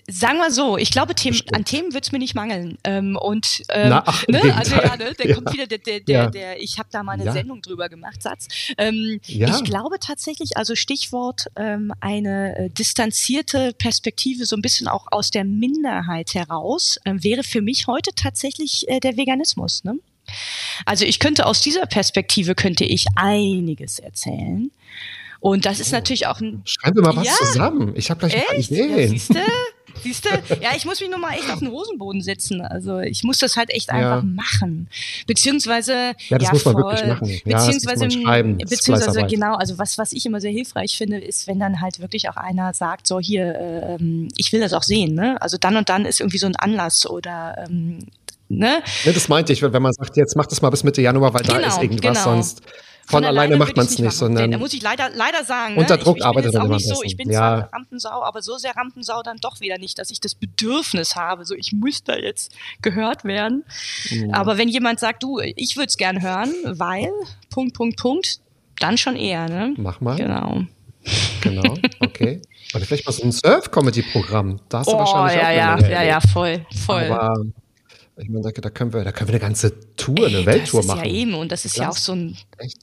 sagen 0.09 0.38
wir 0.38 0.51
so, 0.51 0.76
ich 0.76 0.90
glaube, 0.90 1.14
Themen, 1.14 1.40
an 1.53 1.64
Themen 1.64 1.92
wird 1.94 2.05
es 2.05 2.12
mir 2.12 2.18
nicht 2.18 2.34
mangeln. 2.34 2.78
Ähm, 2.84 3.16
und 3.16 3.62
ähm, 3.70 3.88
Na, 3.90 4.03
ach, 4.07 4.26
ne, 4.28 4.55
also 4.57 4.76
ja, 4.76 4.97
ne, 4.97 5.12
der 5.14 5.26
Ja. 5.28 5.34
kommt 5.34 5.53
wieder, 5.53 5.66
der, 5.66 5.78
der, 5.78 6.01
der, 6.01 6.14
Ja. 6.24 6.30
der 6.30 6.62
ich 6.62 6.78
habe 6.78 6.88
da 6.92 7.03
mal 7.03 7.12
eine 7.12 7.24
Ja. 7.26 7.32
Sendung 7.32 7.62
drüber 7.62 7.88
gemacht, 7.88 8.22
Satz. 8.22 8.49
Ähm, 8.78 9.20
Ja. 9.26 9.49
Ich 9.57 9.64
glaube 9.64 9.97
tatsächlich, 10.01 10.57
also 10.57 10.74
Stichwort 10.74 11.47
ähm, 11.57 11.92
eine 12.01 12.57
äh, 12.57 12.70
distanzierte 12.70 13.72
Perspektive, 13.78 14.47
so 14.47 14.57
ein 14.57 14.62
bisschen 14.62 14.88
auch 14.88 15.07
aus 15.11 15.30
der 15.30 15.44
Minderheit 15.44 16.34
heraus, 16.34 16.99
ähm, 17.05 17.22
wäre 17.24 17.42
für 17.42 17.62
mich 17.62 17.86
heute 17.86 18.11
tatsächlich 18.14 18.88
äh, 18.88 19.01
der 19.01 19.16
Veganismus. 19.16 19.84
Ne? 19.84 19.99
Also 20.84 21.05
ich 21.05 21.18
könnte 21.18 21.47
aus 21.47 21.61
dieser 21.61 21.86
Perspektive 21.86 22.55
könnte 22.55 22.84
ich 22.84 23.07
einiges 23.14 23.99
erzählen. 23.99 24.70
Und 25.40 25.66
das 25.66 25.78
ist 25.80 25.92
natürlich 25.92 26.26
auch 26.26 26.40
ein 26.40 26.62
Schreiben 26.64 26.97
wir 26.97 27.03
mal 27.03 27.16
was 27.16 27.26
Ja. 27.26 27.34
zusammen. 27.34 27.92
Ich 27.94 28.11
habe 28.11 28.20
gleich 28.20 28.34
ein 28.34 28.42
paar 28.47 28.57
Echt? 28.57 28.70
Ja, 28.70 28.86
Siehste? 30.03 30.28
Siehste? 30.47 30.62
Ja, 30.62 30.70
ich 30.76 30.84
muss 30.84 31.01
mich 31.01 31.11
nur 31.11 31.18
mal 31.18 31.32
echt 31.34 31.51
auf 31.51 31.59
den 31.61 31.70
Hosenboden 31.70 32.22
setzen. 32.22 32.61
Also 32.61 32.99
ich 33.01 33.24
muss 33.24 33.38
das 33.38 33.57
halt 33.57 33.70
echt 33.70 33.88
Ja. 33.88 33.94
einfach 33.94 34.22
machen. 34.22 34.88
Beziehungsweise 35.26 36.12
Ja, 36.28 36.38
das 36.38 36.53
muss 36.53 36.64
man 36.64 36.76
wirklich 36.76 37.05
machen. 37.07 37.40
Ja, 37.44 37.59
beziehungsweise, 37.59 38.01
man 38.01 38.11
schreiben. 38.11 38.61
Ist 38.61 38.70
beziehungsweise 38.70 39.26
genau, 39.26 39.55
also 39.57 39.78
was, 39.78 39.99
was 39.99 40.12
ich 40.12 40.24
immer 40.26 40.40
sehr 40.40 40.51
hilfreich 40.53 40.97
finde, 40.97 41.18
ist, 41.18 41.47
wenn 41.47 41.59
dann 41.59 41.80
halt 41.80 42.01
wirklich 42.01 42.28
auch 42.28 42.36
einer 42.36 42.72
sagt, 42.74 43.07
so 43.07 43.20
hier, 43.20 43.55
ähm, 43.99 44.28
ich 44.36 44.53
will 44.53 44.61
das 44.61 44.72
auch 44.72 44.82
sehen, 44.82 45.14
ne? 45.14 45.40
Also 45.40 45.57
dann 45.59 45.76
und 45.76 45.88
dann 45.88 46.05
ist 46.07 46.20
irgendwie 46.20 46.38
so 46.38 46.47
ein 46.47 46.57
Anlass 46.57 47.07
oder 47.09 47.64
ähm, 47.68 47.99
ne? 48.49 48.82
Ne, 49.05 49.12
das 49.12 49.28
meinte 49.28 49.53
ich, 49.53 49.62
wenn 49.62 49.82
man 49.82 49.92
sagt, 49.92 50.16
jetzt 50.16 50.36
mach 50.36 50.47
das 50.47 50.62
mal 50.62 50.70
bis 50.70 50.84
Mitte 50.84 51.03
Januar, 51.03 51.34
weil 51.34 51.42
da 51.42 51.57
Genau, 51.57 51.68
ist 51.68 51.82
irgendwas, 51.82 52.01
genau. 52.22 52.36
sonst 52.36 52.62
von, 53.07 53.24
alleine 53.24 53.57
macht 53.57 53.76
man 53.76 53.86
es 53.86 53.92
nicht, 53.92 54.00
machen. 54.04 54.16
sondern 54.16 54.50
Da 54.50 54.59
muss 54.59 54.72
ich 54.72 54.82
leider, 54.82 55.11
leider 55.14 55.44
sagen, 55.44 55.76
Unter 55.76 55.96
ne? 55.96 56.02
Druck 56.02 56.16
ich, 56.16 56.20
ich 56.22 56.26
arbeitet 56.26 56.54
man 56.54 56.62
auch 56.62 56.74
nicht 56.74 56.86
so, 56.88 57.02
ich 57.02 57.16
bin 57.16 57.30
Ja. 57.30 57.38
zwar 57.68 57.72
Rampensau, 57.72 58.22
aber 58.22 58.42
so 58.42 58.57
sehr 58.59 58.74
Rampensau 58.76 59.22
dann 59.22 59.36
doch 59.38 59.61
wieder 59.61 59.78
nicht, 59.78 59.98
dass 59.98 60.11
ich 60.11 60.20
das 60.20 60.34
Bedürfnis 60.34 61.14
habe, 61.16 61.44
so 61.44 61.54
ich 61.54 61.72
muss 61.72 62.02
da 62.04 62.16
jetzt 62.16 62.52
gehört 62.82 63.24
werden. 63.24 63.64
Mhm. 64.11 64.34
Aber 64.34 64.59
wenn 64.59 64.68
jemand 64.68 65.00
sagt, 65.00 65.22
du, 65.22 65.38
ich 65.40 65.76
würde 65.76 65.86
es 65.88 65.96
gern 65.96 66.20
hören, 66.22 66.52
weil, 66.64 67.11
Punkt, 67.50 67.74
Punkt, 67.74 67.96
Punkt, 67.98 68.40
dann 68.80 68.98
schon 68.98 69.16
eher, 69.16 69.48
ne? 69.48 69.74
mach 69.76 70.00
mal. 70.00 70.16
Genau. 70.16 70.62
Genau, 71.42 71.76
okay. 72.00 72.42
Oder 72.74 72.84
vielleicht 72.84 73.07
mal 73.07 73.12
so 73.12 73.22
ein 73.22 73.30
Surf-Comedy-Programm. 73.32 74.61
Da 74.68 74.80
hast 74.80 74.88
du 74.90 74.94
Oh, 74.94 74.98
wahrscheinlich 74.98 75.36
auch 75.38 75.50
ja, 75.50 75.74
eine 75.74 75.82
ja, 75.82 75.88
ja, 75.88 76.02
ja, 76.02 76.14
erlebt. 76.16 76.30
voll, 76.32 76.66
voll. 76.84 77.04
Aber 77.04 77.44
ich 78.18 78.28
meine, 78.28 78.42
da, 78.42 78.50
da, 78.61 78.70
können 78.70 78.92
wir, 78.92 79.04
da 79.04 79.12
können 79.12 79.28
wir 79.28 79.34
eine 79.34 79.40
ganze 79.40 79.94
Tour, 79.96 80.26
eine 80.26 80.38
Ey, 80.38 80.46
Welttour 80.46 80.80
das 80.80 80.86
ist 80.86 80.94
machen. 80.96 81.04
ja 81.07 81.11
eben, 81.14 81.34
und 81.34 81.52
das 81.52 81.64
ist 81.64 81.76
ja 81.76 81.84
auch 81.84 81.92
Klasse. 81.92 82.04
so 82.07 82.12
ein, 82.12 82.36
Echt? 82.59 82.78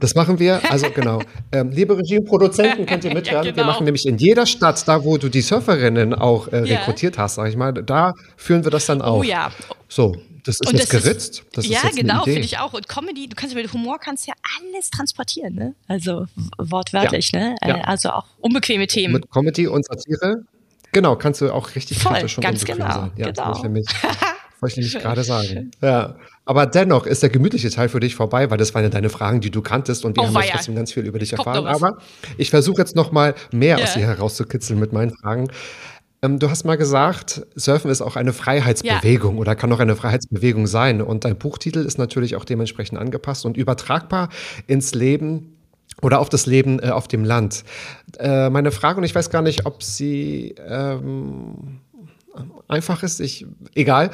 Das 0.00 0.14
machen 0.14 0.38
wir, 0.38 0.60
also 0.70 0.90
genau. 0.90 1.20
Ähm, 1.52 1.70
liebe 1.70 1.96
Regieproduzenten, 1.96 2.84
könnt 2.86 3.04
ihr 3.04 3.14
mithören. 3.14 3.44
genau. 3.44 3.56
Wir 3.56 3.64
machen 3.64 3.84
nämlich 3.84 4.06
in 4.06 4.18
jeder 4.18 4.44
Stadt, 4.46 4.86
da 4.86 5.02
wo 5.04 5.16
du 5.16 5.28
die 5.28 5.40
Surferinnen 5.40 6.12
auch 6.14 6.48
äh, 6.48 6.64
Ja. 6.68 6.78
rekrutiert 6.80 7.16
hast, 7.18 7.36
sag 7.36 7.48
ich 7.48 7.56
mal, 7.56 7.72
da 7.72 8.12
führen 8.36 8.64
wir 8.64 8.70
das 8.70 8.86
dann 8.86 9.00
auf. 9.02 9.20
oh 9.20 9.22
ja, 9.22 9.50
So, 9.88 10.14
das 10.44 10.56
ist 10.60 10.66
Und 10.68 10.78
jetzt 10.78 10.92
das 10.92 11.00
ist- 11.00 11.04
geritzt. 11.04 11.42
Das 11.54 11.66
ja, 11.66 11.80
ist 11.88 11.96
genau, 11.96 12.24
finde 12.24 12.40
ich 12.40 12.58
auch. 12.58 12.72
Und 12.74 12.88
Comedy, 12.88 13.28
du 13.28 13.34
kannst 13.36 13.54
mit 13.54 13.72
Humor 13.72 13.98
kannst 13.98 14.26
ja 14.26 14.34
alles 14.60 14.90
transportieren, 14.90 15.54
ne? 15.54 15.74
Also 15.88 16.26
wortwörtlich, 16.58 17.32
ne? 17.32 17.56
Äh, 17.62 17.68
Ja. 17.70 17.80
Also 17.82 18.10
auch 18.10 18.24
unbequeme 18.40 18.86
Themen. 18.86 19.14
Mit 19.14 19.30
Comedy 19.30 19.66
und 19.66 19.86
Satire, 19.86 20.42
genau, 20.92 21.16
kannst 21.16 21.40
du 21.40 21.50
auch 21.52 21.74
richtig 21.74 21.98
Voll, 21.98 22.20
und 22.22 22.40
ganz 22.40 22.64
genau, 22.64 22.90
sein. 22.92 23.10
Ja, 23.16 23.30
das 23.32 23.36
genau. 23.36 23.46
wollte 23.46 23.58
ich 23.58 23.62
nämlich, 23.64 23.86
wollte 24.60 24.72
ich 24.72 24.76
nämlich 24.86 25.02
gerade 25.02 25.24
sagen. 25.24 25.70
Ja. 25.82 26.16
Aber 26.48 26.64
dennoch 26.64 27.04
ist 27.04 27.22
der 27.22 27.28
gemütliche 27.28 27.68
Teil 27.68 27.90
für 27.90 28.00
dich 28.00 28.14
vorbei, 28.16 28.50
weil 28.50 28.56
das 28.56 28.74
waren 28.74 28.82
ja 28.82 28.88
deine 28.88 29.10
Fragen, 29.10 29.42
die 29.42 29.50
du 29.50 29.60
kanntest 29.60 30.06
und 30.06 30.16
wir 30.16 30.22
Oh, 30.22 30.26
haben 30.28 30.32
ja 30.34 30.40
weia. 30.40 30.50
trotzdem 30.52 30.74
ganz 30.74 30.90
viel 30.90 31.04
über 31.04 31.18
dich 31.18 31.34
erfahren. 31.34 31.66
Aber 31.66 31.98
ich 32.38 32.48
versuche 32.48 32.78
jetzt 32.80 32.96
noch 32.96 33.12
mal 33.12 33.34
mehr 33.52 33.76
Ja. 33.76 33.84
aus 33.84 33.92
dir 33.92 34.06
herauszukitzeln 34.06 34.80
mit 34.80 34.94
meinen 34.94 35.10
Fragen. 35.14 35.48
Ähm, 36.22 36.38
du 36.38 36.48
hast 36.48 36.64
mal 36.64 36.78
gesagt, 36.78 37.46
Surfen 37.54 37.90
ist 37.90 38.00
auch 38.00 38.16
eine 38.16 38.32
Freiheitsbewegung 38.32 39.36
oder 39.36 39.54
kann 39.56 39.70
auch 39.74 39.78
eine 39.78 39.94
Freiheitsbewegung 39.94 40.66
sein. 40.66 41.02
Und 41.02 41.26
dein 41.26 41.36
Buchtitel 41.36 41.80
ist 41.80 41.98
natürlich 41.98 42.34
auch 42.34 42.46
dementsprechend 42.46 42.98
angepasst 42.98 43.44
und 43.44 43.58
übertragbar 43.58 44.30
ins 44.66 44.94
Leben 44.94 45.54
oder 46.00 46.18
auf 46.18 46.30
das 46.30 46.46
Leben 46.46 46.78
äh, 46.80 46.88
auf 46.88 47.08
dem 47.08 47.24
Land. 47.24 47.62
Äh, 48.18 48.48
meine 48.48 48.70
Frage, 48.70 48.96
und 49.00 49.04
ich 49.04 49.14
weiß 49.14 49.28
gar 49.28 49.42
nicht, 49.42 49.66
ob 49.66 49.82
sie 49.82 50.54
ähm, 50.66 51.80
einfach 52.68 53.02
ist, 53.02 53.20
ich, 53.20 53.44
egal. 53.74 54.10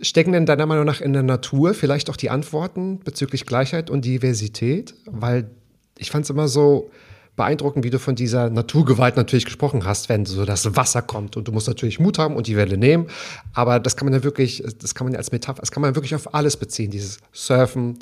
Stecken 0.00 0.32
denn 0.32 0.46
deiner 0.46 0.66
Meinung 0.66 0.84
nach 0.84 1.00
in 1.00 1.12
der 1.12 1.22
Natur 1.22 1.72
vielleicht 1.72 2.10
auch 2.10 2.16
die 2.16 2.28
Antworten 2.28 3.00
bezüglich 3.00 3.46
Gleichheit 3.46 3.88
und 3.88 4.04
Diversität? 4.04 4.94
Weil 5.06 5.50
ich 5.98 6.10
fand 6.10 6.24
es 6.24 6.30
immer 6.30 6.48
so 6.48 6.90
beeindruckend, 7.36 7.84
wie 7.84 7.90
du 7.90 7.98
von 7.98 8.14
dieser 8.14 8.50
Naturgewalt 8.50 9.16
natürlich 9.16 9.44
gesprochen 9.44 9.84
hast, 9.84 10.08
wenn 10.08 10.26
so 10.26 10.44
das 10.44 10.74
Wasser 10.74 11.02
kommt 11.02 11.36
und 11.36 11.46
du 11.48 11.52
musst 11.52 11.68
natürlich 11.68 12.00
Mut 12.00 12.18
haben 12.18 12.34
und 12.34 12.46
die 12.46 12.56
Welle 12.56 12.78
nehmen. 12.78 13.06
Aber 13.52 13.78
das 13.78 13.96
kann 13.96 14.06
man 14.06 14.14
ja 14.14 14.24
wirklich, 14.24 14.64
das 14.80 14.94
kann 14.94 15.06
man 15.06 15.12
ja 15.12 15.18
als 15.18 15.32
Metapher, 15.32 15.60
das 15.60 15.70
kann 15.70 15.82
man 15.82 15.94
wirklich 15.94 16.14
auf 16.14 16.34
alles 16.34 16.56
beziehen, 16.56 16.90
dieses 16.90 17.18
Surfen, 17.32 17.98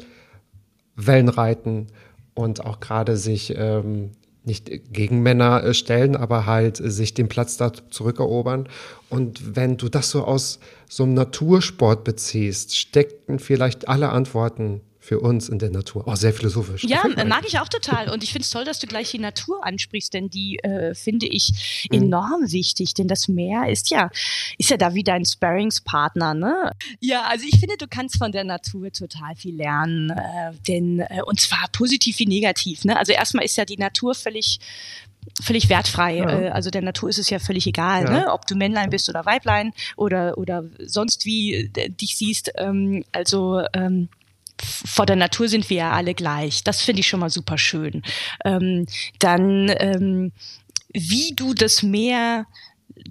Wellenreiten 0.97 1.89
und 2.35 2.65
auch 2.65 2.81
gerade 2.81 3.17
sich 3.17 3.55
ähm, 3.57 4.13
nicht 4.45 4.71
gegen 4.93 5.23
Männer 5.23 5.65
äh, 5.65 5.75
stellen, 5.75 6.17
aber 6.17 6.47
halt 6.47 6.81
äh, 6.81 6.91
sich 6.91 7.15
den 7.15 7.29
Platz 7.29 7.57
da 7.57 7.73
zurückerobern. 7.73 8.69
Und 9.09 9.57
wenn 9.57 9.77
du 9.77 9.89
das 9.89 10.11
so 10.11 10.25
aus 10.25 10.61
so 10.89 11.05
einem 11.05 11.15
Natursport 11.15 12.05
beziehst, 12.05 12.77
steckten 12.77 13.39
vielleicht 13.39 13.89
alle 13.89 14.11
Antworten 14.11 14.81
für 15.05 15.21
uns 15.21 15.51
in 15.51 15.59
der 15.59 15.71
Natur. 15.71 16.05
Oh, 16.07 16.15
sehr 16.15 16.33
philosophisch. 16.33 16.83
Ja, 16.85 17.03
mag 17.27 17.45
ich 17.47 17.59
auch 17.59 17.69
total. 17.69 18.09
Und 18.09 18.23
ich 18.23 18.33
finde 18.33 18.45
es 18.45 18.51
toll, 18.51 18.65
dass 18.65 18.79
du 18.79 18.87
gleich 18.87 19.11
die 19.11 19.19
Natur 19.19 19.63
ansprichst, 19.63 20.15
denn 20.15 20.31
die 20.31 20.59
äh, 20.61 20.95
finde 20.95 21.27
ich 21.27 21.53
Mhm. 21.93 22.05
enorm 22.05 22.41
wichtig. 22.53 22.95
Denn 22.95 23.07
das 23.07 23.29
Meer 23.29 23.69
ist 23.69 23.91
ja, 23.91 24.09
ist 24.57 24.71
ja 24.71 24.79
da 24.79 24.95
wie 24.95 25.03
dein 25.05 25.27
Sparringspartner, 25.27 26.33
ne? 26.33 26.71
Ja, 27.01 27.25
also 27.29 27.45
ich 27.47 27.61
finde, 27.61 27.77
du 27.77 27.87
kannst 27.87 28.17
von 28.17 28.33
der 28.33 28.45
Natur 28.45 28.91
total 28.93 29.37
viel 29.37 29.55
lernen. 29.57 30.09
Äh, 30.11 30.53
denn, 30.69 31.01
äh, 31.01 31.21
und 31.27 31.39
zwar 31.39 31.67
positiv 31.73 32.19
wie 32.19 32.27
negativ. 32.27 32.85
Ne? 32.85 32.97
Also 32.97 33.13
erstmal 33.13 33.45
ist 33.45 33.57
ja 33.57 33.67
die 33.67 33.77
Natur 33.77 34.15
völlig 34.15 34.59
völlig 35.43 35.69
wertfrei. 35.71 36.17
Ja. 36.19 36.29
Äh, 36.31 36.49
Also 36.51 36.71
der 36.71 36.83
Natur 36.83 37.09
ist 37.09 37.19
es 37.19 37.29
ja 37.31 37.39
völlig 37.39 37.67
egal, 37.67 38.05
Ja. 38.05 38.11
ne? 38.11 38.33
ob 38.33 38.47
du 38.47 38.55
Männlein 38.55 38.91
bist 38.91 39.09
oder 39.09 39.25
Weiblein 39.27 39.73
oder, 39.97 40.37
oder 40.39 40.65
sonst 40.87 41.25
wie 41.25 41.55
äh, 41.55 41.89
dich 41.91 42.17
siehst. 42.17 42.53
Ähm, 42.57 43.05
Also 43.13 43.63
ähm, 43.75 44.09
vor 44.63 45.07
der 45.07 45.17
Natur 45.17 45.49
sind 45.49 45.69
wir 45.71 45.77
ja 45.77 45.93
alle 45.93 46.15
gleich. 46.15 46.65
Das 46.65 46.83
finde 46.83 47.01
ich 47.01 47.09
schon 47.09 47.21
mal 47.21 47.31
super 47.31 47.59
schön. 47.59 48.03
Ähm, 48.45 48.87
dann, 49.19 49.73
ähm, 49.79 50.33
wie 50.93 51.33
du 51.35 51.55
das 51.55 51.83
Meer 51.83 52.47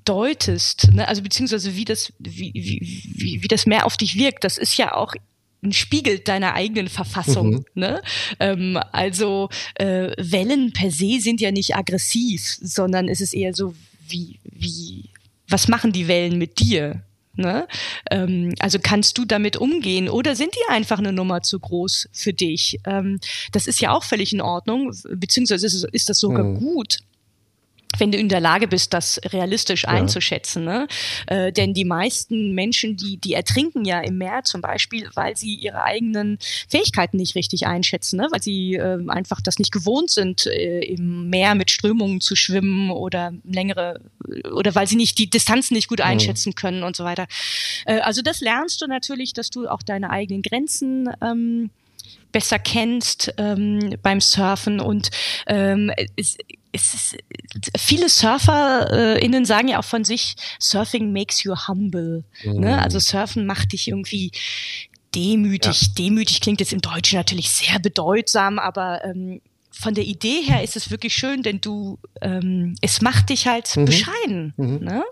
deutest, 0.06 0.91
ne? 0.94 1.08
also 1.08 1.22
beziehungsweise 1.22 1.76
wie 1.76 1.86
das, 1.86 2.14
wie, 2.20 2.52
wie, 2.54 2.80
wie, 2.82 3.44
wie 3.44 3.48
das 3.48 3.66
Meer 3.66 3.86
auf 3.86 3.98
dich 3.98 4.16
wirkt, 4.16 4.44
das 4.44 4.58
ist 4.58 4.78
ja 4.78 4.94
auch 4.94 5.14
ein 5.62 5.74
Spiegel 5.74 6.20
deiner 6.20 6.54
eigenen 6.54 6.88
Verfassung. 6.88 7.52
Mhm. 7.52 7.66
Ne? 7.76 8.02
Ähm, 8.39 8.80
also 8.91 9.50
äh, 9.76 10.12
Wellen 10.18 10.74
per 10.74 10.91
se 10.91 11.20
sind 11.20 11.41
ja 11.41 11.52
nicht 11.52 11.76
aggressiv, 11.76 12.58
sondern 12.62 13.08
es 13.08 13.22
ist 13.22 13.34
eher 13.34 13.54
so, 13.54 13.74
wie, 14.08 14.39
wie, 14.44 15.10
was 15.48 15.68
machen 15.68 15.91
die 15.91 16.08
Wellen 16.08 16.38
mit 16.38 16.60
dir? 16.60 17.04
Ne? 17.36 17.68
Ähm, 18.12 18.54
also 18.60 18.78
kannst 18.82 19.18
du 19.18 19.26
damit 19.26 19.58
umgehen 19.58 20.08
oder 20.08 20.36
sind 20.36 20.54
die 20.54 20.72
einfach 20.72 21.00
eine 21.00 21.12
Nummer 21.12 21.42
zu 21.42 21.60
groß 21.60 22.10
für 22.12 22.32
dich? 22.32 22.80
Ähm, 22.86 23.20
das 23.52 23.66
ist 23.66 23.82
ja 23.82 23.92
auch 23.92 24.04
völlig 24.04 24.34
in 24.34 24.42
Ordnung, 24.42 24.94
beziehungsweise 25.10 25.66
ist, 25.66 25.84
ist 25.92 26.10
das 26.10 26.20
sogar 26.20 26.44
mhm. 26.44 26.60
gut 26.60 27.00
wenn 27.98 28.12
du 28.12 28.18
in 28.18 28.30
der 28.30 28.39
Lage 28.39 28.68
bist, 28.68 28.94
das 28.94 29.20
realistisch 29.32 29.88
einzuschätzen. 29.88 30.64
Ne? 30.64 30.88
Äh, 31.28 31.52
denn 31.52 31.74
die 31.74 31.86
meisten 31.86 32.54
Menschen, 32.54 32.98
die, 32.98 33.18
die 33.18 33.34
ertrinken 33.34 33.86
ja 33.86 34.00
im 34.02 34.18
Meer 34.18 34.44
zum 34.44 34.62
Beispiel, 34.62 35.10
weil 35.14 35.38
sie 35.38 35.56
ihre 35.56 35.84
eigenen 35.84 36.38
Fähigkeiten 36.68 37.18
nicht 37.18 37.36
richtig 37.36 37.68
einschätzen, 37.68 38.18
ne? 38.18 38.28
weil 38.32 38.41
sie 38.41 38.76
äh, 38.76 39.00
einfach 39.08 39.41
das 39.41 39.60
nicht 39.60 39.72
gewohnt 39.72 40.12
sind, 40.12 40.46
äh, 40.46 40.80
im 40.80 41.30
Meer 41.30 41.56
mit 41.56 41.72
Strömungen 41.72 42.22
zu 42.22 42.36
schwimmen 42.36 42.91
oder 42.91 43.34
längere, 43.44 44.02
oder 44.52 44.76
weil 44.76 44.88
sie 44.88 44.96
nicht 44.96 45.18
die 45.18 45.30
Distanzen 45.30 45.76
nicht 45.76 45.88
gut 45.88 46.00
mhm. 46.00 46.06
einschätzen 46.06 46.56
können 46.56 46.84
und 46.84 46.96
so 46.96 47.04
weiter. 47.04 47.28
Äh, 47.86 48.00
also 48.00 48.22
das 48.22 48.41
lernst 48.41 48.82
du 48.82 48.88
natürlich, 48.88 49.34
dass 49.34 49.50
du 49.50 49.68
auch 49.68 49.84
deine 49.84 50.10
eigenen 50.10 50.41
Grenzen 50.41 51.10
ähm, 51.22 51.70
besser 52.32 52.60
kennst 52.60 53.34
ähm, 53.38 53.96
beim 54.02 54.20
Surfen 54.20 54.80
und 54.80 55.10
ähm, 55.48 55.91
es, 56.16 56.38
es 56.74 56.93
ist, 56.93 57.17
viele 57.78 58.09
SurferInnen 58.09 59.45
sagen 59.45 59.69
ja 59.69 59.80
auch 59.80 59.86
von 59.86 60.03
sich, 60.03 60.36
Surfing 60.59 61.13
makes 61.13 61.43
you 61.43 61.55
humble. 61.67 62.24
Ne? 62.43 62.53
Mhm. 62.53 62.59
Ne? 62.59 62.82
Also 62.82 62.99
Surfen 62.99 63.45
macht 63.45 63.71
dich 63.71 63.88
irgendwie 63.88 64.32
demütig. 65.15 65.82
Ja. 65.82 65.88
Demütig 65.97 66.41
klingt 66.41 66.59
jetzt 66.59 66.74
im 66.74 66.82
Deutschen 66.82 67.17
natürlich 67.17 67.51
sehr 67.51 67.80
bedeutsam, 67.80 68.57
aber 68.57 69.05
ähm, 69.05 69.41
von 69.71 69.93
der 69.93 70.03
Idee 70.03 70.41
her 70.41 70.63
ist 70.63 70.76
es 70.76 70.89
wirklich 70.89 71.13
schön, 71.13 71.43
denn 71.43 71.61
du, 71.61 71.99
ähm, 72.21 72.76
es 72.82 73.01
macht 73.01 73.30
dich 73.30 73.47
halt 73.47 73.76
mhm. 73.76 73.86
bescheiden. 73.86 74.53
Mhm. 74.57 74.80
Ne? 74.80 75.03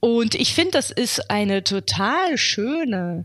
Und 0.00 0.36
ich 0.36 0.54
finde, 0.54 0.72
das 0.72 0.90
ist 0.90 1.30
eine 1.30 1.64
total 1.64 2.38
schöne 2.38 3.24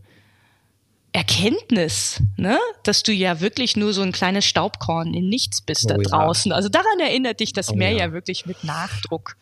Erkenntnis, 1.20 2.24
ne? 2.38 2.58
dass 2.84 3.04
du 3.04 3.12
ja 3.12 3.42
wirklich 3.42 3.76
nur 3.76 3.92
so 3.92 4.02
ein 4.02 4.14
kleines 4.14 4.46
Staubkorn 4.46 5.14
in 5.14 5.28
nichts 5.28 5.60
bist 5.60 5.84
oh, 5.84 5.90
da 5.90 5.98
draußen. 5.98 6.52
Ja. 6.52 6.56
Also 6.56 6.70
daran 6.70 6.98
erinnert 7.02 7.42
dich 7.42 7.52
das 7.52 7.72
oh, 7.72 7.76
Meer 7.76 7.92
ja. 7.92 7.98
ja. 8.06 8.14
wirklich 8.14 8.46
mit 8.46 8.64
Nachdruck. 8.64 9.36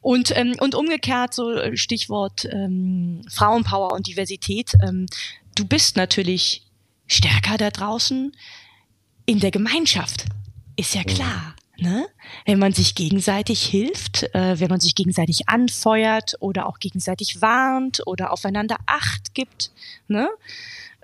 Und, 0.00 0.30
ähm, 0.36 0.54
und 0.60 0.76
umgekehrt, 0.76 1.34
so 1.34 1.50
äh, 1.50 1.76
Stichwort 1.76 2.44
ähm, 2.44 3.22
Frauenpower 3.28 3.92
und 3.92 4.06
Diversität, 4.06 4.74
ähm, 4.86 5.06
du 5.56 5.66
bist 5.66 5.96
natürlich 5.96 6.62
stärker 7.08 7.56
da 7.56 7.70
draußen 7.70 8.30
in 9.24 9.40
der 9.40 9.50
Gemeinschaft. 9.50 10.26
Ist 10.76 10.94
ja 10.94 11.02
klar. 11.02 11.56
Ne? 11.78 12.06
Wenn 12.44 12.60
man 12.60 12.72
sich 12.72 12.94
gegenseitig 12.94 13.64
hilft, 13.64 14.32
äh, 14.32 14.60
wenn 14.60 14.68
man 14.68 14.78
sich 14.78 14.94
gegenseitig 14.94 15.48
anfeuert 15.48 16.36
oder 16.38 16.66
auch 16.66 16.78
gegenseitig 16.78 17.42
warnt 17.42 18.06
oder 18.06 18.32
aufeinander 18.32 18.76
Acht 18.86 19.34
gibt, 19.34 19.72
ne? 20.06 20.28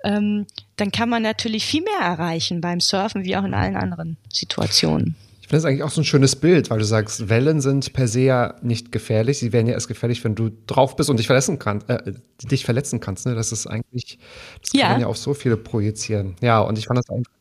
Ähm, 0.03 0.45
dann 0.75 0.91
kann 0.91 1.09
man 1.09 1.23
natürlich 1.23 1.65
viel 1.65 1.83
mehr 1.83 1.99
erreichen 2.01 2.61
beim 2.61 2.79
Surfen 2.79 3.23
wie 3.23 3.35
auch 3.35 3.43
in 3.43 3.53
allen 3.53 3.75
anderen 3.75 4.17
Situationen. 4.31 5.15
Ich 5.41 5.49
finde 5.49 5.57
das 5.57 5.65
eigentlich 5.65 5.83
auch 5.83 5.91
so 5.91 6.01
ein 6.01 6.05
schönes 6.05 6.37
Bild, 6.37 6.69
weil 6.69 6.79
du 6.79 6.85
sagst, 6.85 7.27
Wellen 7.27 7.59
sind 7.59 7.91
per 7.91 8.07
se 8.07 8.21
ja 8.21 8.55
nicht 8.61 8.91
gefährlich. 8.91 9.39
Sie 9.39 9.51
werden 9.51 9.67
ja 9.67 9.73
erst 9.73 9.89
gefährlich, 9.89 10.23
wenn 10.23 10.35
du 10.35 10.51
drauf 10.67 10.95
bist 10.95 11.09
und 11.09 11.17
dich 11.17 11.27
verletzen 11.27 11.59
kannst, 11.59 11.89
äh, 11.89 12.13
dich 12.43 12.63
verletzen 12.63 13.01
kannst. 13.01 13.25
Ne? 13.25 13.35
Das 13.35 13.51
ist 13.51 13.67
eigentlich, 13.67 14.19
das 14.61 14.71
kann 14.71 14.79
ja. 14.79 14.89
man 14.89 15.01
ja 15.01 15.07
auf 15.07 15.17
so 15.17 15.33
viele 15.33 15.57
projizieren. 15.57 16.35
Ja, 16.41 16.61
und 16.61 16.77
ich 16.77 16.87
fand 16.87 16.97
das 16.97 17.09
einfach 17.09 17.31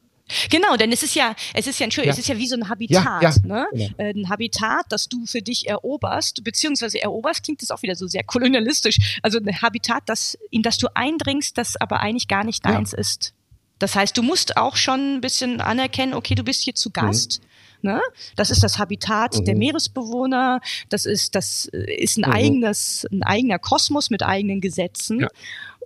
Genau, 0.51 0.77
denn 0.77 0.93
es 0.93 1.03
ist 1.03 1.15
ja, 1.15 1.35
es 1.55 1.67
ist 1.67 1.79
ja, 1.79 1.87
ja. 1.89 2.05
es 2.05 2.19
ist 2.19 2.29
ja 2.29 2.39
wie 2.39 2.47
so 2.47 2.57
ein 2.57 2.69
Habitat, 2.69 3.23
ja, 3.23 3.31
ja, 3.31 3.35
ne? 3.45 3.67
Genau. 3.73 3.91
Äh, 3.99 4.11
ein 4.11 4.29
Habitat, 4.29 4.87
das 4.89 5.09
du 5.09 5.27
für 5.27 5.43
dich 5.43 5.69
eroberst, 5.69 6.45
beziehungsweise 6.45 7.03
eroberst 7.03 7.45
klingt 7.45 7.63
das 7.63 7.71
auch 7.71 7.83
wieder 7.83 7.95
so 7.95 8.07
sehr 8.07 8.25
kolonialistisch. 8.25 9.19
Also 9.23 9.39
ein 9.39 9.63
Habitat, 9.63 10.03
das, 10.07 10.39
in 10.51 10.63
das 10.63 10.79
du 10.79 10.89
eindringst, 10.95 11.57
das 11.59 11.77
aber 11.81 12.01
eigentlich 12.01 12.29
gar 12.29 12.45
nicht 12.45 12.65
deins 12.65 12.93
ist. 12.93 13.35
Das 13.79 13.97
heißt, 13.97 14.17
du 14.17 14.23
musst 14.23 14.57
auch 14.57 14.77
schon 14.77 15.17
ein 15.17 15.21
bisschen 15.21 15.61
anerkennen, 15.61 16.15
okay, 16.15 16.37
du 16.37 16.45
bist 16.45 16.63
hier 16.63 16.75
zu 16.75 16.91
Gast. 16.91 17.41
Mhm. 17.41 17.47
Ne? 17.83 18.01
Das 18.37 18.51
ist 18.51 18.63
das 18.63 18.79
Habitat 18.79 19.37
mhm. 19.37 19.45
der 19.45 19.57
Meeresbewohner. 19.57 20.61
Das 20.89 21.05
ist 21.05 21.35
das 21.35 21.69
äh, 21.73 21.97
ist 21.97 22.17
ein 22.17 22.29
mhm. 22.29 22.33
eigenes 22.33 23.07
ein 23.11 23.25
eigener 23.25 23.59
Kosmos 23.59 24.09
mit 24.09 24.23
eigenen 24.23 24.61
Gesetzen. 24.61 25.21
Ja. 25.21 25.29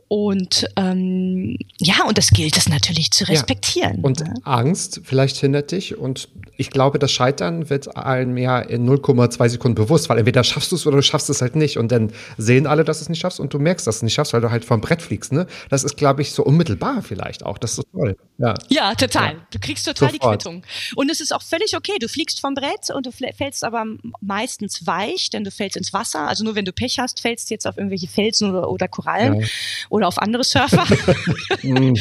Und 0.09 0.67
ähm, 0.77 1.57
ja, 1.79 2.05
und 2.07 2.17
das 2.17 2.31
gilt 2.31 2.57
es 2.57 2.69
natürlich 2.69 3.11
zu 3.11 3.25
respektieren. 3.25 3.97
Ja. 3.97 4.05
Und 4.05 4.21
ne? 4.21 4.35
Angst 4.45 5.01
vielleicht 5.03 5.37
hindert 5.39 5.73
dich. 5.73 5.99
Und 5.99 6.29
ich 6.57 6.71
glaube, 6.71 7.01
das 7.01 7.11
Scheitern 7.11 7.71
wird 7.71 7.97
allen 7.97 8.37
ja 8.37 8.61
in 8.61 8.89
0,2 8.89 9.49
Sekunden 9.49 9.75
bewusst, 9.75 10.09
weil 10.09 10.19
entweder 10.19 10.45
schaffst 10.45 10.71
du 10.71 10.77
es 10.77 10.87
oder 10.87 10.99
du 10.99 11.03
schaffst 11.03 11.29
es 11.29 11.43
halt 11.43 11.57
nicht. 11.57 11.77
Und 11.77 11.91
dann 11.91 12.13
sehen 12.39 12.69
alle, 12.69 12.85
dass 12.85 12.99
du 12.99 13.03
es 13.03 13.09
nicht 13.09 13.21
schaffst 13.21 13.41
und 13.41 13.53
du 13.53 13.59
merkst, 13.59 13.87
dass 13.87 13.97
du 13.97 13.99
es 13.99 14.03
nicht 14.05 14.15
schaffst, 14.15 14.33
weil 14.33 14.41
du 14.41 14.51
halt 14.51 14.65
vom 14.65 14.81
Brett 14.81 15.03
fliegst. 15.03 15.33
Ne? 15.33 15.47
Das 15.71 15.83
ist, 15.83 15.97
glaube 15.97 16.23
ich, 16.23 16.33
so 16.33 16.45
unmittelbar 16.45 17.03
vielleicht 17.03 17.45
auch. 17.45 17.59
Das 17.59 17.79
ist 17.79 17.87
toll. 17.93 18.17
Ja, 18.39 18.55
ja 18.69 18.95
total. 18.95 19.33
Ja. 19.33 19.47
Du 19.51 19.59
kriegst 19.59 19.87
total 19.87 20.13
Sofort. 20.13 20.45
die 20.45 20.45
Quittung. 20.45 20.63
Und 20.95 21.11
es 21.11 21.21
ist 21.21 21.35
auch 21.35 21.43
völlig 21.43 21.77
okay. 21.77 21.99
Du 22.01 22.09
fliegst 22.09 22.41
vom 22.41 22.55
Brett 22.55 22.91
und 22.95 23.07
du 23.07 23.11
fällst 23.11 23.65
aber 23.65 23.85
meistens 24.21 24.87
weich, 24.87 25.31
denn 25.31 25.43
du 25.43 25.51
fällst 25.51 25.77
ins 25.77 25.93
Wasser. 25.93 26.29
Also 26.29 26.45
nur 26.45 26.55
wenn 26.55 26.65
du 26.65 26.73
Pech 26.73 27.01
hast, 27.01 27.21
fällst 27.21 27.51
du 27.51 27.55
jetzt 27.55 27.67
auf 27.67 27.77
irgendwelche 27.77 28.07
Felsen 28.07 28.51
oder, 28.51 28.71
oder 28.71 28.87
Korallen. 28.87 29.47
Oder 29.97 30.09
auf 30.09 30.19
andere 30.19 30.45
Surfer. 30.45 30.85
Mhm. 31.63 31.97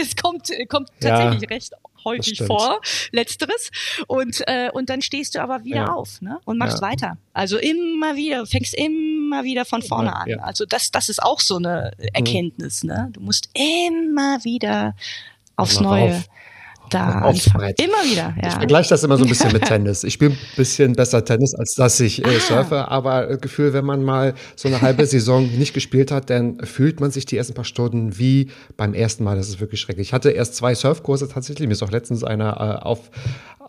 es 0.00 0.16
kommt, 0.16 0.50
kommt 0.68 0.88
tatsächlich 1.00 1.42
ja, 1.42 1.48
recht 1.48 1.72
häufig 2.04 2.42
vor, 2.42 2.80
letzteres. 3.12 3.70
Und, 4.08 4.42
äh, 4.46 4.70
und 4.72 4.90
dann 4.90 5.00
stehst 5.00 5.34
du 5.36 5.40
aber 5.40 5.64
wieder 5.64 5.76
ja. 5.76 5.92
auf 5.92 6.20
ne? 6.20 6.40
und 6.44 6.58
machst 6.58 6.80
ja. 6.80 6.88
weiter. 6.88 7.18
Also 7.32 7.56
immer 7.56 8.16
wieder, 8.16 8.44
fängst 8.46 8.74
immer 8.74 9.44
wieder 9.44 9.64
von 9.64 9.82
vorne 9.82 10.14
an. 10.14 10.40
Also 10.40 10.66
das, 10.66 10.90
das 10.90 11.08
ist 11.08 11.22
auch 11.22 11.40
so 11.40 11.56
eine 11.56 11.92
Erkenntnis. 12.12 12.82
Ne? 12.82 13.10
Du 13.12 13.20
musst 13.20 13.48
immer 13.54 14.42
wieder 14.44 14.96
aufs 15.56 15.80
Neue. 15.80 16.16
Auf 16.16 16.28
da 16.90 17.06
anfangen. 17.20 17.74
Immer 17.78 18.10
wieder, 18.10 18.34
ja. 18.40 18.48
Ich 18.48 18.54
vergleiche 18.54 18.90
das 18.90 19.02
immer 19.02 19.16
so 19.16 19.24
ein 19.24 19.28
bisschen 19.28 19.52
mit 19.52 19.64
Tennis. 19.66 20.04
Ich 20.04 20.14
spiele 20.14 20.32
ein 20.32 20.38
bisschen 20.56 20.94
besser 20.94 21.24
Tennis, 21.24 21.54
als 21.54 21.74
dass 21.74 21.98
ich 22.00 22.24
äh, 22.24 22.28
ah. 22.28 22.40
surfe, 22.40 22.88
aber 22.88 23.30
äh, 23.30 23.38
Gefühl, 23.38 23.72
wenn 23.72 23.84
man 23.84 24.02
mal 24.02 24.34
so 24.56 24.68
eine 24.68 24.80
halbe 24.80 25.06
Saison 25.06 25.46
nicht 25.46 25.74
gespielt 25.74 26.10
hat, 26.10 26.30
dann 26.30 26.58
fühlt 26.60 27.00
man 27.00 27.10
sich 27.10 27.26
die 27.26 27.36
ersten 27.36 27.54
paar 27.54 27.64
Stunden 27.64 28.18
wie 28.18 28.50
beim 28.76 28.94
ersten 28.94 29.24
Mal. 29.24 29.36
Das 29.36 29.48
ist 29.48 29.60
wirklich 29.60 29.80
schrecklich. 29.80 30.08
Ich 30.08 30.12
hatte 30.12 30.30
erst 30.30 30.56
zwei 30.56 30.74
Surfkurse 30.74 31.28
tatsächlich. 31.28 31.66
Mir 31.66 31.72
ist 31.72 31.82
auch 31.82 31.90
letztens 31.90 32.24
einer 32.24 32.80
äh, 32.82 32.84
auf 32.84 33.10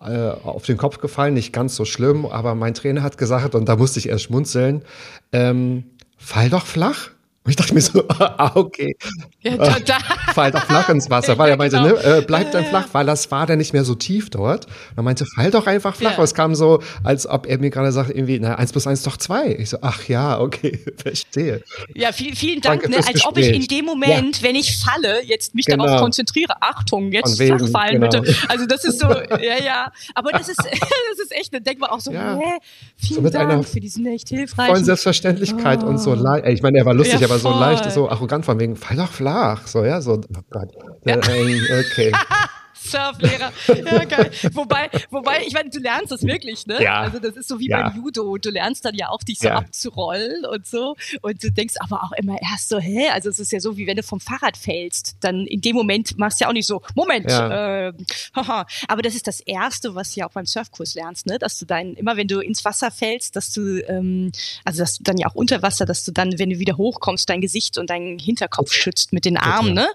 äh, 0.02 0.30
auf 0.44 0.66
den 0.66 0.78
Kopf 0.78 1.00
gefallen, 1.00 1.34
nicht 1.34 1.54
ganz 1.54 1.76
so 1.76 1.86
schlimm, 1.86 2.26
aber 2.26 2.54
mein 2.54 2.74
Trainer 2.74 3.02
hat 3.02 3.18
gesagt, 3.18 3.56
und 3.56 3.68
da 3.68 3.76
musste 3.76 3.98
ich 4.00 4.10
erst 4.10 4.26
schmunzeln, 4.26 4.84
ähm, 5.32 5.86
fall 6.18 6.50
doch 6.50 6.66
flach. 6.66 7.10
Und 7.46 7.52
ich 7.52 7.58
dachte 7.58 7.76
mir 7.76 7.82
so, 7.82 8.04
ah, 8.10 8.52
okay. 8.56 8.96
Ja, 9.42 9.56
da, 9.56 9.78
da. 9.80 10.00
Fall 10.34 10.52
doch 10.52 10.64
flach 10.64 10.90
ins 10.90 11.12
Wasser, 11.12 11.38
weil 11.38 11.52
er 11.52 11.58
meinte, 11.58 11.78
genau. 11.78 11.90
ne, 11.90 12.18
äh, 12.18 12.24
bleib 12.26 12.52
dann 12.52 12.66
flach, 12.66 12.88
weil 12.92 13.06
das 13.06 13.30
war 13.30 13.46
dann 13.46 13.60
nicht 13.60 13.72
mehr 13.72 13.86
so 13.86 13.94
tief 13.94 14.32
dort. 14.32 14.66
Und 14.66 14.98
er 14.98 15.04
meinte, 15.04 15.28
fall 15.28 15.52
doch 15.52 15.68
einfach 15.68 15.96
flach. 15.96 16.18
Ja. 16.18 16.24
Es 16.24 16.34
kam 16.34 16.56
so, 16.56 16.82
als 17.04 17.28
ob 17.28 17.46
er 17.46 17.60
mir 17.60 17.70
gerade 17.70 17.92
sagt, 17.92 18.10
irgendwie, 18.10 18.40
na, 18.40 18.56
eins 18.56 18.72
plus 18.72 18.88
eins 18.88 19.04
doch 19.04 19.18
zwei. 19.18 19.56
Ich 19.60 19.70
so, 19.70 19.78
ach 19.82 20.08
ja, 20.08 20.40
okay, 20.40 20.80
verstehe. 20.98 21.62
Ja, 21.94 22.12
viel, 22.12 22.36
vielen 22.36 22.62
Dank, 22.62 22.90
ne, 22.90 22.98
als 22.98 23.06
Gespräch. 23.06 23.28
ob 23.28 23.38
ich 23.38 23.50
in 23.50 23.68
dem 23.68 23.86
Moment, 23.86 24.38
ja. 24.38 24.48
wenn 24.48 24.56
ich 24.56 24.78
falle, 24.78 25.24
jetzt 25.24 25.54
mich 25.54 25.66
genau. 25.66 25.86
darauf 25.86 26.02
konzentriere. 26.02 26.56
Achtung, 26.62 27.12
jetzt 27.12 27.38
wegen, 27.38 27.60
flach 27.60 27.70
fallen, 27.70 28.02
genau. 28.02 28.22
bitte. 28.22 28.36
Also 28.50 28.66
das 28.66 28.84
ist 28.86 29.00
so, 29.00 29.08
ja, 29.30 29.64
ja. 29.64 29.92
Aber 30.16 30.32
das 30.32 30.50
ist, 30.50 30.58
das 30.58 31.20
ist 31.20 31.32
echt, 31.32 31.54
da 31.54 31.60
denkt 31.60 31.80
man 31.80 31.92
auch 31.92 32.00
so, 32.00 32.12
ja. 32.12 32.40
hä, 32.40 32.58
vielen 32.98 33.24
so 33.24 33.30
Dank 33.30 33.68
für 33.68 33.80
diesen 33.80 34.08
echt 34.08 34.30
hilfreichen. 34.30 34.74
Vollen 34.74 34.86
Selbstverständlichkeit 34.86 35.84
oh. 35.84 35.88
und 35.88 36.00
so, 36.00 36.14
oh. 36.14 36.48
ich 36.48 36.64
meine, 36.64 36.80
er 36.80 36.86
war 36.86 36.96
lustig, 36.96 37.24
aber 37.24 37.35
aber 37.36 37.54
so 37.54 37.60
leicht, 37.60 37.92
so 37.92 38.10
arrogant 38.10 38.46
von 38.46 38.60
wegen, 38.60 38.76
fall 38.76 38.98
doch 38.98 39.12
flach. 39.12 39.68
So, 39.68 39.84
ja, 39.84 40.02
so, 40.02 40.14
oh 40.14 40.42
Gott. 40.50 40.70
Ja. 41.06 41.16
Äh, 41.16 41.80
okay. 41.80 42.12
Surflehrer. 42.86 43.52
Ja, 43.86 44.04
geil. 44.06 44.32
Wobei, 44.54 44.90
wobei, 45.10 45.44
ich 45.46 45.54
meine, 45.54 45.70
du 45.70 45.80
lernst 45.80 46.12
das 46.12 46.24
wirklich, 46.24 46.66
ne? 46.66 46.82
Ja. 46.82 47.02
Also 47.02 47.20
das 47.20 47.36
ist 47.36 47.48
so 47.48 47.60
wie 47.60 47.70
ja. 47.70 47.90
beim 47.90 47.98
Judo. 47.98 48.38
Du 48.38 48.50
lernst 48.50 48.86
dann 48.86 48.96
ja 48.96 49.10
auch, 49.10 49.22
dich 49.24 49.40
so 49.40 49.48
ja. 49.48 49.56
abzurollen 49.56 50.46
und 50.46 50.66
so. 50.66 50.96
Und 51.22 51.44
du 51.44 51.52
denkst 51.52 51.76
aber 51.80 52.04
auch 52.04 52.12
immer 52.14 52.38
erst 52.42 52.70
so, 52.70 52.80
hä? 52.80 53.10
Also 53.10 53.30
es 53.30 53.40
ist 53.40 53.52
ja 53.52 53.60
so, 53.60 53.78
wie 53.78 53.88
wenn 53.88 53.96
du 53.96 54.04
vom 54.04 54.20
Fahrrad 54.20 54.58
fällst. 54.58 55.18
Dann 55.22 55.46
in 55.46 55.62
dem 55.62 55.76
Moment 55.76 56.18
machst 56.18 56.40
du 56.40 56.46
ja 56.46 56.50
auch 56.50 56.54
nicht 56.54 56.68
so, 56.68 56.82
Moment, 56.96 57.30
ja. 57.30 57.88
äh, 57.88 57.94
haha. 58.36 58.66
Aber 58.88 59.02
das 59.02 59.16
ist 59.16 59.28
das 59.28 59.40
Erste, 59.40 59.96
was 59.96 60.14
du 60.14 60.22
ja 60.22 60.28
auch 60.28 60.32
beim 60.32 60.46
Surfkurs 60.46 60.96
lernst, 60.96 61.26
ne? 61.28 61.38
Dass 61.38 61.58
du 61.60 61.66
dann, 61.66 61.94
immer 61.94 62.18
wenn 62.18 62.28
du 62.28 62.40
ins 62.40 62.66
Wasser 62.66 62.92
fällst, 62.92 63.36
dass 63.36 63.52
du, 63.52 63.82
ähm, 63.88 64.32
also 64.64 64.80
dass 64.80 64.98
du 64.98 65.04
dann 65.04 65.18
ja 65.18 65.28
auch 65.28 65.36
unter 65.36 65.62
Wasser, 65.62 65.86
dass 65.86 66.04
du 66.04 66.12
dann, 66.12 66.38
wenn 66.40 66.50
du 66.50 66.60
wieder 66.60 66.78
hochkommst, 66.78 67.30
dein 67.30 67.42
Gesicht 67.42 67.78
und 67.78 67.90
deinen 67.90 68.20
Hinterkopf 68.20 68.72
schützt 68.72 69.14
mit 69.14 69.26
den 69.26 69.38
Armen, 69.38 69.74
ne? 69.74 69.88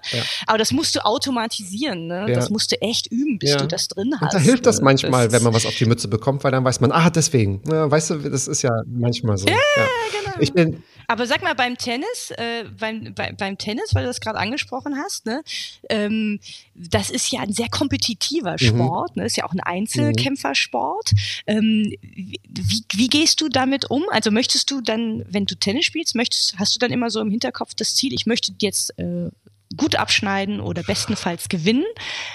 Aber 0.47 0.57
das 0.57 0.71
musst 0.71 0.95
du 0.95 1.05
automatisieren, 1.05 2.07
ne? 2.07 2.31
Das 2.33 2.49
musst 2.49 2.71
du 2.71 2.80
echt 2.81 3.07
üben, 3.11 3.39
bis 3.39 3.51
ja. 3.51 3.57
du 3.57 3.67
das 3.67 3.87
drin 3.87 4.13
hast. 4.19 4.33
Und 4.33 4.33
da 4.33 4.39
hilft 4.39 4.65
das 4.65 4.81
manchmal, 4.81 5.25
das 5.25 5.33
wenn 5.33 5.43
man 5.43 5.53
was 5.53 5.65
auf 5.65 5.75
die 5.75 5.85
Mütze 5.85 6.07
bekommt, 6.07 6.43
weil 6.43 6.51
dann 6.51 6.63
weiß 6.63 6.81
man, 6.81 6.91
ah, 6.91 7.09
deswegen. 7.09 7.61
Ja, 7.69 7.89
weißt 7.89 8.09
du, 8.09 8.17
das 8.17 8.47
ist 8.47 8.61
ja 8.63 8.71
manchmal 8.87 9.37
so. 9.37 9.47
Ja, 9.47 9.53
ja. 9.53 9.87
genau. 10.11 10.35
Ich 10.39 10.53
bin, 10.53 10.83
Aber 11.07 11.27
sag 11.27 11.43
mal, 11.43 11.53
beim 11.53 11.77
Tennis, 11.77 12.31
äh, 12.31 12.65
beim, 12.79 13.13
bei, 13.13 13.33
beim 13.33 13.57
Tennis, 13.57 13.93
weil 13.93 14.03
du 14.03 14.09
das 14.09 14.19
gerade 14.19 14.39
angesprochen 14.39 14.97
hast, 14.97 15.25
ne, 15.25 15.43
ähm, 15.89 16.39
das 16.73 17.09
ist 17.09 17.31
ja 17.31 17.41
ein 17.41 17.53
sehr 17.53 17.69
kompetitiver 17.69 18.57
Sport, 18.57 19.15
mhm. 19.15 19.21
ne, 19.21 19.27
ist 19.27 19.37
ja 19.37 19.45
auch 19.45 19.53
ein 19.53 19.59
Einzelkämpfersport. 19.59 21.11
Ähm, 21.47 21.93
wie, 22.01 22.83
wie 22.93 23.07
gehst 23.07 23.41
du 23.41 23.49
damit 23.49 23.89
um? 23.89 24.03
Also 24.09 24.31
möchtest 24.31 24.71
du 24.71 24.81
dann, 24.81 25.23
wenn 25.29 25.45
du 25.45 25.55
Tennis 25.55 25.85
spielst, 25.85 26.15
möchtest, 26.15 26.57
hast 26.57 26.75
du 26.75 26.79
dann 26.79 26.91
immer 26.91 27.09
so 27.09 27.21
im 27.21 27.29
Hinterkopf 27.29 27.73
das 27.75 27.95
Ziel, 27.95 28.13
ich 28.13 28.25
möchte 28.25 28.53
jetzt 28.59 28.97
äh, 28.97 29.29
gut 29.77 29.95
abschneiden 29.95 30.59
oder 30.59 30.83
bestenfalls 30.83 31.49
gewinnen? 31.49 31.85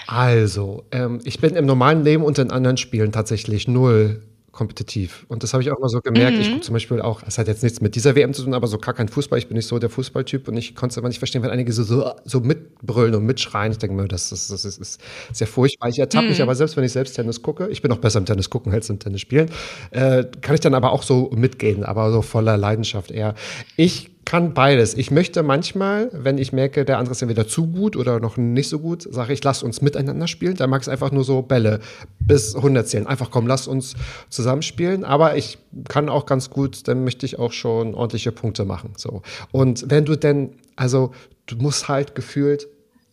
Also, 0.07 0.84
ähm, 0.93 1.20
ich 1.24 1.41
bin 1.41 1.55
im 1.57 1.66
normalen 1.66 2.05
Leben 2.05 2.24
und 2.24 2.39
in 2.39 2.51
anderen 2.51 2.76
Spielen 2.76 3.12
tatsächlich 3.12 3.68
null 3.68 4.22
kompetitiv. 4.57 5.26
Und 5.28 5.43
das 5.43 5.53
habe 5.53 5.62
ich 5.62 5.70
auch 5.70 5.78
mal 5.78 5.89
so 5.89 6.01
gemerkt. 6.01 6.37
Mhm. 6.37 6.41
Ich 6.41 6.51
gucke 6.51 6.62
zum 6.62 6.72
Beispiel 6.72 7.01
auch, 7.03 7.22
es 7.26 7.37
hat 7.37 7.47
jetzt 7.47 7.62
nichts 7.62 7.80
mit 7.82 7.95
dieser 7.95 8.16
WM 8.16 8.32
zu 8.32 8.43
tun, 8.43 8.55
aber 8.55 8.66
so 8.66 8.78
gar 8.78 8.95
kein 8.95 9.09
Fußball. 9.09 9.39
Ich 9.39 9.49
bin 9.49 9.57
nicht 9.57 9.66
so 9.66 9.78
der 9.78 9.91
Fußballtyp 9.91 10.49
und 10.49 10.57
ich 10.57 10.74
konnte 10.74 10.95
es 10.95 10.99
aber 10.99 11.09
nicht 11.09 11.18
verstehen, 11.18 11.43
wenn 11.43 11.51
einige 11.51 11.72
so, 11.72 11.84
so, 11.84 12.11
so 12.24 12.41
mitbrüllen 12.41 13.14
und 13.14 13.26
mitschreien. 13.26 13.70
Ich 13.72 13.78
denke 13.78 13.95
mir, 13.95 14.09
das, 14.09 14.30
das, 14.30 14.49
das 14.49 14.64
ist, 14.64 14.78
ist 14.80 15.01
sehr 15.32 15.47
furchtbar. 15.47 15.91
Ich 15.91 15.99
ertappe 15.99 16.24
mhm. 16.24 16.30
mich 16.30 16.43
aber 16.43 16.55
selbst, 16.55 16.76
wenn 16.76 16.84
ich 16.84 16.93
selbst 16.93 17.14
Tennis 17.14 17.43
gucke, 17.43 17.68
ich 17.68 17.82
bin 17.82 17.93
auch 17.93 17.99
besser 17.99 18.18
im 18.18 18.24
Tennis 18.24 18.49
gucken 18.49 18.72
als 18.72 18.89
im 18.89 18.99
Tennis 18.99 19.20
spielen, 19.20 19.51
äh, 19.91 20.24
kann 20.41 20.55
ich 20.55 20.61
dann 20.62 20.74
aber 20.74 20.91
auch 20.93 21.03
so 21.03 21.30
mitgehen, 21.37 21.84
aber 21.84 22.11
so 22.11 22.22
voller 22.22 22.57
Leidenschaft 22.57 23.11
eher. 23.11 23.34
Ich 23.76 24.15
kann 24.27 24.55
beides. 24.55 24.95
Ich 24.95 25.12
möchte 25.12 25.45
manchmal, 25.45 26.11
wenn 26.12 26.37
ich 26.37 26.53
merke, 26.53 26.85
der 26.85 26.99
andere 26.99 27.12
ist 27.12 27.22
entweder 27.22 27.47
zu 27.47 27.68
gut 27.68 27.97
oder 27.97 28.18
noch 28.18 28.37
nicht 28.37 28.68
so 28.68 28.81
gut, 28.81 29.07
sage 29.09 29.33
ich, 29.33 29.43
lass 29.45 29.62
uns 29.62 29.81
miteinander 29.81 30.27
spielen. 30.27 30.57
Da 30.57 30.66
mag 30.66 30.83
es 30.83 30.89
einfach 30.89 31.12
nur 31.12 31.22
so 31.22 31.43
Bälle 31.43 31.79
bis 32.18 32.57
100 32.57 32.89
zählen. 32.89 33.07
Einfach 33.07 33.31
komm, 33.31 33.47
lass 33.47 33.68
uns 33.68 33.95
zusammenspielen. 34.29 35.05
Aber 35.05 35.37
ich 35.37 35.59
kann 35.89 36.09
auch 36.09 36.27
ganz 36.27 36.51
gut, 36.51 36.89
dann 36.89 37.05
möchte 37.05 37.24
ich 37.24 37.39
auch 37.39 37.53
schon 37.53 37.95
ordentliche 37.95 38.33
Punkte 38.33 38.64
machen. 38.64 38.95
So. 38.97 39.22
Und 39.53 39.91
wenn 39.91 40.05
du 40.05 40.16
denn, 40.16 40.55
also 40.74 41.12
du 41.47 41.57
musst 41.57 41.87
halt 41.87 42.16
gefühlt 42.16 42.66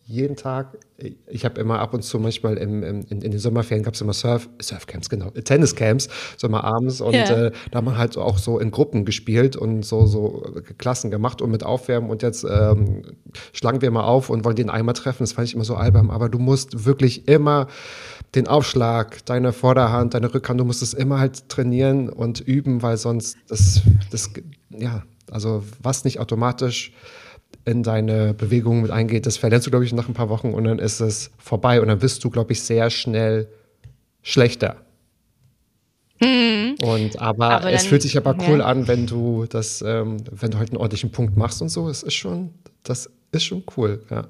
jeden 0.06 0.34
Tag, 0.34 0.76
ich 1.26 1.44
habe 1.44 1.60
immer 1.60 1.80
ab 1.80 1.92
und 1.92 2.02
zu 2.02 2.20
manchmal 2.20 2.56
im, 2.56 2.82
im, 2.84 3.00
in, 3.08 3.20
in, 3.20 3.30
den 3.32 3.40
Sommerferien 3.40 3.82
gab 3.82 3.94
es 3.94 4.00
immer 4.00 4.12
Surf, 4.12 4.48
Surfcamps, 4.62 5.08
genau, 5.10 5.30
Tenniscamps, 5.30 6.08
Sommerabends 6.36 7.00
und 7.00 7.14
yeah. 7.14 7.46
äh, 7.46 7.52
da 7.72 7.78
haben 7.78 7.86
wir 7.86 7.98
halt 7.98 8.16
auch 8.16 8.38
so 8.38 8.60
in 8.60 8.70
Gruppen 8.70 9.04
gespielt 9.04 9.56
und 9.56 9.84
so, 9.84 10.06
so 10.06 10.44
Klassen 10.78 11.10
gemacht 11.10 11.42
und 11.42 11.50
mit 11.50 11.64
Aufwärmen 11.64 12.10
und 12.10 12.22
jetzt 12.22 12.46
ähm, 12.48 13.02
schlagen 13.52 13.82
wir 13.82 13.90
mal 13.90 14.04
auf 14.04 14.30
und 14.30 14.44
wollen 14.44 14.56
den 14.56 14.70
Eimer 14.70 14.94
treffen. 14.94 15.24
Das 15.24 15.32
fand 15.32 15.48
ich 15.48 15.54
immer 15.54 15.64
so 15.64 15.74
albern, 15.74 16.10
aber 16.10 16.28
du 16.28 16.38
musst 16.38 16.84
wirklich 16.84 17.26
immer 17.26 17.66
den 18.36 18.46
Aufschlag, 18.46 19.24
deine 19.26 19.52
Vorderhand, 19.52 20.14
deine 20.14 20.32
Rückhand, 20.32 20.60
du 20.60 20.64
musst 20.64 20.82
es 20.82 20.94
immer 20.94 21.18
halt 21.18 21.48
trainieren 21.48 22.08
und 22.08 22.40
üben, 22.40 22.82
weil 22.82 22.96
sonst 22.98 23.36
das, 23.48 23.82
das 24.10 24.30
ja, 24.70 25.02
also 25.30 25.64
was 25.82 26.04
nicht 26.04 26.20
automatisch 26.20 26.92
in 27.64 27.82
deine 27.82 28.34
Bewegungen 28.34 28.82
mit 28.82 28.90
eingeht, 28.90 29.26
das 29.26 29.36
verlernst 29.36 29.66
du, 29.66 29.70
glaube 29.70 29.84
ich, 29.84 29.92
nach 29.92 30.08
ein 30.08 30.14
paar 30.14 30.28
Wochen 30.28 30.52
und 30.52 30.64
dann 30.64 30.78
ist 30.78 31.00
es 31.00 31.30
vorbei 31.38 31.80
und 31.80 31.88
dann 31.88 32.02
wirst 32.02 32.22
du, 32.24 32.30
glaube 32.30 32.52
ich, 32.52 32.62
sehr 32.62 32.90
schnell 32.90 33.48
schlechter. 34.22 34.76
Mhm. 36.20 36.76
Und 36.82 37.20
aber, 37.20 37.50
aber 37.50 37.72
es 37.72 37.82
dann, 37.82 37.88
fühlt 37.88 38.02
sich 38.02 38.16
aber 38.16 38.36
cool 38.48 38.58
ja. 38.58 38.66
an, 38.66 38.86
wenn 38.86 39.06
du 39.06 39.46
das, 39.48 39.82
ähm, 39.82 40.18
wenn 40.30 40.50
du 40.50 40.58
halt 40.58 40.70
einen 40.70 40.78
ordentlichen 40.78 41.10
Punkt 41.10 41.36
machst 41.36 41.62
und 41.62 41.68
so. 41.68 41.88
Es 41.88 42.02
ist 42.02 42.14
schon, 42.14 42.50
das 42.82 43.10
ist 43.32 43.44
schon 43.44 43.64
cool, 43.76 44.02
ja. 44.10 44.26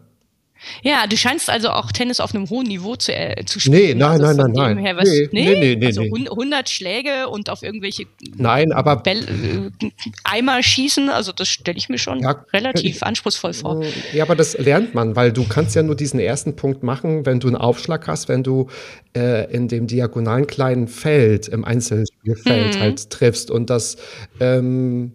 Ja, 0.82 1.06
du 1.06 1.16
scheinst 1.16 1.50
also 1.50 1.70
auch 1.70 1.92
Tennis 1.92 2.20
auf 2.20 2.34
einem 2.34 2.48
hohen 2.50 2.66
Niveau 2.66 2.96
zu, 2.96 3.12
äh, 3.12 3.44
zu 3.44 3.60
spielen. 3.60 3.76
Nee, 3.76 3.94
nein, 3.94 4.22
also 4.22 4.42
nein, 4.42 4.52
nein, 4.52 4.82
nein. 4.82 4.96
Was, 4.96 5.08
nee, 5.08 5.28
nee, 5.32 5.58
nee, 5.58 5.76
nee, 5.76 5.86
also 5.86 6.02
nee. 6.02 6.28
100 6.28 6.68
Schläge 6.68 7.28
und 7.28 7.50
auf 7.50 7.62
irgendwelche 7.62 8.04
nein, 8.36 8.72
aber 8.72 8.96
Bell, 8.96 9.70
äh, 9.80 9.90
Eimer 10.24 10.62
schießen, 10.62 11.10
also 11.10 11.32
das 11.32 11.48
stelle 11.48 11.78
ich 11.78 11.88
mir 11.88 11.98
schon 11.98 12.20
ja, 12.20 12.44
relativ 12.52 13.02
äh, 13.02 13.04
anspruchsvoll 13.06 13.52
vor. 13.52 13.84
Ja, 14.12 14.24
aber 14.24 14.36
das 14.36 14.56
lernt 14.58 14.94
man, 14.94 15.16
weil 15.16 15.32
du 15.32 15.44
kannst 15.44 15.74
ja 15.74 15.82
nur 15.82 15.96
diesen 15.96 16.20
ersten 16.20 16.56
Punkt 16.56 16.82
machen, 16.82 17.26
wenn 17.26 17.40
du 17.40 17.48
einen 17.48 17.56
Aufschlag 17.56 18.06
hast, 18.06 18.28
wenn 18.28 18.42
du 18.42 18.68
äh, 19.16 19.52
in 19.52 19.68
dem 19.68 19.86
diagonalen 19.86 20.46
kleinen 20.46 20.88
Feld 20.88 21.48
im 21.48 21.64
Einzelspielfeld 21.64 22.76
mhm. 22.76 22.80
halt 22.80 23.10
triffst 23.10 23.50
und 23.50 23.70
das 23.70 23.96
ähm, 24.40 25.12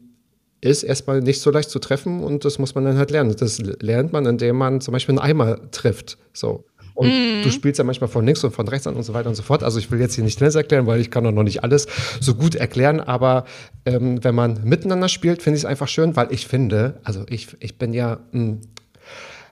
ist 0.62 0.84
erstmal 0.84 1.22
nicht 1.22 1.42
so 1.42 1.52
leicht 1.52 1.70
zu 1.70 1.80
treffen 1.80 2.24
und 2.24 2.46
das 2.46 2.60
muss 2.60 2.76
man 2.76 2.86
dann 2.86 2.98
halt 2.98 3.12
lernen. 3.12 3.36
Das 3.38 3.60
lernt 3.60 4.12
man, 4.12 4.26
indem 4.26 4.58
man 4.58 4.82
zum 4.82 4.92
Beispiel 4.92 5.14
einen 5.14 5.20
Eimer 5.20 5.72
trifft. 5.72 6.18
So. 6.34 6.66
Und 7.00 7.08
mm. 7.08 7.44
du 7.44 7.52
spielst 7.52 7.78
ja 7.78 7.86
manchmal 7.86 8.10
von 8.10 8.26
links 8.26 8.44
und 8.44 8.52
von 8.52 8.68
rechts 8.68 8.86
an 8.86 8.96
und 8.96 9.04
so 9.04 9.14
weiter 9.14 9.30
und 9.30 9.36
so 9.36 9.42
fort. 9.42 9.64
Also 9.64 9.80
ich 9.80 9.90
will 9.90 10.02
jetzt 10.02 10.16
hier 10.16 10.24
nicht 10.24 10.38
Tennis 10.38 10.56
erklären, 10.56 10.86
weil 10.86 11.00
ich 11.00 11.10
kann 11.10 11.26
auch 11.26 11.32
noch 11.32 11.44
nicht 11.44 11.64
alles 11.64 11.88
so 12.20 12.36
gut 12.36 12.56
erklären. 12.56 13.00
Aber 13.00 13.46
ähm, 13.86 14.22
wenn 14.22 14.36
man 14.36 14.66
miteinander 14.66 15.08
spielt, 15.08 15.42
finde 15.42 15.56
ich 15.56 15.64
es 15.64 15.66
einfach 15.66 15.88
schön, 15.88 16.18
weil 16.18 16.28
ich 16.32 16.46
finde, 16.46 17.00
also 17.06 17.24
ich, 17.30 17.56
ich 17.62 17.78
bin 17.78 17.94
ja 17.94 18.20
ein 18.34 18.60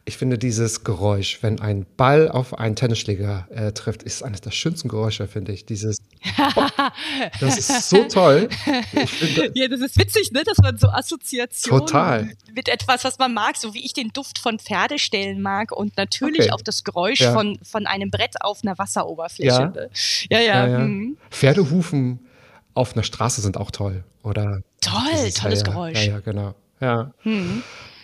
ich 0.08 0.16
finde 0.16 0.38
dieses 0.38 0.86
Geräusch, 0.86 1.40
wenn 1.42 1.60
ein 1.60 1.86
Ball 1.98 2.30
auf 2.30 2.58
einen 2.58 2.78
Tennisschläger 2.78 3.46
äh, 3.50 3.74
trifft, 3.74 4.04
ist 4.04 4.24
eines 4.24 4.40
der 4.40 4.52
schönsten 4.52 4.88
Geräusche, 4.88 5.28
finde 5.28 5.52
ich. 5.52 5.66
Dieses, 5.66 5.98
oh, 6.56 6.62
das 7.42 7.58
ist 7.58 7.90
so 7.90 8.06
toll. 8.06 8.48
Finde, 9.06 9.52
ja, 9.54 9.68
das 9.68 9.82
ist 9.82 10.00
witzig, 10.00 10.32
ne, 10.32 10.44
dass 10.46 10.60
man 10.60 10.78
so 10.78 10.88
Assoziationen 10.88 11.86
total. 11.86 12.32
mit 12.56 12.70
etwas, 12.70 13.04
was 13.04 13.20
man 13.20 13.34
mag, 13.34 13.58
so 13.58 13.74
wie 13.74 13.84
ich 13.84 13.92
den 13.92 14.10
Duft 14.14 14.40
von 14.40 14.60
Pferdestellen 14.60 15.42
mag 15.42 15.74
und 15.74 15.98
natürlich 15.98 16.44
okay. 16.44 16.52
auch 16.52 16.62
das 16.62 16.86
Geräusch 16.86 17.20
ja. 17.20 17.34
von, 17.34 17.60
von 17.62 17.86
einem 17.86 18.10
Brett 18.10 18.36
auf 18.40 18.62
einer 18.64 18.78
Wasseroberfläche. 18.78 19.50
Ja, 19.50 19.68
ne? 19.68 19.90
ja. 20.30 20.40
ja, 20.40 20.68
ja. 20.68 20.80
Mhm. 20.80 21.18
Pferdehufen 21.32 22.20
auf 22.74 22.94
einer 22.94 23.04
Straße 23.04 23.42
sind 23.42 23.58
auch 23.58 23.72
toll, 23.72 24.06
oder? 24.24 24.62
Toll, 24.80 25.32
tolles 25.36 25.64
Geräusch. 25.66 26.06
Ja, 26.06 26.14
ja, 26.14 26.20
genau. 26.22 26.56
Ja. 26.80 27.12
Mhm. 27.26 27.62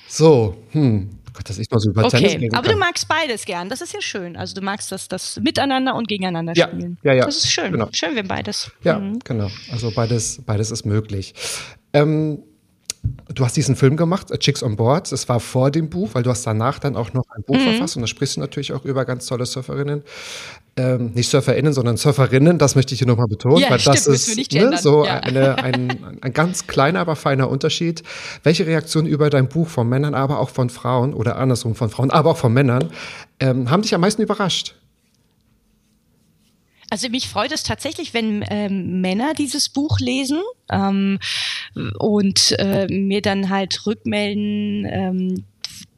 So, 0.09 0.57
hm. 0.71 1.19
Gott, 1.33 1.49
dass 1.49 1.57
ich 1.57 1.69
mal 1.71 1.79
so 1.79 1.89
über 1.89 2.05
okay, 2.05 2.27
Tennis 2.27 2.53
aber 2.53 2.69
du 2.69 2.77
magst 2.77 3.07
beides 3.07 3.45
gern. 3.45 3.69
Das 3.69 3.81
ist 3.81 3.93
ja 3.93 4.01
schön. 4.01 4.35
Also 4.37 4.53
du 4.53 4.61
magst 4.61 4.91
das, 4.91 5.07
das 5.07 5.39
miteinander 5.39 5.95
und 5.95 6.07
gegeneinander 6.07 6.53
ja, 6.55 6.67
spielen. 6.67 6.97
Ja, 7.03 7.13
ja. 7.13 7.25
Das 7.25 7.37
ist 7.37 7.51
schön. 7.51 7.71
Genau. 7.71 7.89
Schön, 7.91 8.15
wenn 8.15 8.27
beides. 8.27 8.71
Ja, 8.83 8.99
mhm. 8.99 9.19
genau. 9.19 9.49
Also 9.71 9.91
beides, 9.91 10.41
beides 10.45 10.71
ist 10.71 10.85
möglich. 10.85 11.33
Ähm, 11.93 12.43
Du 13.33 13.43
hast 13.43 13.57
diesen 13.57 13.75
Film 13.75 13.97
gemacht, 13.97 14.27
Chicks 14.39 14.63
on 14.63 14.75
Board. 14.75 15.11
Das 15.11 15.27
war 15.27 15.39
vor 15.39 15.71
dem 15.71 15.89
Buch, 15.89 16.09
weil 16.13 16.23
du 16.23 16.29
hast 16.29 16.45
danach 16.45 16.79
dann 16.79 16.95
auch 16.95 17.13
noch 17.13 17.23
ein 17.35 17.43
Buch 17.43 17.55
mhm. 17.55 17.61
verfasst 17.61 17.95
und 17.95 18.01
da 18.01 18.07
sprichst 18.07 18.37
du 18.37 18.41
natürlich 18.41 18.73
auch 18.73 18.85
über 18.85 19.05
ganz 19.05 19.25
tolle 19.25 19.45
Surferinnen. 19.45 20.03
Ähm, 20.75 21.11
nicht 21.13 21.29
SurferInnen, 21.29 21.73
sondern 21.73 21.97
Surferinnen, 21.97 22.57
das 22.57 22.75
möchte 22.75 22.93
ich 22.93 22.99
hier 22.99 23.07
nochmal 23.07 23.27
betonen, 23.27 23.57
ja, 23.57 23.69
weil 23.69 23.79
stimmt, 23.79 23.97
das 23.97 24.07
ist 24.07 24.53
ne, 24.53 24.77
so 24.77 25.05
ja. 25.05 25.19
eine, 25.19 25.57
ein, 25.57 26.17
ein 26.21 26.33
ganz 26.33 26.65
kleiner, 26.65 26.99
aber 26.99 27.15
feiner 27.15 27.49
Unterschied. 27.49 28.03
Welche 28.43 28.65
Reaktionen 28.65 29.07
über 29.07 29.29
dein 29.29 29.49
Buch 29.49 29.67
von 29.67 29.87
Männern, 29.87 30.15
aber 30.15 30.39
auch 30.39 30.49
von 30.49 30.69
Frauen 30.69 31.13
oder 31.13 31.35
andersrum 31.37 31.75
von 31.75 31.89
Frauen, 31.89 32.09
aber 32.09 32.31
auch 32.31 32.37
von 32.37 32.53
Männern, 32.53 32.89
ähm, 33.39 33.69
haben 33.69 33.83
dich 33.83 33.93
am 33.93 34.01
meisten 34.01 34.21
überrascht? 34.21 34.75
Also 36.93 37.09
mich 37.09 37.27
freut 37.27 37.51
es 37.51 37.63
tatsächlich, 37.63 38.13
wenn 38.13 38.45
ähm, 38.51 39.01
Männer 39.01 39.33
dieses 39.33 39.67
Buch 39.67 39.99
lesen 39.99 40.43
ähm, 40.69 41.17
und 41.97 42.51
äh, 42.59 42.85
mir 42.85 43.23
dann 43.23 43.49
halt 43.49 43.87
rückmelden, 43.87 44.85
ähm, 44.85 45.43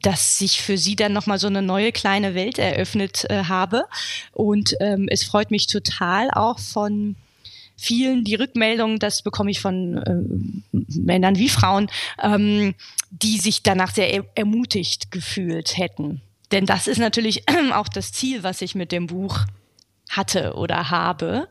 dass 0.01 0.37
sich 0.37 0.61
für 0.61 0.77
sie 0.77 0.95
dann 0.95 1.11
nochmal 1.11 1.37
so 1.37 1.47
eine 1.47 1.61
neue 1.61 1.91
kleine 1.91 2.33
Welt 2.33 2.59
eröffnet 2.59 3.25
äh, 3.29 3.43
habe. 3.43 3.83
Und 4.31 4.77
ähm, 4.79 5.09
es 5.11 5.25
freut 5.25 5.51
mich 5.51 5.67
total 5.67 6.31
auch 6.31 6.59
von 6.59 7.17
vielen 7.75 8.23
die 8.23 8.35
Rückmeldung, 8.35 8.97
das 8.97 9.21
bekomme 9.21 9.51
ich 9.51 9.59
von 9.59 9.97
äh, 9.97 10.77
Männern 10.97 11.35
wie 11.35 11.49
Frauen, 11.49 11.89
ähm, 12.23 12.73
die 13.11 13.37
sich 13.39 13.63
danach 13.63 13.93
sehr 13.93 14.13
er 14.13 14.23
ermutigt 14.35 15.11
gefühlt 15.11 15.77
hätten. 15.77 16.21
Denn 16.53 16.65
das 16.65 16.87
ist 16.87 16.99
natürlich 16.99 17.43
auch 17.73 17.89
das 17.89 18.13
Ziel, 18.13 18.43
was 18.43 18.61
ich 18.61 18.75
mit 18.75 18.93
dem 18.93 19.07
Buch 19.07 19.45
hatte 20.09 20.53
oder 20.53 20.89
habe 20.91 21.47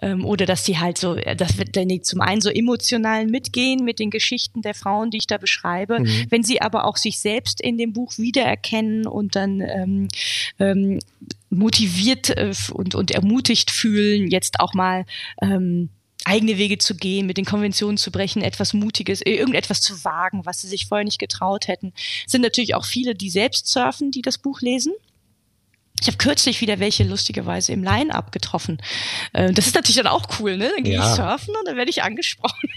ähm, 0.00 0.24
oder 0.24 0.46
dass 0.46 0.64
die 0.64 0.78
halt 0.78 0.98
so, 0.98 1.16
äh, 1.16 1.36
dass 1.36 1.56
die 1.56 2.00
zum 2.00 2.20
einen 2.20 2.40
so 2.40 2.50
emotional 2.50 3.26
mitgehen 3.26 3.84
mit 3.84 3.98
den 3.98 4.10
Geschichten 4.10 4.62
der 4.62 4.74
Frauen, 4.74 5.10
die 5.10 5.18
ich 5.18 5.26
da 5.26 5.38
beschreibe, 5.38 6.00
mhm. 6.00 6.26
wenn 6.30 6.42
sie 6.42 6.60
aber 6.60 6.84
auch 6.84 6.96
sich 6.96 7.20
selbst 7.20 7.60
in 7.60 7.78
dem 7.78 7.92
Buch 7.92 8.18
wiedererkennen 8.18 9.06
und 9.06 9.36
dann 9.36 9.60
ähm, 9.60 10.08
ähm, 10.58 11.00
motiviert 11.50 12.30
äh, 12.30 12.52
und, 12.72 12.94
und 12.94 13.10
ermutigt 13.10 13.70
fühlen, 13.70 14.30
jetzt 14.30 14.60
auch 14.60 14.74
mal 14.74 15.04
ähm, 15.40 15.90
eigene 16.24 16.56
Wege 16.56 16.78
zu 16.78 16.94
gehen, 16.94 17.26
mit 17.26 17.36
den 17.36 17.44
Konventionen 17.44 17.96
zu 17.96 18.10
brechen, 18.10 18.42
etwas 18.42 18.72
Mutiges, 18.74 19.22
äh, 19.22 19.34
irgendetwas 19.34 19.80
zu 19.80 20.04
wagen, 20.04 20.46
was 20.46 20.60
sie 20.60 20.68
sich 20.68 20.86
vorher 20.86 21.04
nicht 21.04 21.18
getraut 21.18 21.68
hätten. 21.68 21.92
Es 22.26 22.32
sind 22.32 22.42
natürlich 22.42 22.74
auch 22.74 22.84
viele, 22.84 23.14
die 23.14 23.30
selbst 23.30 23.66
surfen, 23.66 24.10
die 24.10 24.22
das 24.22 24.38
Buch 24.38 24.60
lesen. 24.60 24.92
Ich 26.02 26.08
habe 26.08 26.16
kürzlich 26.16 26.60
wieder 26.60 26.80
welche 26.80 27.04
lustigerweise 27.04 27.72
im 27.72 27.84
Line-Up 27.84 28.32
getroffen. 28.32 28.82
Äh, 29.32 29.52
das 29.52 29.68
ist 29.68 29.76
natürlich 29.76 29.96
dann 29.96 30.08
auch 30.08 30.26
cool, 30.40 30.56
ne? 30.56 30.72
Dann 30.74 30.82
gehe 30.82 30.94
ja. 30.94 31.08
ich 31.08 31.14
surfen 31.14 31.54
und 31.54 31.68
dann 31.68 31.76
werde 31.76 31.90
ich 31.90 32.02
angesprochen. 32.02 32.68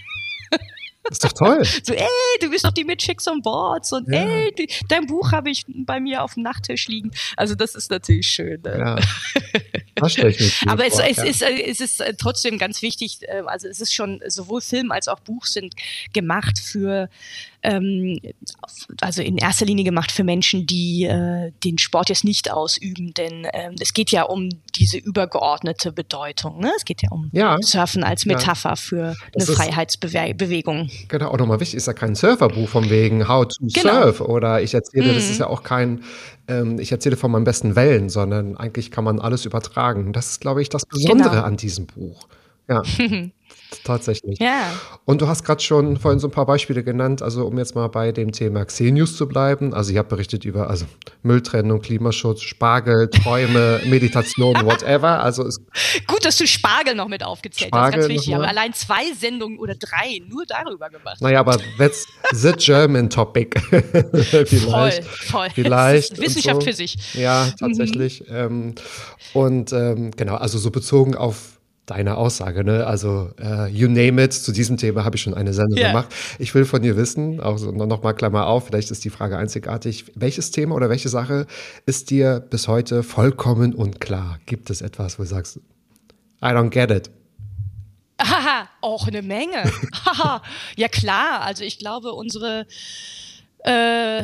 Das 0.52 0.62
ist 1.12 1.24
doch 1.24 1.34
toll. 1.34 1.66
So, 1.82 1.94
ey, 1.94 2.08
du 2.40 2.52
bist 2.52 2.66
doch 2.66 2.72
die 2.72 2.84
mit 2.84 3.00
Chicks 3.00 3.28
on 3.28 3.42
Boards 3.42 3.94
und 3.94 4.08
ja. 4.14 4.22
ey, 4.22 4.54
die, 4.54 4.70
dein 4.90 5.08
Buch 5.08 5.32
habe 5.32 5.50
ich 5.50 5.66
bei 5.68 6.00
mir 6.00 6.22
auf 6.22 6.36
dem 6.36 6.44
Nachttisch 6.44 6.88
liegen. 6.88 7.10
Also 7.36 7.56
das 7.56 7.74
ist 7.74 7.90
natürlich 7.90 8.28
schön. 8.28 8.62
Ne? 8.62 8.78
Ja. 8.78 8.96
Das 9.98 10.18
ich 10.18 10.24
mir 10.66 10.72
Aber 10.72 10.86
es, 10.86 11.00
es, 11.00 11.18
ja. 11.18 11.24
ist, 11.24 11.42
äh, 11.42 11.70
es 11.70 11.80
ist 11.80 12.02
äh, 12.02 12.14
trotzdem 12.16 12.58
ganz 12.58 12.82
wichtig, 12.82 13.20
also 13.46 13.70
es 13.70 13.80
ist 13.80 13.94
schon, 13.94 14.22
sowohl 14.28 14.60
Film 14.60 14.92
als 14.92 15.08
auch 15.08 15.22
Buch 15.22 15.46
sind 15.46 15.74
gemacht 16.12 16.60
für 16.60 17.10
ähm, 17.66 18.20
also 19.02 19.22
in 19.22 19.38
erster 19.38 19.66
Linie 19.66 19.84
gemacht 19.84 20.12
für 20.12 20.24
Menschen, 20.24 20.66
die 20.66 21.04
äh, 21.06 21.52
den 21.64 21.78
Sport 21.78 22.10
jetzt 22.10 22.24
nicht 22.24 22.52
ausüben, 22.52 23.14
denn 23.14 23.48
ähm, 23.54 23.76
es 23.80 23.94
geht 23.94 24.12
ja 24.12 24.24
um 24.24 24.50
diese 24.76 24.98
übergeordnete 24.98 25.92
Bedeutung. 25.92 26.60
Ne? 26.60 26.72
Es 26.78 26.86
geht 26.86 27.02
ja 27.02 27.10
um 27.12 27.30
Ja. 27.34 27.58
Surfen 27.62 28.04
als 28.04 28.26
Metapher 28.26 28.70
ja. 28.70 28.76
für 28.76 29.06
eine 29.08 29.16
Das 29.34 29.50
Freiheitsbewegung. 29.50 30.90
Genau, 31.08 31.30
auch 31.32 31.38
nochmal 31.38 31.60
wichtig, 31.60 31.76
ist 31.78 31.88
ja 31.88 31.94
kein 31.94 32.16
Surferbuch 32.16 32.70
von 32.70 32.90
wegen 32.90 33.28
How 33.28 33.48
to 33.48 33.66
Genau. 33.74 34.04
Surf 34.04 34.22
oder 34.22 34.62
ich 34.62 34.74
erzähle, 34.74 35.14
das 35.14 35.30
ist 35.30 35.40
ja 35.40 35.48
auch 35.48 35.64
kein, 35.64 36.04
ähm, 36.48 36.80
ich 36.80 36.92
erzähle 36.92 37.18
von 37.18 37.32
meinen 37.32 37.44
besten 37.46 37.76
Wellen, 37.76 38.10
sondern 38.10 38.58
eigentlich 38.58 38.92
kann 38.92 39.04
man 39.04 39.20
alles 39.20 39.46
übertragen. 39.46 40.14
Das 40.14 40.32
ist, 40.32 40.42
glaube 40.42 40.62
ich, 40.62 40.70
das 40.70 40.86
Besondere 40.86 41.30
Genau. 41.32 41.44
an 41.44 41.58
diesem 41.58 41.88
Buch. 41.88 42.28
Ja, 42.68 42.82
tatsächlich. 43.84 44.40
Ja. 44.40 44.72
Und 45.06 45.22
du 45.22 45.28
hast 45.28 45.44
gerade 45.44 45.62
schon 45.62 45.98
vorhin 45.98 46.20
so 46.20 46.28
ein 46.28 46.32
paar 46.32 46.46
Beispiele 46.46 46.84
genannt, 46.84 47.22
also 47.22 47.46
um 47.46 47.58
jetzt 47.58 47.76
mal 47.76 47.88
bei 47.88 48.12
dem 48.12 48.32
Thema 48.32 48.66
Xenius 48.66 49.16
zu 49.16 49.28
bleiben. 49.28 49.74
Also 49.74 49.92
ihr 49.94 50.00
habt 50.00 50.10
berichtet 50.10 50.46
über 50.46 50.70
also 50.70 50.86
Mülltrennung, 51.24 51.82
Klimaschutz, 51.82 52.42
Spargel, 52.42 53.10
Träume, 53.10 53.82
Meditation, 53.86 54.56
whatever. 54.66 55.22
Also 55.22 55.46
es, 55.46 55.60
Gut, 56.08 56.26
dass 56.26 56.38
du 56.38 56.48
Spargel 56.48 56.96
noch 56.96 57.08
mit 57.08 57.24
aufgezählt 57.24 57.70
Spargel 57.70 58.02
hast, 58.02 58.08
ganz 58.10 58.20
wichtig. 58.20 58.34
mal. 58.36 58.46
allein 58.46 58.74
zwei 58.74 59.14
Sendungen 59.18 59.60
oder 59.60 59.76
drei 59.76 60.22
nur 60.28 60.46
darüber 60.46 60.90
gemacht. 60.90 61.22
naja, 61.22 61.40
aber 61.40 61.58
that's 61.78 62.08
the 62.32 62.54
German 62.54 63.10
topic. 63.10 63.60
vielleicht. 63.70 64.60
voll, 64.66 64.92
voll. 65.04 65.50
Vielleicht. 65.54 66.12
Das 66.12 66.20
ist 66.20 66.26
Wissenschaft 66.26 66.62
so. 66.62 66.68
für 66.68 66.74
sich. 66.74 66.98
Ja, 67.14 67.48
tatsächlich. 67.60 68.24
Ähm, 68.30 68.76
und 69.34 69.74
ähm, 69.74 70.12
genau, 70.12 70.36
also 70.36 70.58
so 70.58 70.72
bezogen 70.72 71.16
auf 71.16 71.55
deine 71.86 72.18
Aussage, 72.18 72.64
ne? 72.64 72.86
Also 72.88 73.30
äh, 73.40 73.68
you 73.70 73.88
name 73.88 74.24
it, 74.24 74.34
zu 74.34 74.52
diesem 74.52 74.78
Thema 74.78 75.04
habe 75.06 75.16
ich 75.16 75.22
schon 75.22 75.34
eine 75.34 75.54
Sendung 75.54 75.78
Ja. 75.78 75.90
gemacht. 75.90 76.08
Ich 76.40 76.54
will 76.56 76.66
von 76.66 76.82
dir 76.82 76.98
wissen, 76.98 77.40
auch 77.40 77.58
so 77.58 77.72
noch 77.72 78.02
mal 78.02 78.14
Klammer 78.14 78.48
auf, 78.48 78.68
vielleicht 78.68 78.90
ist 78.92 79.04
die 79.06 79.10
Frage 79.10 79.38
einzigartig. 79.38 80.06
Welches 80.16 80.52
Thema 80.52 80.76
oder 80.76 80.90
welche 80.90 81.10
Sache 81.10 81.46
ist 81.86 82.10
dir 82.10 82.40
bis 82.40 82.68
heute 82.68 83.04
vollkommen 83.04 83.74
unklar? 83.76 84.40
Gibt 84.46 84.70
es 84.70 84.82
etwas, 84.82 85.20
wo 85.20 85.24
du 85.24 85.30
sagst, 85.30 85.58
I 86.42 86.48
don't 86.48 86.70
get 86.70 86.92
it? 86.92 87.10
Haha, 88.22 88.68
auch 88.82 89.08
eine 89.08 89.22
Menge. 89.22 89.64
Haha, 90.06 90.42
ja 90.78 90.88
klar. 90.88 91.42
Also 91.42 91.64
ich 91.64 91.78
glaube, 91.80 92.14
unsere, 92.14 92.66
äh, 93.64 94.24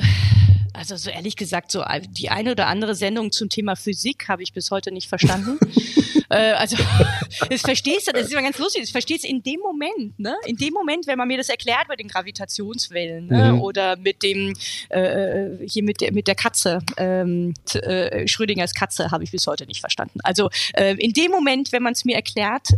also 0.73 0.95
so 0.95 1.09
ehrlich 1.09 1.35
gesagt, 1.35 1.71
so 1.71 1.83
die 2.17 2.29
eine 2.29 2.51
oder 2.51 2.67
andere 2.67 2.95
Sendung 2.95 3.31
zum 3.31 3.49
Thema 3.49 3.75
Physik 3.75 4.27
habe 4.27 4.43
ich 4.43 4.53
bis 4.53 4.71
heute 4.71 4.91
nicht 4.91 5.09
verstanden. 5.09 5.59
äh, 6.29 6.53
also 6.53 6.77
das 7.49 7.61
verstehst 7.61 8.07
du, 8.07 8.11
das 8.13 8.23
ist 8.23 8.31
immer 8.31 8.41
ganz 8.41 8.57
lustig. 8.57 8.83
Das 8.83 8.91
verstehst 8.91 9.23
du 9.23 9.27
in 9.27 9.43
dem 9.43 9.59
Moment, 9.59 10.17
ne? 10.19 10.35
In 10.45 10.55
dem 10.55 10.73
Moment, 10.73 11.07
wenn 11.07 11.17
man 11.17 11.27
mir 11.27 11.37
das 11.37 11.49
erklärt 11.49 11.87
mit 11.89 11.99
den 11.99 12.07
Gravitationswellen 12.07 13.27
ne? 13.27 13.53
Mhm. 13.53 13.61
oder 13.61 13.97
mit 13.97 14.23
dem 14.23 14.53
äh, 14.89 15.49
hier 15.67 15.83
mit 15.83 16.01
der 16.01 16.13
mit 16.13 16.27
der 16.27 16.35
Katze, 16.35 16.79
ähm, 16.97 17.53
äh, 17.73 18.27
Schrödingers 18.27 18.73
Katze, 18.73 19.11
habe 19.11 19.23
ich 19.23 19.31
bis 19.31 19.45
heute 19.47 19.65
nicht 19.65 19.81
verstanden. 19.81 20.19
Also 20.23 20.49
äh, 20.73 20.95
in 20.95 21.13
dem 21.13 21.31
Moment, 21.31 21.71
wenn 21.71 21.83
man 21.83 21.93
es 21.93 22.05
mir 22.05 22.15
erklärt, 22.15 22.69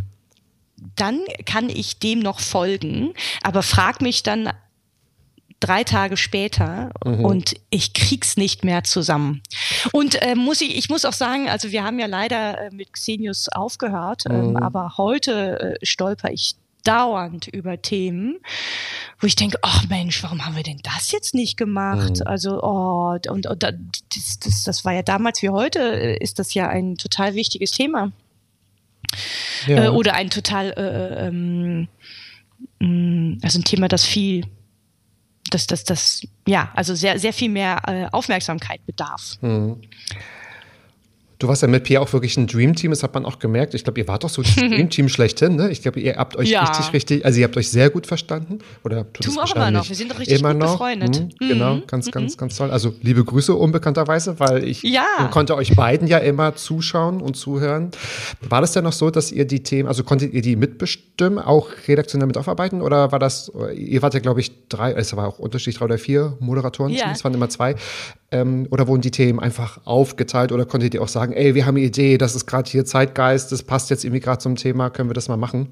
dann 0.96 1.22
kann 1.46 1.70
ich 1.70 2.00
dem 2.00 2.20
noch 2.20 2.39
folgen, 2.39 3.14
aber 3.41 3.64
frag 3.64 4.02
mich 4.02 4.24
dann 4.24 4.52
drei 5.64 5.84
Tage 5.84 6.18
später 6.18 6.91
und 7.26 7.53
ich 7.70 7.93
krieg's 7.93 8.38
nicht 8.38 8.64
mehr 8.64 8.84
zusammen. 8.84 9.41
Und 9.91 10.22
äh, 10.22 10.36
muss 10.36 10.61
ich, 10.61 10.76
ich 10.78 10.89
muss 10.89 11.05
auch 11.05 11.14
sagen, 11.14 11.49
also 11.49 11.72
wir 11.72 11.84
haben 11.84 11.99
ja 11.99 12.07
leider 12.07 12.66
äh, 12.66 12.70
mit 12.72 12.93
Xenius 12.93 13.49
aufgehört, 13.49 14.24
ähm, 14.30 14.57
aber 14.57 14.93
heute 14.97 15.78
äh, 15.82 15.86
stolper 15.86 16.32
ich 16.32 16.55
dauernd 16.84 17.47
über 17.47 17.82
Themen, 17.82 18.39
wo 19.20 19.26
ich 19.28 19.38
denke, 19.38 19.57
ach 19.61 19.88
Mensch, 19.88 20.22
warum 20.22 20.45
haben 20.45 20.57
wir 20.57 20.64
denn 20.64 20.82
das 20.84 21.14
jetzt 21.14 21.34
nicht 21.34 21.55
gemacht? 21.55 22.28
Also, 22.28 22.61
oh, 22.61 23.18
und, 23.30 23.47
und 23.47 23.64
da- 23.64 23.72
das, 23.72 24.39
das, 24.39 24.64
das 24.66 24.84
war 24.84 24.91
ja 24.93 25.01
damals 25.01 25.41
wie 25.41 25.49
heute, 25.49 25.80
äh, 25.80 26.18
ist 26.22 26.39
das 26.39 26.53
ja 26.53 26.68
ein 26.68 26.95
total 26.97 27.36
wichtiges 27.36 27.72
Thema. 27.72 28.11
Äh, 29.86 29.88
oder 29.89 30.16
ein 30.16 30.30
total, 30.30 30.72
äh, 30.76 31.28
ähm, 31.28 31.88
mh, 32.80 33.38
also 33.43 33.59
ein 33.59 33.64
Thema, 33.64 33.88
das 33.88 34.03
viel, 34.05 34.45
das, 35.50 35.68
das, 35.68 35.84
das, 35.84 36.22
ja, 36.48 36.72
also 36.76 36.96
sehr, 36.96 37.20
sehr 37.20 37.34
viel 37.34 37.50
mehr 37.50 37.82
äh, 37.88 38.06
Aufmerksamkeit 38.12 38.86
bedarf. 38.86 39.38
Du 41.44 41.50
warst 41.50 41.62
ja 41.62 41.68
mit 41.68 41.84
Pierre 41.84 42.02
auch 42.02 42.14
wirklich 42.14 42.38
ein 42.38 42.48
Dreamteam, 42.48 42.91
das 42.91 43.04
hat 43.04 43.14
man 43.14 43.26
auch 43.26 43.38
gemerkt. 43.38 43.74
Ich 43.74 43.84
glaube, 43.84 44.00
ihr 44.00 44.08
wart 44.08 44.24
doch 44.24 44.30
so 44.30 44.41
das 44.41 44.56
Dreamteam 44.56 45.10
schlechthin, 45.10 45.58
ne? 45.58 45.70
Ich 45.72 45.82
glaube, 45.82 46.00
ihr 46.00 46.16
habt 46.16 46.38
euch 46.38 46.50
Ja. 46.50 46.64
richtig, 46.64 46.94
richtig, 46.94 47.26
also 47.26 47.38
ihr 47.38 47.44
habt 47.44 47.58
euch 47.58 47.70
sehr 47.70 47.89
gut 47.89 48.08
verstanden. 48.08 48.60
Oder 48.86 49.04
tut 49.12 49.26
Tun 49.26 49.36
wir 49.36 49.44
auch 49.44 49.54
immer 49.54 49.70
noch. 49.70 49.89
Wir 49.89 49.94
sind 49.98 50.10
doch 50.10 50.20
richtig 50.20 50.39
immer 50.39 50.54
gut 50.54 50.62
noch. 50.62 50.72
befreundet. 50.72 51.20
Mhm, 51.20 51.26
Mhm. 51.46 51.50
Genau, 51.50 51.80
ganz, 51.86 52.10
ganz, 52.12 52.38
ganz 52.38 52.56
toll. 52.56 52.72
Also 52.72 52.94
liebe 53.02 53.26
Grüße 53.26 53.54
unbekannterweise, 53.54 54.39
weil 54.39 54.64
ich 54.64 54.84
Ja. 54.84 55.04
konnte 55.32 55.58
euch 55.58 55.76
beiden 55.76 56.08
ja 56.08 56.20
immer 56.20 56.56
zuschauen 56.56 57.20
und 57.22 57.36
zuhören. 57.36 57.91
War 58.39 58.62
das 58.62 58.72
denn 58.72 58.86
noch 58.86 58.94
so, 58.94 59.10
dass 59.10 59.30
ihr 59.34 59.44
die 59.44 59.64
Themen, 59.64 59.89
also 59.89 60.06
konntet 60.06 60.32
ihr 60.34 60.41
die 60.41 60.56
mitbestimmen, 60.56 61.39
auch 61.39 61.68
redaktionell 61.89 62.28
mit 62.28 62.38
aufarbeiten? 62.38 62.82
Oder 62.82 63.12
war 63.12 63.20
das, 63.20 63.52
ihr 63.76 64.02
wart 64.02 64.14
ja, 64.14 64.22
glaube 64.22 64.39
ich, 64.39 64.70
drei, 64.70 64.94
es 64.94 65.14
war 65.18 65.28
auch 65.28 65.39
unterschiedlich, 65.39 65.76
drei 65.78 65.86
oder 65.86 65.98
vier 65.98 66.38
Moderatoren, 66.39 66.94
Ja. 66.94 67.12
es 67.12 67.22
waren 67.26 67.34
immer 67.34 67.50
zwei. 67.50 67.76
Ähm, 68.34 68.68
oder 68.72 68.88
wurden 68.88 69.02
die 69.02 69.12
Themen 69.12 69.40
einfach 69.40 69.80
aufgeteilt 69.86 70.52
oder 70.52 70.66
konntet 70.66 70.94
ihr 70.94 71.02
auch 71.02 71.08
sagen, 71.08 71.34
ey, 71.34 71.56
wir 71.56 71.66
haben 71.66 71.78
eine 71.78 71.86
Idee, 71.86 72.18
das 72.18 72.36
ist 72.36 72.46
gerade 72.46 72.70
hier 72.70 72.84
Zeitgeist, 72.84 73.52
das 73.52 73.64
passt 73.64 73.90
jetzt 73.90 74.04
irgendwie 74.04 74.20
gerade 74.22 74.40
zum 74.40 74.56
Thema, 74.56 74.90
können 74.90 75.10
wir 75.10 75.14
das 75.14 75.30
mal 75.30 75.38
machen? 75.38 75.70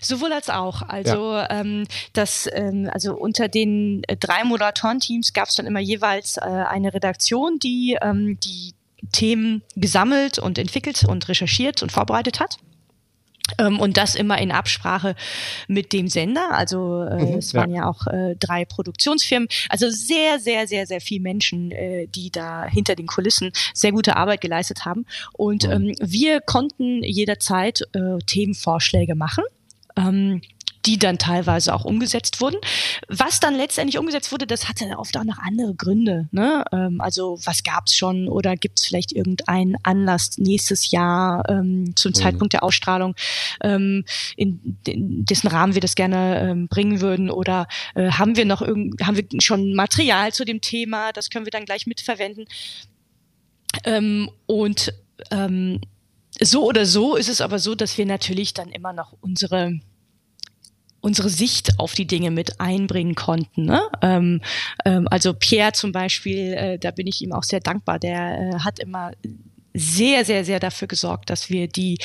Sowohl 0.00 0.32
als 0.32 0.50
auch. 0.50 0.82
Also 0.82 1.36
ähm, 1.50 1.86
das, 2.12 2.48
ähm, 2.52 2.88
also 2.92 3.16
unter 3.16 3.48
den 3.48 4.02
äh, 4.06 4.16
drei 4.16 4.44
Moderatorenteams 4.44 5.32
gab 5.32 5.48
es 5.48 5.56
dann 5.56 5.66
immer 5.66 5.80
jeweils 5.80 6.36
äh, 6.36 6.42
eine 6.42 6.94
Redaktion, 6.94 7.58
die 7.58 7.98
ähm, 8.00 8.38
die 8.40 8.74
Themen 9.12 9.62
gesammelt 9.76 10.38
und 10.38 10.58
entwickelt 10.58 11.04
und 11.04 11.28
recherchiert 11.28 11.82
und 11.82 11.92
vorbereitet 11.92 12.40
hat. 12.40 12.58
Ähm, 13.58 13.78
und 13.78 13.96
das 13.96 14.14
immer 14.14 14.38
in 14.38 14.50
Absprache 14.50 15.14
mit 15.68 15.92
dem 15.92 16.08
Sender. 16.08 16.52
Also 16.52 17.02
äh, 17.02 17.24
Mhm, 17.24 17.38
es 17.38 17.54
waren 17.54 17.70
ja. 17.70 17.82
ja 17.82 17.88
auch 17.88 18.06
äh, 18.06 18.36
drei 18.38 18.64
Produktionsfirmen. 18.64 19.48
Also 19.68 19.90
sehr, 19.90 20.38
sehr, 20.38 20.66
sehr, 20.66 20.86
sehr 20.86 21.00
viel 21.00 21.20
Menschen, 21.20 21.70
äh, 21.70 22.06
die 22.06 22.30
da 22.30 22.64
hinter 22.64 22.94
den 22.94 23.06
Kulissen 23.06 23.52
sehr 23.72 23.92
gute 23.92 24.16
Arbeit 24.16 24.40
geleistet 24.40 24.84
haben. 24.84 25.06
Und 25.32 25.64
ähm, 25.64 25.94
wir 26.00 26.40
konnten 26.40 27.02
jederzeit 27.02 27.82
äh, 27.92 28.18
Themenvorschläge 28.26 29.14
machen. 29.14 29.44
Ähm, 29.96 30.42
die 30.86 30.98
dann 30.98 31.18
teilweise 31.18 31.74
auch 31.74 31.84
umgesetzt 31.84 32.40
wurden. 32.40 32.56
Was 33.08 33.40
dann 33.40 33.56
letztendlich 33.56 33.98
umgesetzt 33.98 34.32
wurde, 34.32 34.46
das 34.46 34.68
hatte 34.68 34.86
oft 34.96 35.16
auch 35.16 35.24
noch 35.24 35.38
andere 35.38 35.74
Gründe. 35.74 36.28
Ne? 36.30 36.64
Ähm, 36.72 37.00
also 37.00 37.38
was 37.44 37.62
gab's 37.62 37.94
schon 37.96 38.28
oder 38.28 38.56
gibt's 38.56 38.86
vielleicht 38.86 39.12
irgendeinen 39.12 39.76
Anlass 39.82 40.38
nächstes 40.38 40.90
Jahr 40.90 41.48
ähm, 41.48 41.94
zum 41.96 42.14
Zeitpunkt 42.14 42.52
der 42.52 42.62
Ausstrahlung, 42.62 43.14
ähm, 43.62 44.04
in, 44.36 44.78
in 44.86 45.24
dessen 45.24 45.48
Rahmen 45.48 45.74
wir 45.74 45.80
das 45.80 45.94
gerne 45.94 46.40
ähm, 46.40 46.68
bringen 46.68 47.00
würden 47.00 47.30
oder 47.30 47.66
äh, 47.94 48.10
haben 48.10 48.36
wir 48.36 48.44
noch 48.44 48.62
irgend, 48.62 49.00
haben 49.02 49.16
wir 49.16 49.24
schon 49.40 49.74
Material 49.74 50.32
zu 50.32 50.44
dem 50.44 50.60
Thema, 50.60 51.12
das 51.12 51.30
können 51.30 51.46
wir 51.46 51.50
dann 51.50 51.64
gleich 51.64 51.86
mitverwenden. 51.86 52.46
Ähm, 53.84 54.30
und 54.46 54.94
ähm, 55.30 55.80
so 56.40 56.64
oder 56.64 56.86
so 56.86 57.16
ist 57.16 57.28
es 57.28 57.40
aber 57.40 57.58
so, 57.58 57.74
dass 57.74 57.96
wir 57.96 58.06
natürlich 58.06 58.54
dann 58.54 58.70
immer 58.70 58.92
noch 58.92 59.14
unsere 59.20 59.80
unsere 61.04 61.28
Sicht 61.28 61.78
auf 61.78 61.92
die 61.92 62.06
Dinge 62.06 62.30
mit 62.30 62.60
einbringen 62.60 63.14
konnten. 63.14 63.66
Ne? 63.66 63.82
Ähm, 64.00 64.40
ähm, 64.86 65.06
also 65.10 65.34
Pierre 65.34 65.72
zum 65.72 65.92
Beispiel, 65.92 66.54
äh, 66.54 66.78
da 66.78 66.92
bin 66.92 67.06
ich 67.06 67.20
ihm 67.20 67.32
auch 67.32 67.42
sehr 67.42 67.60
dankbar. 67.60 67.98
Der 67.98 68.38
äh, 68.38 68.58
hat 68.60 68.78
immer 68.78 69.12
sehr, 69.76 70.24
sehr, 70.24 70.44
sehr 70.44 70.60
dafür 70.60 70.86
gesorgt, 70.88 71.30
dass 71.30 71.50
wir 71.50 71.66
die 71.66 71.98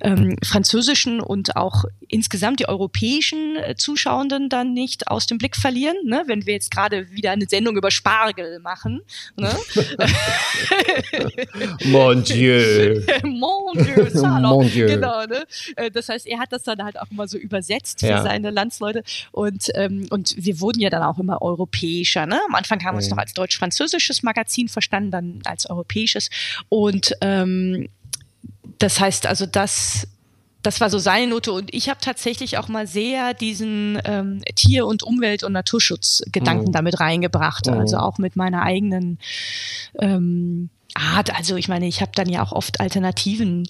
ähm, 0.00 0.36
französischen 0.44 1.20
und 1.20 1.56
auch 1.56 1.84
insgesamt 2.08 2.60
die 2.60 2.68
europäischen 2.68 3.56
äh, 3.56 3.74
Zuschauenden 3.76 4.48
dann 4.48 4.72
nicht 4.72 5.08
aus 5.08 5.26
dem 5.26 5.36
Blick 5.38 5.56
verlieren. 5.56 5.96
Ne? 6.04 6.22
Wenn 6.26 6.46
wir 6.46 6.54
jetzt 6.54 6.70
gerade 6.70 7.10
wieder 7.10 7.32
eine 7.32 7.46
Sendung 7.46 7.76
über 7.76 7.90
Spargel 7.90 8.60
machen. 8.60 9.00
Ne? 9.36 9.52
Mon 11.84 12.22
Dieu. 12.22 13.02
Mon 13.24 13.72
Dieu, 13.74 14.08
Salon. 14.12 14.42
Mon 14.42 14.70
Dieu. 14.70 14.86
Genau, 14.86 15.24
ne? 15.26 15.44
Äh, 15.76 15.90
Das 15.90 16.08
heißt, 16.08 16.26
er 16.26 16.38
hat 16.38 16.52
das 16.52 16.62
dann 16.62 16.82
halt 16.82 16.98
auch 17.00 17.10
immer 17.10 17.26
so 17.28 17.38
übersetzt 17.38 18.02
Ja. 18.02 18.18
für 18.18 18.22
seine 18.24 18.50
Landsleute. 18.50 19.02
Und, 19.32 19.70
ähm, 19.74 20.06
und 20.10 20.34
wir 20.36 20.60
wurden 20.60 20.80
ja 20.80 20.90
dann 20.90 21.02
auch 21.02 21.18
immer 21.18 21.42
europäischer. 21.42 22.26
Ne? 22.26 22.40
Am 22.48 22.54
Anfang 22.54 22.82
haben 22.84 22.94
wir 22.94 22.98
uns 22.98 23.06
Mhm. 23.06 23.16
noch 23.16 23.18
als 23.18 23.34
deutsch-französisches 23.34 24.22
Magazin 24.22 24.68
verstanden, 24.68 25.10
dann 25.10 25.40
als 25.44 25.68
europäisches. 25.68 26.30
Und 26.68 27.07
ähm, 27.20 27.88
das 28.78 29.00
heißt 29.00 29.26
also, 29.26 29.46
das, 29.46 30.06
das 30.62 30.80
war 30.80 30.90
so 30.90 30.98
seine 30.98 31.28
Note. 31.28 31.52
Und 31.52 31.72
ich 31.74 31.88
habe 31.88 32.00
tatsächlich 32.00 32.58
auch 32.58 32.68
mal 32.68 32.86
sehr 32.86 33.34
diesen 33.34 34.00
ähm, 34.04 34.42
Tier- 34.54 34.86
und 34.86 35.02
Umwelt- 35.02 35.44
und 35.44 35.52
Naturschutzgedanken 35.52 36.68
Mhm. 36.68 36.72
damit 36.72 37.00
reingebracht. 37.00 37.66
Mhm. 37.66 37.74
Also 37.74 37.98
auch 37.98 38.18
mit 38.18 38.36
meiner 38.36 38.62
eigenen 38.62 39.18
ähm, 39.98 40.70
Art. 40.94 41.36
Also 41.36 41.56
ich 41.56 41.68
meine, 41.68 41.86
ich 41.86 42.00
habe 42.00 42.12
dann 42.14 42.28
ja 42.28 42.42
auch 42.42 42.52
oft 42.52 42.80
Alternativen 42.80 43.68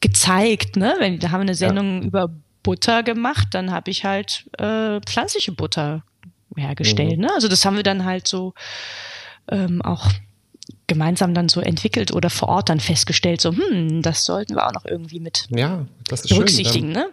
gezeigt. 0.00 0.76
Ne? 0.76 0.94
Wenn 0.98 1.18
da 1.18 1.30
haben 1.30 1.40
wir 1.40 1.42
eine 1.42 1.54
Sendung 1.54 2.02
über 2.02 2.30
Butter 2.62 3.02
gemacht, 3.02 3.48
dann 3.52 3.70
habe 3.70 3.90
ich 3.90 4.04
halt 4.04 4.48
äh, 4.58 5.00
pflanzliche 5.00 5.52
Butter 5.52 6.04
hergestellt. 6.56 7.18
Ne? 7.18 7.28
Also 7.34 7.48
das 7.48 7.64
haben 7.64 7.76
wir 7.76 7.82
dann 7.82 8.04
halt 8.04 8.28
so 8.28 8.54
ähm, 9.50 9.82
auch 9.82 10.10
gemeinsam 10.86 11.32
dann 11.32 11.48
so 11.48 11.60
entwickelt 11.60 12.12
oder 12.12 12.28
vor 12.28 12.48
Ort 12.48 12.68
dann 12.68 12.80
festgestellt, 12.80 13.40
so, 13.40 13.52
hm, 13.52 14.02
das 14.02 14.24
sollten 14.24 14.54
wir 14.54 14.66
auch 14.66 14.72
noch 14.72 14.84
irgendwie 14.84 15.20
mit 15.20 15.46
Ja, 15.50 15.86
das 16.08 16.22
ist 16.22 16.28
berücksichtigen, 16.28 16.88
schön. 16.88 17.04
ne? 17.04 17.06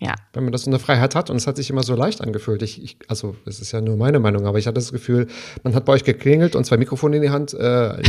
Ja. 0.00 0.14
Wenn 0.32 0.44
man 0.44 0.52
das 0.52 0.62
so 0.62 0.70
eine 0.70 0.78
Freiheit 0.78 1.14
hat 1.14 1.30
und 1.30 1.36
es 1.36 1.46
hat 1.46 1.56
sich 1.56 1.70
immer 1.70 1.82
so 1.82 1.94
leicht 1.94 2.20
angefühlt. 2.20 2.62
Ich, 2.62 2.82
ich, 2.82 2.96
also, 3.08 3.36
es 3.46 3.60
ist 3.60 3.72
ja 3.72 3.80
nur 3.80 3.96
meine 3.96 4.20
Meinung, 4.20 4.46
aber 4.46 4.58
ich 4.58 4.66
hatte 4.66 4.74
das 4.74 4.92
Gefühl, 4.92 5.28
man 5.62 5.74
hat 5.74 5.84
bei 5.84 5.94
euch 5.94 6.04
geklingelt 6.04 6.54
und 6.56 6.64
zwei 6.64 6.76
Mikrofone 6.76 7.16
in 7.16 7.22
die 7.22 7.30
Hand, 7.30 7.54
äh, 7.54 8.02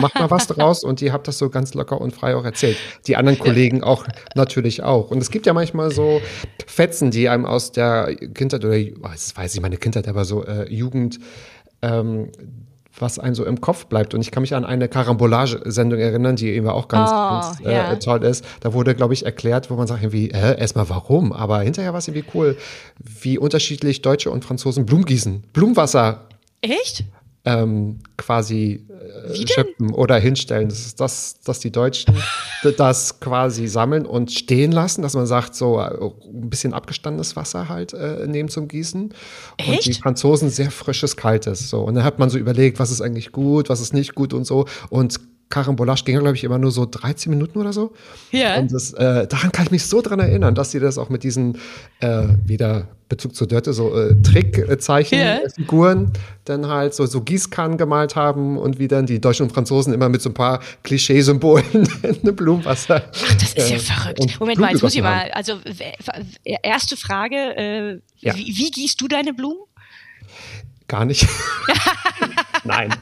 macht 0.00 0.14
mal 0.14 0.30
was 0.30 0.46
draus 0.46 0.82
und 0.82 1.02
ihr 1.02 1.12
habt 1.12 1.28
das 1.28 1.38
so 1.38 1.50
ganz 1.50 1.74
locker 1.74 2.00
und 2.00 2.14
frei 2.14 2.34
auch 2.34 2.44
erzählt. 2.44 2.76
Die 3.06 3.16
anderen 3.16 3.38
Kollegen 3.38 3.82
auch 3.82 4.06
natürlich 4.34 4.82
auch. 4.82 5.10
Und 5.10 5.18
es 5.18 5.30
gibt 5.30 5.46
ja 5.46 5.52
manchmal 5.52 5.90
so 5.90 6.22
Fetzen, 6.66 7.10
die 7.10 7.28
einem 7.28 7.44
aus 7.44 7.72
der 7.72 8.14
Kindheit 8.34 8.64
oder, 8.64 8.76
oh, 8.76 9.08
das 9.10 9.36
weiß 9.36 9.54
ich 9.54 9.60
meine 9.60 9.76
Kindheit, 9.76 10.08
aber 10.08 10.24
so 10.24 10.44
äh, 10.44 10.72
Jugend, 10.72 11.18
ähm, 11.82 12.30
was 13.00 13.18
einem 13.18 13.34
so 13.34 13.44
im 13.44 13.60
Kopf 13.60 13.86
bleibt. 13.86 14.14
Und 14.14 14.20
ich 14.20 14.30
kann 14.30 14.42
mich 14.42 14.54
an 14.54 14.64
eine 14.64 14.88
Karambolage-Sendung 14.88 15.98
erinnern, 15.98 16.36
die 16.36 16.50
eben 16.50 16.68
auch 16.68 16.88
ganz, 16.88 17.10
Oh, 17.10 17.14
ganz 17.14 17.60
äh, 17.64 17.98
toll 17.98 18.24
ist. 18.24 18.44
Da 18.60 18.72
wurde, 18.72 18.94
glaube 18.94 19.14
ich, 19.14 19.24
erklärt, 19.24 19.70
wo 19.70 19.74
man 19.74 19.86
sagt 19.86 20.02
irgendwie, 20.02 20.30
äh, 20.30 20.58
erstmal 20.58 20.88
warum, 20.88 21.32
aber 21.32 21.60
hinterher 21.60 21.92
war 21.92 21.98
es 21.98 22.08
irgendwie 22.08 22.28
cool, 22.34 22.56
wie 22.98 23.38
unterschiedlich 23.38 24.02
Deutsche 24.02 24.30
und 24.30 24.44
Franzosen 24.44 24.86
Blumen 24.86 25.04
gießen. 25.04 25.44
Blumenwasser 25.52 26.26
Echt? 26.62 27.04
Ähm, 27.44 28.00
quasi 28.18 28.86
äh, 28.88 29.46
schöpfen 29.46 29.92
oder 29.92 30.18
hinstellen. 30.18 30.68
Das 30.68 30.80
ist 30.80 31.00
das, 31.00 31.40
dass 31.40 31.58
die 31.58 31.72
Deutschen 31.72 32.14
das 32.76 33.20
quasi 33.20 33.66
sammeln 33.66 34.04
und 34.04 34.30
stehen 34.30 34.72
lassen, 34.72 35.02
dass 35.02 35.14
man 35.14 35.26
sagt, 35.26 35.54
so 35.54 35.80
äh, 35.80 35.90
ein 36.32 36.50
bisschen 36.50 36.74
abgestandenes 36.74 37.36
Wasser 37.36 37.68
halt 37.68 37.94
äh, 37.94 38.26
nehmen 38.26 38.48
zum 38.48 38.68
Gießen. 38.68 39.02
Und 39.02 39.14
Echt? 39.58 39.86
die 39.86 39.94
Franzosen 39.94 40.50
sehr 40.50 40.70
frisches, 40.70 41.16
kaltes. 41.16 41.70
So. 41.70 41.82
Und 41.82 41.94
dann 41.94 42.04
hat 42.04 42.18
man 42.18 42.28
so 42.28 42.38
überlegt, 42.38 42.78
was 42.78 42.90
ist 42.90 43.00
eigentlich 43.00 43.32
gut, 43.32 43.70
was 43.70 43.80
ist 43.80 43.94
nicht 43.94 44.14
gut 44.14 44.34
und 44.34 44.44
so. 44.44 44.66
Und 44.90 45.18
Carambolage 45.48 46.04
ging, 46.04 46.18
glaube 46.18 46.36
ich, 46.36 46.44
immer 46.44 46.58
nur 46.58 46.70
so 46.70 46.86
13 46.86 47.30
Minuten 47.30 47.58
oder 47.58 47.72
so. 47.72 47.92
Ja. 48.30 48.58
Und 48.58 48.72
das, 48.72 48.92
äh, 48.92 49.26
daran 49.26 49.50
kann 49.50 49.66
ich 49.66 49.70
mich 49.72 49.86
so 49.86 50.00
dran 50.00 50.20
erinnern, 50.20 50.54
dass 50.54 50.70
sie 50.70 50.78
das 50.78 50.96
auch 50.96 51.08
mit 51.08 51.24
diesen, 51.24 51.58
äh, 52.00 52.28
wieder 52.44 52.86
Bezug 53.10 53.34
zur 53.34 53.46
Dörte, 53.46 53.74
so 53.74 53.94
äh, 53.94 54.14
Trickzeichenfiguren 54.22 56.12
dann 56.44 56.66
halt 56.68 56.94
so, 56.94 57.04
so 57.04 57.20
Gießkannen 57.20 57.76
gemalt 57.76 58.16
haben 58.16 58.56
und 58.56 58.78
wie 58.78 58.88
dann 58.88 59.04
die 59.04 59.20
Deutschen 59.20 59.42
und 59.44 59.52
Franzosen 59.52 59.92
immer 59.92 60.08
mit 60.08 60.22
so 60.22 60.30
ein 60.30 60.34
paar 60.34 60.60
Klischeesymbolen 60.84 61.88
eine 62.22 62.32
Blumenwasser. 62.32 63.02
Ach, 63.04 63.34
das 63.34 63.52
ist 63.54 63.68
ja 63.70 63.76
äh, 63.76 63.78
verrückt. 63.80 64.40
Moment 64.40 64.58
mal, 64.58 64.70
jetzt 64.70 64.82
muss 64.82 64.94
ich 64.94 65.02
mal, 65.02 65.30
also 65.32 65.58
erste 66.44 66.96
Frage, 66.96 67.36
äh, 67.36 68.00
Ja. 68.18 68.34
wie, 68.36 68.46
wie 68.46 68.70
gießt 68.70 69.00
du 69.00 69.08
deine 69.08 69.34
Blumen? 69.34 69.58
Gar 70.88 71.04
nicht. 71.04 71.26
Nein. 72.64 72.94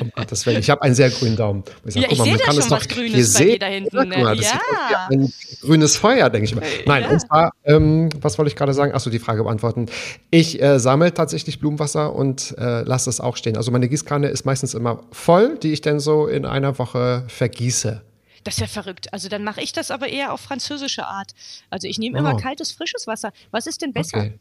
Um 0.00 0.10
Gottes 0.14 0.44
Willen. 0.46 0.60
Ich 0.60 0.70
habe 0.70 0.82
einen 0.82 0.94
sehr 0.94 1.10
grünen 1.10 1.36
Daumen. 1.36 1.64
Und 1.84 1.94
Ja, 1.94 2.08
ich 2.10 2.20
sehe 2.20 2.36
da 2.36 2.52
schon 2.52 2.70
was 2.70 2.88
Grünes 2.88 3.34
bei 3.34 3.44
dir 3.44 3.58
da 3.58 3.66
hinten, 3.66 3.96
Guck 3.96 4.08
mal, 4.08 4.34
ne? 4.34 4.36
das 4.36 4.52
Ja. 4.52 5.08
ein 5.10 5.32
grünes 5.60 5.96
Feuer, 5.96 6.30
denke 6.30 6.44
ich 6.46 6.54
mal. 6.54 6.64
Nein, 6.86 7.02
ja. 7.04 7.08
und 7.10 7.20
zwar, 7.20 7.52
ähm, 7.64 8.08
was 8.20 8.38
wollte 8.38 8.48
ich 8.50 8.56
gerade 8.56 8.74
sagen? 8.74 8.92
Achso, 8.94 9.10
die 9.10 9.18
Frage 9.18 9.42
beantworten. 9.44 9.86
Ich 10.30 10.60
äh, 10.62 10.78
sammle 10.78 11.12
tatsächlich 11.14 11.60
Blumenwasser 11.60 12.14
und 12.14 12.54
äh, 12.58 12.82
lasse 12.82 13.10
es 13.10 13.20
auch 13.20 13.36
stehen. 13.36 13.56
Also 13.56 13.70
meine 13.70 13.88
Gießkanne 13.88 14.28
ist 14.28 14.44
meistens 14.44 14.74
immer 14.74 15.02
voll, 15.12 15.58
die 15.62 15.72
ich 15.72 15.80
dann 15.80 16.00
so 16.00 16.26
in 16.26 16.44
einer 16.46 16.78
Woche 16.78 17.24
vergieße. 17.28 18.02
Das 18.44 18.54
ist 18.54 18.60
ja 18.60 18.66
verrückt. 18.68 19.12
Also 19.12 19.28
dann 19.28 19.42
mache 19.42 19.60
ich 19.60 19.72
das 19.72 19.90
aber 19.90 20.08
eher 20.08 20.32
auf 20.32 20.40
französische 20.40 21.04
Art. 21.04 21.32
Also 21.68 21.88
ich 21.88 21.98
nehme 21.98 22.18
immer 22.18 22.34
Oh. 22.34 22.36
kaltes, 22.36 22.70
frisches 22.70 23.06
Wasser. 23.08 23.32
Was 23.50 23.66
ist 23.66 23.82
denn 23.82 23.92
besser? 23.92 24.18
Okay. 24.18 24.38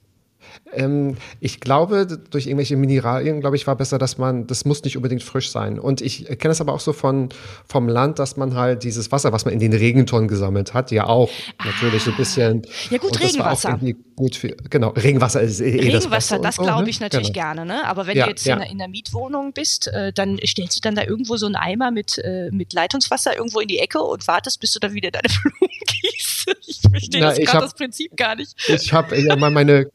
Ähm, 0.73 1.15
ich 1.39 1.59
glaube, 1.59 2.05
durch 2.29 2.47
irgendwelche 2.47 2.75
Mineralien, 2.75 3.39
glaube 3.39 3.55
ich, 3.55 3.65
war 3.67 3.75
besser, 3.75 3.97
dass 3.97 4.17
man, 4.17 4.47
das 4.47 4.65
muss 4.65 4.83
nicht 4.83 4.97
unbedingt 4.97 5.23
frisch 5.23 5.49
sein. 5.51 5.79
Und 5.79 6.01
ich 6.01 6.25
kenne 6.39 6.51
es 6.51 6.61
aber 6.61 6.73
auch 6.73 6.79
so 6.79 6.91
von, 6.93 7.29
vom 7.67 7.87
Land, 7.87 8.19
dass 8.19 8.35
man 8.37 8.55
halt 8.55 8.83
dieses 8.83 9.11
Wasser, 9.11 9.31
was 9.31 9.45
man 9.45 9.53
in 9.53 9.59
den 9.59 9.73
Regentonnen 9.73 10.27
gesammelt 10.27 10.73
hat, 10.73 10.91
ja 10.91 11.07
auch 11.07 11.29
natürlich 11.63 12.03
so 12.03 12.11
ein 12.11 12.17
bisschen. 12.17 12.61
Ja 12.89 12.97
gut, 12.97 13.15
das 13.15 13.21
Regenwasser. 13.33 13.79
Gut 14.15 14.35
für, 14.35 14.49
genau, 14.69 14.89
Regenwasser 14.89 15.41
ist 15.41 15.59
eh 15.59 15.69
eh 15.69 15.91
das 15.91 16.03
Regenwasser, 16.03 16.39
das, 16.39 16.57
und 16.57 16.65
so, 16.65 16.69
glaube 16.71 16.83
ne? 16.83 16.89
ich 16.89 16.99
natürlich 16.99 17.33
Genau. 17.33 17.45
gerne, 17.53 17.65
ne? 17.65 17.85
Aber 17.87 18.07
wenn 18.07 18.15
Ja, 18.17 18.25
du 18.25 18.29
jetzt 18.31 18.45
ja. 18.45 18.53
in, 18.55 18.59
der, 18.61 18.69
in 18.71 18.77
der 18.77 18.87
Mietwohnung 18.87 19.51
bist, 19.53 19.87
äh, 19.87 20.13
dann 20.13 20.39
stellst 20.45 20.77
du 20.77 20.81
dann 20.81 20.95
da 20.95 21.03
irgendwo 21.03 21.35
so 21.37 21.45
einen 21.45 21.55
Eimer 21.55 21.91
mit, 21.91 22.17
äh, 22.19 22.49
mit 22.51 22.71
Leitungswasser 22.73 23.35
irgendwo 23.35 23.59
in 23.59 23.67
die 23.67 23.79
Ecke 23.79 23.99
und 24.01 24.25
wartest, 24.27 24.59
bis 24.61 24.71
du 24.73 24.79
dann 24.79 24.93
wieder 24.93 25.11
deine 25.11 25.27
Blumen 25.41 25.71
gießt. 26.01 26.55
Ich 26.67 26.79
verstehe 26.89 27.21
Na, 27.21 27.33
das 27.33 27.53
hab- 27.53 27.61
das 27.61 27.73
Prinzip 27.73 28.15
gar 28.15 28.35
nicht. 28.35 28.55
Ich 28.69 28.93
habe 28.93 29.19
ja 29.19 29.35
mal 29.35 29.51
meine 29.51 29.87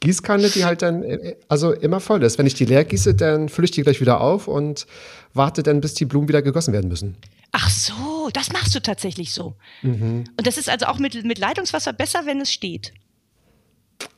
Gießkanne, 0.00 0.48
die 0.50 0.64
halt 0.64 0.82
dann 0.82 1.02
äh, 1.02 1.36
also 1.48 1.72
immer 1.72 2.00
voll 2.00 2.22
ist. 2.22 2.38
Wenn 2.38 2.46
ich 2.46 2.54
die 2.54 2.64
leer 2.64 2.84
gieße, 2.84 3.14
dann 3.14 3.48
fülle 3.48 3.64
ich 3.66 3.70
die 3.72 3.82
gleich 3.82 4.00
wieder 4.00 4.20
auf 4.20 4.46
und 4.48 4.86
warte 5.34 5.62
dann, 5.62 5.80
bis 5.80 5.94
die 5.94 6.04
Blumen 6.04 6.28
wieder 6.28 6.42
gegossen 6.42 6.72
werden 6.72 6.88
müssen. 6.88 7.16
Ach 7.52 7.70
so, 7.70 8.28
das 8.32 8.52
machst 8.52 8.74
du 8.74 8.80
tatsächlich 8.80 9.32
so. 9.32 9.56
Mhm. 9.82 10.24
Und 10.36 10.46
das 10.46 10.58
ist 10.58 10.68
also 10.68 10.86
auch 10.86 10.98
mit, 10.98 11.24
mit 11.24 11.38
Leitungswasser 11.38 11.92
besser, 11.92 12.20
wenn 12.26 12.40
es 12.40 12.52
steht. 12.52 12.92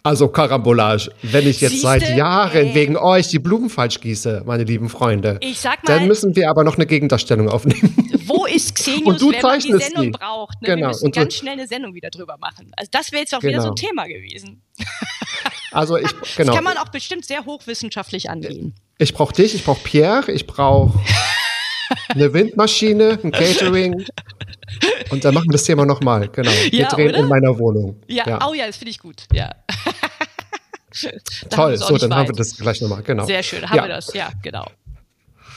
Also 0.02 0.28
Karambolage, 0.28 1.10
wenn 1.22 1.46
ich 1.48 1.60
jetzt 1.62 1.70
Siehste? 1.72 1.86
seit 1.86 2.16
Jahren 2.16 2.66
Äh. 2.68 2.74
wegen 2.74 2.96
euch 2.98 3.28
die 3.28 3.38
Blumen 3.38 3.70
falsch 3.70 4.00
gieße, 4.00 4.42
meine 4.44 4.64
lieben 4.64 4.90
Freunde, 4.90 5.38
Ich 5.40 5.58
sag 5.60 5.86
mal- 5.88 5.96
dann 5.98 6.06
müssen 6.08 6.36
wir 6.36 6.50
aber 6.50 6.64
noch 6.64 6.76
eine 6.76 6.84
Gegendarstellung 6.86 7.48
aufnehmen. 7.48 7.94
Wo 8.26 8.44
ist 8.44 8.74
Xenius, 8.74 9.06
Und 9.06 9.20
du 9.22 9.32
wenn 9.32 9.40
man 9.40 9.58
die 9.60 9.72
Sendung 9.72 10.02
die. 10.04 10.10
braucht? 10.10 10.60
Ne? 10.60 10.68
Wir 10.68 10.74
Genau, 10.76 10.88
müssen 10.88 11.06
und 11.06 11.14
ganz 11.14 11.34
schnell 11.34 11.54
eine 11.54 11.66
Sendung 11.66 11.94
wieder 11.94 12.10
drüber 12.10 12.36
machen. 12.38 12.72
Also 12.76 12.90
das 12.92 13.10
wäre 13.12 13.22
jetzt 13.22 13.34
auch 13.34 13.42
wieder 13.42 13.62
so 13.62 13.68
ein 13.68 13.74
Genau. 13.74 13.88
Thema 13.88 14.06
gewesen. 14.06 14.60
Also 15.72 15.96
ich 15.96 16.10
genau. 16.36 16.48
Das 16.48 16.54
kann 16.56 16.64
man 16.64 16.76
auch 16.78 16.88
bestimmt 16.88 17.24
sehr 17.24 17.44
hochwissenschaftlich 17.44 18.28
angehen. 18.30 18.74
Ich 18.98 19.14
brauche 19.14 19.32
dich, 19.32 19.54
ich 19.54 19.64
brauche 19.64 19.80
Pierre, 19.82 20.30
ich 20.32 20.46
brauche 20.46 20.98
eine 22.08 22.32
Windmaschine, 22.32 23.18
ein 23.22 23.30
Catering. 23.30 24.04
Und 25.10 25.24
dann 25.24 25.34
machen 25.34 25.48
wir 25.48 25.52
das 25.52 25.64
Thema 25.64 25.86
nochmal. 25.86 26.28
Genau. 26.28 26.50
Wir 26.50 26.80
Ja, 26.80 26.88
drehen 26.88 27.10
oder? 27.10 27.18
in 27.18 27.28
meiner 27.28 27.58
Wohnung. 27.58 28.00
Ja, 28.08 28.46
oh 28.48 28.54
ja, 28.54 28.66
das 28.66 28.76
finde 28.76 28.90
ich 28.90 28.98
gut. 28.98 29.24
Ja. 29.32 29.50
Toll, 31.50 31.76
so, 31.76 31.96
dann 31.96 32.14
haben 32.14 32.26
wir 32.26 32.30
weit. 32.30 32.38
das 32.40 32.56
gleich 32.56 32.80
nochmal. 32.80 33.02
Genau. 33.02 33.24
Sehr 33.24 33.42
schön, 33.42 33.68
haben 33.68 33.76
ja, 33.76 33.84
wir 33.84 33.88
das, 33.88 34.12
ja, 34.12 34.30
genau. 34.42 34.66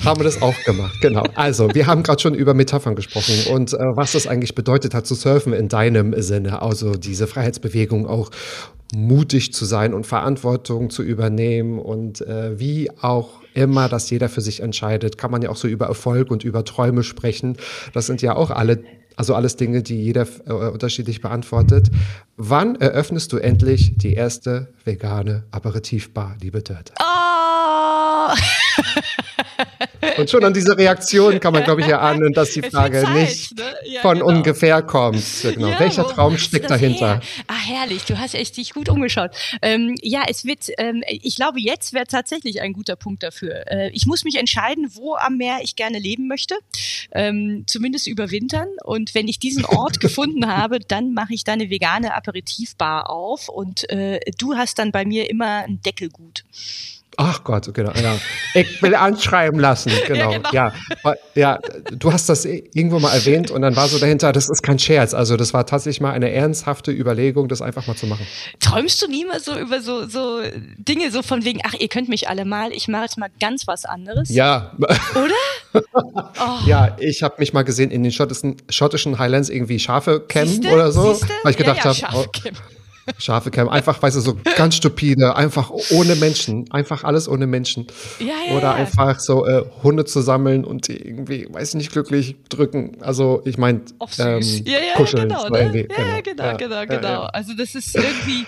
Haben 0.03 0.19
wir 0.19 0.25
das 0.25 0.41
auch 0.41 0.59
gemacht, 0.65 0.99
genau. 1.01 1.23
Also, 1.35 1.73
wir 1.73 1.87
haben 1.87 2.03
gerade 2.03 2.21
schon 2.21 2.33
über 2.33 2.53
Metaphern 2.53 2.95
gesprochen 2.95 3.53
und 3.53 3.73
äh, 3.73 3.77
was 3.95 4.11
das 4.11 4.27
eigentlich 4.27 4.53
bedeutet 4.53 4.93
hat 4.93 5.07
zu 5.07 5.15
surfen 5.15 5.53
in 5.53 5.69
deinem 5.69 6.13
Sinne. 6.21 6.61
Also 6.61 6.95
diese 6.95 7.25
Freiheitsbewegung 7.25 8.05
auch 8.05 8.29
mutig 8.93 9.53
zu 9.53 9.63
sein 9.65 9.93
und 9.93 10.05
Verantwortung 10.05 10.89
zu 10.89 11.03
übernehmen 11.03 11.79
und 11.79 12.21
äh, 12.21 12.59
wie 12.59 12.89
auch 13.01 13.41
immer, 13.53 13.87
dass 13.87 14.09
jeder 14.09 14.29
für 14.29 14.41
sich 14.41 14.59
entscheidet, 14.59 15.17
kann 15.17 15.31
man 15.31 15.41
ja 15.41 15.49
auch 15.49 15.55
so 15.55 15.67
über 15.67 15.85
Erfolg 15.85 16.31
und 16.31 16.43
über 16.43 16.65
Träume 16.65 17.03
sprechen. 17.03 17.57
Das 17.93 18.05
sind 18.05 18.21
ja 18.21 18.35
auch 18.35 18.51
alle, 18.51 18.83
also 19.15 19.35
alles 19.35 19.55
Dinge, 19.55 19.83
die 19.83 20.03
jeder 20.03 20.27
äh, 20.45 20.51
unterschiedlich 20.51 21.21
beantwortet. 21.21 21.89
Wann 22.35 22.75
eröffnest 22.75 23.31
du 23.31 23.37
endlich 23.37 23.97
die 23.97 24.13
erste 24.13 24.73
vegane 24.83 25.45
Aperitivbar, 25.51 26.35
liebe 26.41 26.61
Dörte? 26.61 26.93
Oh! 26.99 28.33
Und 30.17 30.29
schon 30.29 30.43
an 30.43 30.53
dieser 30.53 30.77
Reaktion 30.77 31.39
kann 31.39 31.53
man, 31.53 31.63
glaube 31.63 31.81
ich, 31.81 31.87
erahnen, 31.87 32.33
dass 32.33 32.51
die 32.51 32.61
Frage 32.61 33.03
Zeit, 33.03 33.15
nicht 33.15 33.57
ne? 33.57 33.63
Ja, 33.85 34.01
von 34.01 34.19
genau. 34.19 34.27
ungefähr 34.27 34.81
kommt. 34.81 35.23
Genau. 35.41 35.67
Ja, 35.67 35.79
Welcher 35.79 36.07
Traum 36.07 36.37
steckt 36.37 36.69
dahinter? 36.69 37.15
Her? 37.15 37.21
Ah, 37.47 37.59
herrlich, 37.59 38.03
du 38.05 38.17
hast 38.17 38.35
echt 38.35 38.57
dich 38.57 38.73
gut 38.73 38.89
umgeschaut. 38.89 39.31
Ähm, 39.61 39.95
ja, 40.01 40.23
es 40.27 40.45
wird, 40.45 40.69
ähm, 40.77 41.03
ich 41.07 41.35
glaube, 41.35 41.59
jetzt 41.59 41.93
wäre 41.93 42.05
tatsächlich 42.05 42.61
ein 42.61 42.73
guter 42.73 42.95
Punkt 42.95 43.23
dafür. 43.23 43.65
Äh, 43.71 43.89
ich 43.91 44.05
muss 44.05 44.23
mich 44.23 44.35
entscheiden, 44.35 44.89
wo 44.93 45.15
am 45.15 45.37
Meer 45.37 45.59
ich 45.63 45.75
gerne 45.75 45.99
leben 45.99 46.27
möchte, 46.27 46.55
ähm, 47.11 47.63
zumindest 47.67 48.07
überwintern. 48.07 48.67
Und 48.83 49.15
wenn 49.15 49.27
ich 49.27 49.39
diesen 49.39 49.65
Ort 49.65 49.99
gefunden 49.99 50.47
habe, 50.47 50.79
dann 50.79 51.13
mache 51.13 51.33
ich 51.33 51.43
da 51.43 51.53
eine 51.53 51.69
vegane 51.69 52.13
Aperitivbar 52.13 53.09
auf 53.09 53.49
und 53.49 53.89
äh, 53.89 54.19
du 54.37 54.55
hast 54.55 54.79
dann 54.79 54.91
bei 54.91 55.05
mir 55.05 55.29
immer 55.29 55.63
ein 55.63 55.81
Deckelgut. 55.81 56.43
Ach 57.17 57.43
Gott, 57.43 57.73
genau. 57.73 57.91
Ja. 57.93 58.17
Ich 58.53 58.81
will 58.81 58.95
anschreiben 58.95 59.59
lassen. 59.59 59.91
Genau. 60.07 60.31
genau. 60.31 60.49
Ja, 60.51 60.73
Weil- 61.03 61.17
ja, 61.33 61.59
du 61.91 62.11
hast 62.11 62.27
das 62.27 62.45
irgendwo 62.45 62.99
mal 62.99 63.13
erwähnt 63.13 63.51
und 63.51 63.61
dann 63.61 63.75
war 63.75 63.87
so 63.87 63.99
dahinter, 63.99 64.31
das 64.31 64.49
ist 64.49 64.61
kein 64.63 64.77
Scherz. 64.79 65.13
Also 65.13 65.37
das 65.37 65.53
war 65.53 65.65
tatsächlich 65.65 66.01
mal 66.01 66.11
eine 66.11 66.31
ernsthafte 66.31 66.91
Überlegung, 66.91 67.47
das 67.47 67.61
einfach 67.61 67.87
mal 67.87 67.95
zu 67.95 68.05
machen. 68.05 68.27
Träumst 68.59 69.01
du 69.01 69.07
nie 69.07 69.25
mal 69.25 69.39
so 69.39 69.57
über 69.57 69.81
so, 69.81 70.07
so 70.07 70.41
Dinge, 70.77 71.09
so 71.11 71.21
von 71.21 71.45
wegen, 71.45 71.61
ach, 71.65 71.73
ihr 71.79 71.87
könnt 71.87 72.09
mich 72.09 72.27
alle 72.27 72.43
mal, 72.45 72.71
ich 72.73 72.87
mache 72.87 73.03
jetzt 73.03 73.17
mal 73.17 73.29
ganz 73.39 73.65
was 73.65 73.85
anderes? 73.85 74.29
Ja, 74.29 74.73
Oder? 75.15 75.81
ja, 76.65 76.95
ich 76.99 77.23
habe 77.23 77.35
mich 77.39 77.53
mal 77.53 77.63
gesehen 77.63 77.91
in 77.91 78.03
den 78.03 78.11
schottischen, 78.11 78.57
schottischen 78.69 79.19
Highlands 79.19 79.49
irgendwie 79.49 79.79
Schafe 79.79 80.25
Siehste? 80.31 80.69
oder 80.69 80.91
so, 80.91 81.13
Siehste? 81.13 81.33
weil 81.43 81.51
ich 81.51 81.57
gedacht 81.57 81.83
ja, 81.83 81.91
ja, 81.91 82.11
habe, 82.11 82.27
oh. 82.27 82.49
Schafe 83.17 83.51
campen, 83.51 83.73
einfach, 83.73 84.01
weißt 84.01 84.15
du, 84.15 84.21
so 84.21 84.37
ganz 84.55 84.75
stupide, 84.75 85.35
einfach 85.35 85.71
ohne 85.91 86.15
Menschen, 86.15 86.71
einfach 86.71 87.03
alles 87.03 87.27
ohne 87.27 87.47
Menschen. 87.47 87.87
Ja, 88.19 88.27
ja, 88.47 88.55
Oder 88.55 88.63
ja. 88.63 88.73
einfach 88.73 89.19
so 89.19 89.45
äh, 89.45 89.63
Hunde 89.83 90.05
zu 90.05 90.21
sammeln 90.21 90.63
und 90.63 90.87
die 90.87 90.97
irgendwie, 90.97 91.47
weiß 91.49 91.69
ich 91.69 91.75
nicht, 91.75 91.91
glücklich 91.91 92.35
drücken. 92.49 92.97
Also 93.01 93.41
ich 93.45 93.57
meine, 93.57 93.81
ähm, 94.19 94.41
ja, 94.65 94.79
ja, 94.79 94.95
kuscheln. 94.95 95.29
genau, 95.29 95.49
ne? 95.49 95.87
Ja, 95.89 96.21
genau, 96.21 96.57
genau, 96.57 96.85
genau. 96.85 97.21
Also 97.23 97.53
das 97.57 97.75
ist 97.75 97.95
irgendwie, 97.95 98.45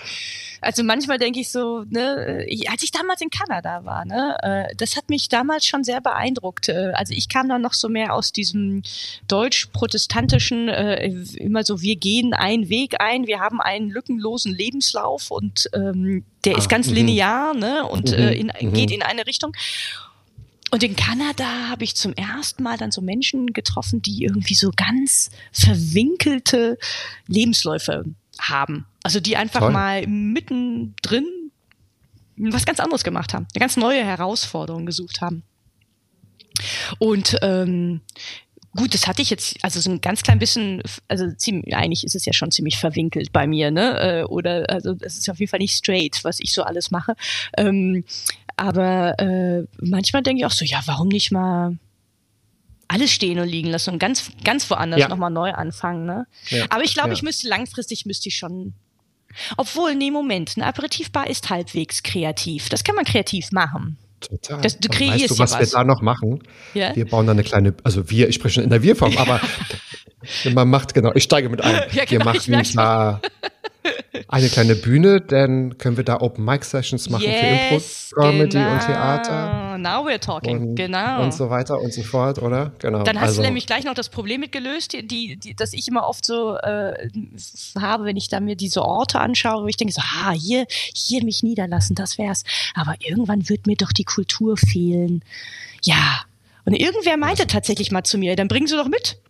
also 0.66 0.82
manchmal 0.82 1.18
denke 1.18 1.40
ich 1.40 1.50
so, 1.50 1.84
ne, 1.88 2.44
als 2.68 2.82
ich 2.82 2.90
damals 2.90 3.20
in 3.20 3.30
Kanada 3.30 3.84
war, 3.84 4.04
ne, 4.04 4.36
äh, 4.42 4.74
das 4.76 4.96
hat 4.96 5.08
mich 5.08 5.28
damals 5.28 5.64
schon 5.64 5.84
sehr 5.84 6.00
beeindruckt. 6.00 6.68
Äh, 6.68 6.92
also 6.94 7.14
ich 7.14 7.28
kam 7.28 7.48
dann 7.48 7.62
noch 7.62 7.72
so 7.72 7.88
mehr 7.88 8.12
aus 8.12 8.32
diesem 8.32 8.82
deutsch-protestantischen, 9.28 10.68
äh, 10.68 11.06
immer 11.36 11.62
so, 11.62 11.80
wir 11.80 11.96
gehen 11.96 12.34
einen 12.34 12.68
Weg 12.68 13.00
ein, 13.00 13.26
wir 13.26 13.38
haben 13.38 13.60
einen 13.60 13.90
lückenlosen 13.90 14.52
Lebenslauf 14.52 15.30
und 15.30 15.70
ähm, 15.72 16.24
der 16.44 16.56
Ah, 16.56 16.58
ist 16.58 16.68
ganz 16.68 16.88
mhm. 16.88 16.94
linear, 16.94 17.54
ne, 17.54 17.86
und 17.86 18.10
Mhm, 18.10 18.18
äh, 18.18 18.32
in, 18.34 18.52
mhm. 18.60 18.72
geht 18.72 18.90
in 18.90 19.02
eine 19.02 19.26
Richtung. 19.26 19.52
Und 20.72 20.82
in 20.82 20.96
Kanada 20.96 21.68
habe 21.68 21.84
ich 21.84 21.94
zum 21.94 22.12
ersten 22.14 22.64
Mal 22.64 22.76
dann 22.76 22.90
so 22.90 23.00
Menschen 23.00 23.52
getroffen, 23.52 24.02
die 24.02 24.24
irgendwie 24.24 24.54
so 24.54 24.72
ganz 24.74 25.30
verwinkelte 25.52 26.76
Lebensläufe 27.28 28.04
haben. 28.40 28.86
Also 29.06 29.20
die 29.20 29.36
einfach 29.36 29.60
Toll. 29.60 29.72
mal 29.72 30.06
mittendrin 30.06 31.24
was 32.38 32.66
ganz 32.66 32.80
anderes 32.80 33.02
gemacht 33.04 33.32
haben, 33.32 33.46
eine 33.54 33.60
ganz 33.60 33.76
neue 33.76 34.04
Herausforderung 34.04 34.84
gesucht 34.84 35.20
haben. 35.22 35.42
Und 36.98 37.36
ähm, 37.42 38.00
gut, 38.76 38.92
das 38.94 39.06
hatte 39.06 39.22
ich 39.22 39.30
jetzt, 39.30 39.56
also 39.62 39.80
so 39.80 39.90
ein 39.90 40.00
ganz 40.00 40.22
klein 40.22 40.38
bisschen, 40.38 40.82
also 41.08 41.30
ziemlich, 41.36 41.74
eigentlich 41.74 42.04
ist 42.04 42.14
es 42.14 42.24
ja 42.26 42.32
schon 42.32 42.50
ziemlich 42.50 42.76
verwinkelt 42.78 43.32
bei 43.32 43.46
mir, 43.46 43.70
ne? 43.70 44.20
Äh, 44.20 44.24
Oder 44.24 44.68
also 44.68 44.96
es 45.00 45.16
ist 45.16 45.30
auf 45.30 45.38
jeden 45.38 45.48
Fall 45.50 45.60
nicht 45.60 45.74
straight, 45.76 46.24
was 46.24 46.40
ich 46.40 46.52
so 46.52 46.62
alles 46.62 46.90
mache. 46.90 47.14
Ähm, 47.56 48.04
aber 48.56 49.18
äh, 49.18 49.64
manchmal 49.80 50.22
denke 50.22 50.40
ich 50.40 50.46
auch 50.46 50.50
so, 50.50 50.64
ja, 50.64 50.80
warum 50.86 51.08
nicht 51.08 51.30
mal 51.30 51.78
alles 52.88 53.10
stehen 53.12 53.38
und 53.38 53.48
liegen 53.48 53.68
lassen 53.68 53.90
und 53.94 53.98
ganz, 53.98 54.30
ganz 54.44 54.68
woanders 54.70 55.00
Ja. 55.00 55.08
nochmal 55.08 55.30
neu 55.30 55.52
anfangen, 55.52 56.04
ne? 56.06 56.26
Ja, 56.48 56.66
Aber 56.70 56.84
ich 56.84 56.94
glaube, 56.94 57.08
ja. 57.10 57.14
ich 57.14 57.22
müsste 57.22 57.48
langfristig 57.48 58.04
müsste 58.06 58.28
ich 58.28 58.36
schon. 58.36 58.74
Obwohl, 59.56 59.94
nee, 59.94 60.10
Moment, 60.10 60.52
eine 60.56 60.66
Aperitivbar 60.66 61.28
ist 61.28 61.50
halbwegs 61.50 62.02
kreativ. 62.02 62.68
Das 62.68 62.84
kann 62.84 62.94
man 62.94 63.04
kreativ 63.04 63.52
machen. 63.52 63.98
Total. 64.20 64.60
Das- 64.60 64.78
du 64.78 64.88
kreierst 64.88 65.22
weißt 65.22 65.30
du, 65.30 65.38
was, 65.38 65.52
was. 65.52 65.60
wir 65.60 65.66
da 65.78 65.84
noch 65.84 66.00
machen? 66.02 66.42
Ja? 66.74 66.94
Wir 66.96 67.06
bauen 67.06 67.26
da 67.26 67.32
eine 67.32 67.44
kleine, 67.44 67.74
also 67.84 68.08
wir, 68.10 68.28
ich 68.28 68.34
spreche 68.36 68.54
schon 68.54 68.64
in 68.64 68.70
der 68.70 68.82
Wir-Form, 68.82 69.16
aber 69.18 69.40
man 70.52 70.68
macht, 70.68 70.94
genau, 70.94 71.12
ich 71.14 71.24
steige 71.24 71.48
mit 71.48 71.60
ein. 71.60 71.82
Ja, 71.92 72.04
genau, 72.04 72.32
wir 72.32 72.56
machen 72.56 72.76
da 72.76 73.20
eine 74.28 74.48
kleine 74.48 74.74
Bühne, 74.74 75.20
dann 75.20 75.78
können 75.78 75.96
wir 75.96 76.04
da 76.04 76.20
Open 76.20 76.44
Mic 76.44 76.64
Sessions 76.64 77.10
machen 77.10 77.24
für 77.24 77.74
Impro-Comedy 77.74 78.56
genau. 78.56 78.72
und 78.72 78.80
Theater 78.80 79.66
Now 79.78 80.06
we're 80.06 80.18
talking, 80.18 80.70
und, 80.70 80.74
genau. 80.76 81.22
und 81.22 81.32
so 81.32 81.50
weiter 81.50 81.80
und 81.80 81.92
so 81.92 82.02
fort, 82.02 82.40
oder? 82.40 82.72
Genau. 82.78 83.02
Dann 83.04 83.20
hast 83.20 83.28
also, 83.30 83.42
du 83.42 83.46
nämlich 83.46 83.66
gleich 83.66 83.84
noch 83.84 83.94
das 83.94 84.08
Problem 84.08 84.40
mitgelöst, 84.40 84.92
die, 84.92 85.06
die, 85.06 85.36
die, 85.36 85.54
das 85.54 85.72
ich 85.72 85.88
immer 85.88 86.06
oft 86.06 86.24
so 86.24 86.56
äh, 86.56 87.08
habe, 87.78 88.04
wenn 88.04 88.16
ich 88.16 88.28
da 88.28 88.40
mir 88.40 88.56
diese 88.56 88.82
Orte 88.82 89.20
anschaue, 89.20 89.64
wo 89.64 89.66
ich 89.68 89.76
denke 89.76 89.92
so, 89.92 90.02
ah, 90.02 90.32
hier, 90.32 90.66
hier 90.68 91.24
mich 91.24 91.42
niederlassen, 91.42 91.94
das 91.94 92.18
wär's. 92.18 92.44
Aber 92.74 92.94
irgendwann 93.00 93.48
wird 93.48 93.66
mir 93.66 93.76
doch 93.76 93.92
die 93.92 94.04
Kultur 94.04 94.56
fehlen. 94.56 95.22
Ja. 95.82 96.22
Und 96.64 96.74
irgendwer 96.74 97.16
meinte 97.16 97.46
tatsächlich 97.46 97.92
mal 97.92 98.02
zu 98.02 98.18
mir, 98.18 98.34
dann 98.34 98.48
bringen 98.48 98.66
sie 98.66 98.76
doch 98.76 98.88
mit. 98.88 99.20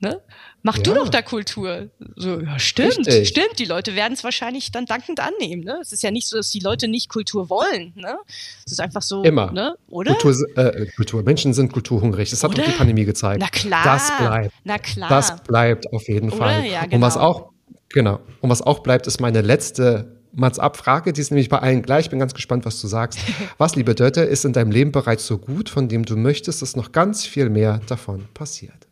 Ne? 0.00 0.20
Mach 0.66 0.78
du 0.78 0.92
Ja. 0.92 0.96
doch 0.96 1.10
da 1.10 1.20
Kultur. 1.20 1.90
So, 2.16 2.40
ja, 2.40 2.58
stimmt, 2.58 2.96
Richtig. 3.06 3.28
stimmt. 3.28 3.58
Die 3.58 3.66
Leute 3.66 3.94
werden 3.94 4.14
es 4.14 4.24
wahrscheinlich 4.24 4.72
dann 4.72 4.86
dankend 4.86 5.20
annehmen. 5.20 5.62
Ne? 5.62 5.78
Es 5.82 5.92
ist 5.92 6.02
ja 6.02 6.10
nicht 6.10 6.26
so, 6.26 6.38
dass 6.38 6.48
die 6.50 6.60
Leute 6.60 6.88
nicht 6.88 7.10
Kultur 7.10 7.50
wollen. 7.50 7.92
Ne? 7.96 8.16
Es 8.64 8.72
ist 8.72 8.80
einfach 8.80 9.02
so, 9.02 9.22
Immer. 9.24 9.52
ne? 9.52 9.76
oder? 9.90 10.14
Kultur, 10.14 10.34
äh, 10.56 10.86
Kultur. 10.96 11.22
Menschen 11.22 11.52
sind 11.52 11.70
kulturhungrig. 11.70 12.30
Das 12.30 12.42
hat 12.42 12.52
Oder? 12.52 12.62
auch 12.62 12.66
die 12.66 12.72
Pandemie 12.72 13.04
gezeigt. 13.04 13.42
Na 13.42 13.48
klar. 13.48 13.84
Das 13.84 14.16
bleibt. 14.16 14.54
Na 14.64 14.78
klar. 14.78 15.08
Das 15.10 15.42
bleibt 15.42 15.92
auf 15.92 16.08
jeden 16.08 16.30
Oder? 16.30 16.38
Fall. 16.38 16.64
Ja, 16.66 16.84
Und 16.90 17.02
was 17.02 17.14
genau. 17.14 17.26
auch, 17.26 17.50
genau. 17.90 18.20
Und 18.40 18.48
was 18.48 18.62
auch 18.62 18.78
bleibt, 18.78 19.06
ist 19.06 19.20
meine 19.20 19.42
letzte 19.42 20.16
Mats-Ab-Frage. 20.32 21.12
Die 21.12 21.20
ist 21.20 21.30
nämlich 21.30 21.50
bei 21.50 21.58
allen 21.58 21.82
gleich. 21.82 22.06
Ich 22.06 22.10
bin 22.10 22.18
ganz 22.18 22.32
gespannt, 22.32 22.64
was 22.64 22.80
du 22.80 22.86
sagst. 22.86 23.18
was, 23.58 23.76
liebe 23.76 23.94
Dörte, 23.94 24.22
ist 24.22 24.46
in 24.46 24.54
deinem 24.54 24.70
Leben 24.70 24.92
bereits 24.92 25.26
so 25.26 25.36
gut, 25.36 25.68
von 25.68 25.88
dem 25.88 26.06
du 26.06 26.16
möchtest, 26.16 26.62
dass 26.62 26.74
noch 26.74 26.90
ganz 26.92 27.26
viel 27.26 27.50
mehr 27.50 27.82
davon 27.86 28.24
passiert? 28.32 28.83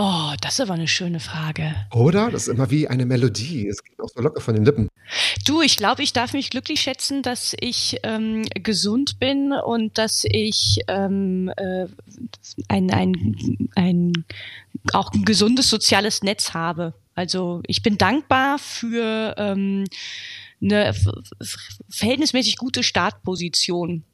Oh, 0.00 0.32
das 0.40 0.54
ist 0.54 0.60
aber 0.60 0.74
eine 0.74 0.86
schöne 0.86 1.18
Frage. 1.18 1.74
Oder? 1.92 2.30
Das 2.30 2.42
ist 2.42 2.54
immer 2.54 2.70
wie 2.70 2.86
eine 2.86 3.04
Melodie. 3.04 3.66
Es 3.66 3.82
geht 3.82 3.98
auch 3.98 4.08
so 4.08 4.20
locker 4.20 4.40
von 4.40 4.54
den 4.54 4.64
Lippen. 4.64 4.88
Du, 5.44 5.60
ich 5.60 5.76
glaube, 5.76 6.04
ich 6.04 6.12
darf 6.12 6.34
mich 6.34 6.50
glücklich 6.50 6.80
schätzen, 6.80 7.24
dass 7.24 7.56
ich 7.58 7.98
ähm, 8.04 8.44
gesund 8.54 9.18
bin 9.18 9.52
und 9.52 9.98
dass 9.98 10.24
ich 10.24 10.78
ähm, 10.86 11.50
äh, 11.56 11.86
ein, 12.68 12.92
ein, 12.92 13.68
ein, 13.74 14.12
auch 14.92 15.10
ein 15.12 15.24
gesundes 15.24 15.68
soziales 15.68 16.22
Netz 16.22 16.54
habe. 16.54 16.94
Also 17.16 17.60
ich 17.66 17.82
bin 17.82 17.98
dankbar 17.98 18.60
für 18.60 19.34
ähm, 19.36 19.84
eine 20.62 20.94
verhältnismäßig 21.88 22.56
gute 22.56 22.84
Startposition. 22.84 24.04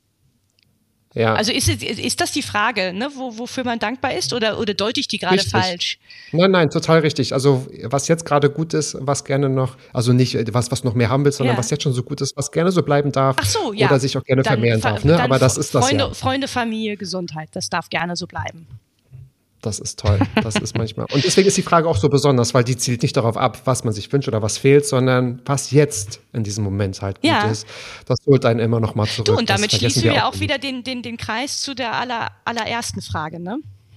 Ja. 1.15 1.35
Also 1.35 1.53
ist, 1.53 1.69
es, 1.69 1.81
ist 1.81 2.21
das 2.21 2.33
die 2.33 2.43
Frage, 2.43 2.93
ne, 2.93 3.09
wo, 3.15 3.39
wofür 3.39 3.63
man 3.65 3.79
dankbar 3.79 4.15
ist 4.15 4.33
oder, 4.33 4.59
oder 4.59 4.75
deute 4.75 4.99
ich 4.99 5.07
die 5.07 5.19
gerade 5.19 5.39
falsch? 5.43 5.99
Nein, 6.33 6.51
nein, 6.51 6.71
total 6.71 7.01
richtig. 7.01 7.33
Also 7.33 7.67
was 7.85 8.09
jetzt 8.09 8.25
gerade 8.25 8.51
gut 8.51 8.75
ist, 8.75 8.97
was 9.01 9.25
gerne 9.25 9.49
noch, 9.49 9.77
also 9.93 10.13
nicht 10.13 10.35
äh, 10.35 10.45
was, 10.53 10.73
was 10.73 10.83
noch 10.83 10.95
mehr 10.95 11.11
haben 11.11 11.25
willst, 11.25 11.39
sondern 11.39 11.55
Ja. 11.55 11.59
was 11.59 11.71
jetzt 11.71 11.85
schon 11.85 11.93
so 11.93 12.03
gut 12.03 12.21
ist, 12.21 12.37
was 12.37 12.51
gerne 12.51 12.73
so 12.73 12.83
bleiben 12.83 13.13
darf 13.13 13.37
Ach 13.39 13.47
so, 13.47 13.73
ja. 13.73 13.87
oder 13.87 14.01
sich 14.01 14.19
auch 14.19 14.25
gerne 14.25 14.43
Dann 14.43 14.55
vermehren 14.55 14.81
darf. 14.81 15.05
Ne? 15.05 15.23
Aber 15.23 15.39
das 15.39 15.57
ist 15.57 15.73
das 15.75 15.87
Freunde, 15.87 16.05
ja. 16.05 16.15
Freunde, 16.15 16.49
Familie, 16.49 16.97
Gesundheit, 16.97 17.49
das 17.53 17.71
darf 17.71 17.89
gerne 17.91 18.17
so 18.17 18.27
bleiben. 18.27 18.67
Das 19.65 19.79
ist 19.79 19.99
toll. 19.99 20.19
Das 20.43 20.57
ist 20.57 20.77
manchmal. 20.77 21.07
Und 21.13 21.25
deswegen 21.25 21.49
ist 21.49 21.57
die 21.57 21.63
Frage 21.63 21.89
auch 21.89 21.97
so 21.97 22.11
besonders, 22.11 22.53
weil 22.53 22.65
die 22.65 22.77
zielt 22.77 23.01
nicht 23.03 23.17
darauf 23.17 23.39
ab, 23.39 23.63
was 23.65 23.83
man 23.83 23.95
sich 23.95 24.13
wünscht 24.13 24.29
oder 24.29 24.43
was 24.43 24.59
fehlt, 24.59 24.85
sondern 24.87 25.41
was 25.47 25.71
jetzt 25.71 26.21
in 26.35 26.45
diesem 26.45 26.65
Moment 26.65 27.01
halt 27.01 27.23
gut 27.23 27.31
Ja. 27.31 27.51
ist. 27.51 27.67
Das 28.07 28.19
holt 28.27 28.45
einen 28.45 28.61
immer 28.61 28.79
noch 28.79 28.95
mal 28.95 29.07
zurück. 29.07 29.25
Du, 29.27 29.37
und 29.37 29.49
damit 29.49 29.73
schließen 29.73 30.03
wir 30.03 30.27
auch 30.27 30.35
nie. 30.35 30.41
wieder 30.41 30.59
den, 30.59 30.85
den, 30.85 31.03
den 31.03 31.17
Kreis 31.17 31.63
zu 31.63 31.75
der 31.75 31.95
aller, 31.95 32.29
allerersten 32.45 33.01
Frage, 33.01 33.41
ne? 33.41 33.57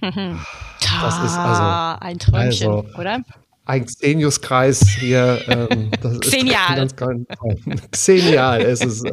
Das 0.80 1.16
ist 1.22 1.36
also- 1.36 2.00
ein 2.04 2.18
Träumchen, 2.18 2.68
also- 2.70 2.86
oder? 2.98 3.20
Ein 3.66 3.84
Xenius-Kreis 3.84 4.88
hier. 4.98 5.42
Ähm, 5.48 5.90
das 6.00 6.12
ist 6.14 6.20
Xenial. 6.22 6.76
Ganz, 6.76 6.96
ganz 6.96 7.26
toll. 7.38 7.56
Xenial 7.90 8.62
ist 8.62 8.82
es, 8.86 9.04
äh, 9.04 9.10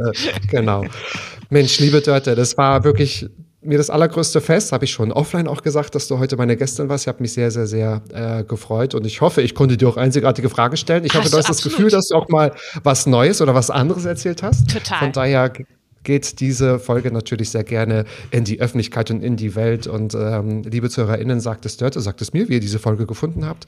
genau. 0.49 0.86
Mensch, 1.49 1.80
liebe 1.80 1.99
Dörte, 1.99 2.36
das 2.36 2.58
war 2.58 2.86
wirklich 2.86 3.28
mir 3.66 3.78
das 3.78 3.89
allergrößte 3.89 4.41
Fest. 4.41 4.72
Habe 4.72 4.86
ich 4.86 4.91
schon 4.91 5.11
offline 5.11 5.47
auch 5.47 5.61
gesagt, 5.61 5.95
dass 5.95 6.07
du 6.07 6.20
heute 6.20 6.38
meine 6.38 6.55
Gästin 6.55 6.89
warst. 6.89 7.05
Ich 7.05 7.07
habe 7.07 7.22
mich 7.22 7.34
sehr, 7.34 7.51
sehr, 7.51 7.68
sehr 7.68 8.01
äh, 8.13 8.43
gefreut 8.43 8.95
und 8.95 9.05
ich 9.05 9.22
hoffe, 9.22 9.41
ich 9.41 9.55
konnte 9.55 9.78
dir 9.78 9.89
auch 9.89 9.97
einzigartige 9.97 10.49
Fragen 10.49 10.78
stellen. 10.78 11.03
Ich 11.05 11.13
hoffe, 11.13 11.30
du 11.30 11.38
hast 11.38 11.49
das 11.49 11.57
absolut. 11.57 11.78
Gefühl, 11.78 11.91
dass 11.91 12.07
du 12.09 12.16
auch 12.16 12.30
mal 12.30 12.53
was 12.84 13.05
Neues 13.05 13.41
oder 13.41 13.55
was 13.55 13.70
anderes 13.70 14.05
erzählt 14.05 14.43
hast. 14.43 14.70
Total. 14.72 14.99
Von 14.99 15.11
daher 15.11 15.51
geht 16.06 16.39
diese 16.39 16.80
Folge 16.80 17.12
natürlich 17.12 17.49
sehr 17.49 17.66
gerne 17.66 18.06
in 18.32 18.45
die 18.45 18.62
Öffentlichkeit 18.62 19.12
und 19.12 19.22
in 19.22 19.36
die 19.36 19.56
Welt. 19.56 19.88
Und 19.88 20.14
ähm, 20.14 20.64
liebe 20.64 20.89
ZuhörerInnen, 20.89 21.41
sagt 21.41 21.66
es 21.66 21.76
Dörte, 21.76 21.99
sagt 21.99 22.22
es 22.22 22.32
mir, 22.32 22.47
wie 22.47 22.53
ihr 22.53 22.60
diese 22.62 22.80
Folge 22.80 23.06
gefunden 23.06 23.45
habt. 23.45 23.66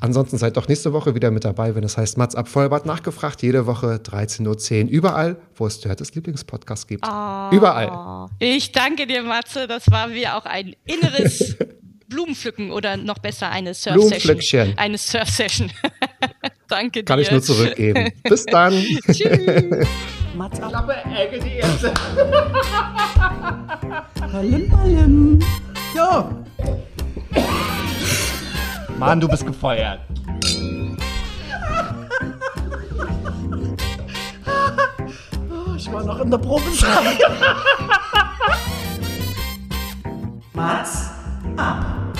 Ansonsten 0.00 0.36
seid 0.36 0.56
doch 0.56 0.68
nächste 0.68 0.92
Woche 0.92 1.14
wieder 1.14 1.30
mit 1.30 1.44
dabei, 1.44 1.74
wenn 1.74 1.84
es 1.84 1.96
heißt 1.96 2.18
Mats 2.18 2.34
ab 2.34 2.48
Vollbart 2.48 2.84
nachgefragt. 2.84 3.42
Jede 3.42 3.66
Woche 3.66 4.00
13.10 4.04 4.84
Uhr. 4.84 4.90
Überall, 4.90 5.36
wo 5.54 5.66
es 5.66 5.80
Dörtes 5.80 6.14
Lieblingspodcast 6.14 6.88
gibt. 6.88 7.04
Ah. 7.04 7.50
Überall. 7.52 8.28
Ich 8.38 8.72
danke 8.72 9.06
dir, 9.06 9.22
Matze. 9.22 9.66
Das 9.66 9.90
war 9.90 10.10
wie 10.10 10.26
auch 10.26 10.44
ein 10.44 10.74
inneres 10.84 11.56
Blumenpflücken 12.08 12.70
oder 12.70 12.96
noch 12.96 13.18
besser 13.18 13.50
eine 13.50 13.74
Surf-Session. 13.74 14.74
Eine 14.76 14.98
Surf-Session. 14.98 15.70
danke 16.68 17.00
dir. 17.00 17.04
Kann 17.04 17.18
ich 17.18 17.30
nur 17.30 17.42
zurückgeben. 17.42 18.12
Bis 18.22 18.44
dann. 18.46 18.72
Tschüss. 19.12 19.86
Mats 20.34 20.60
ab. 20.60 20.88
Palim, 24.30 24.68
palim. 24.68 25.38
Ja. 25.94 26.30
Mann, 28.98 29.20
du 29.20 29.28
bist 29.28 29.46
gefeuert. 29.46 30.00
Ich 35.76 35.92
war 35.92 36.04
noch 36.04 36.20
in 36.20 36.30
der 36.30 36.38
Probesaal. 36.38 37.04
Mats 40.52 41.15
ab. 41.58 42.15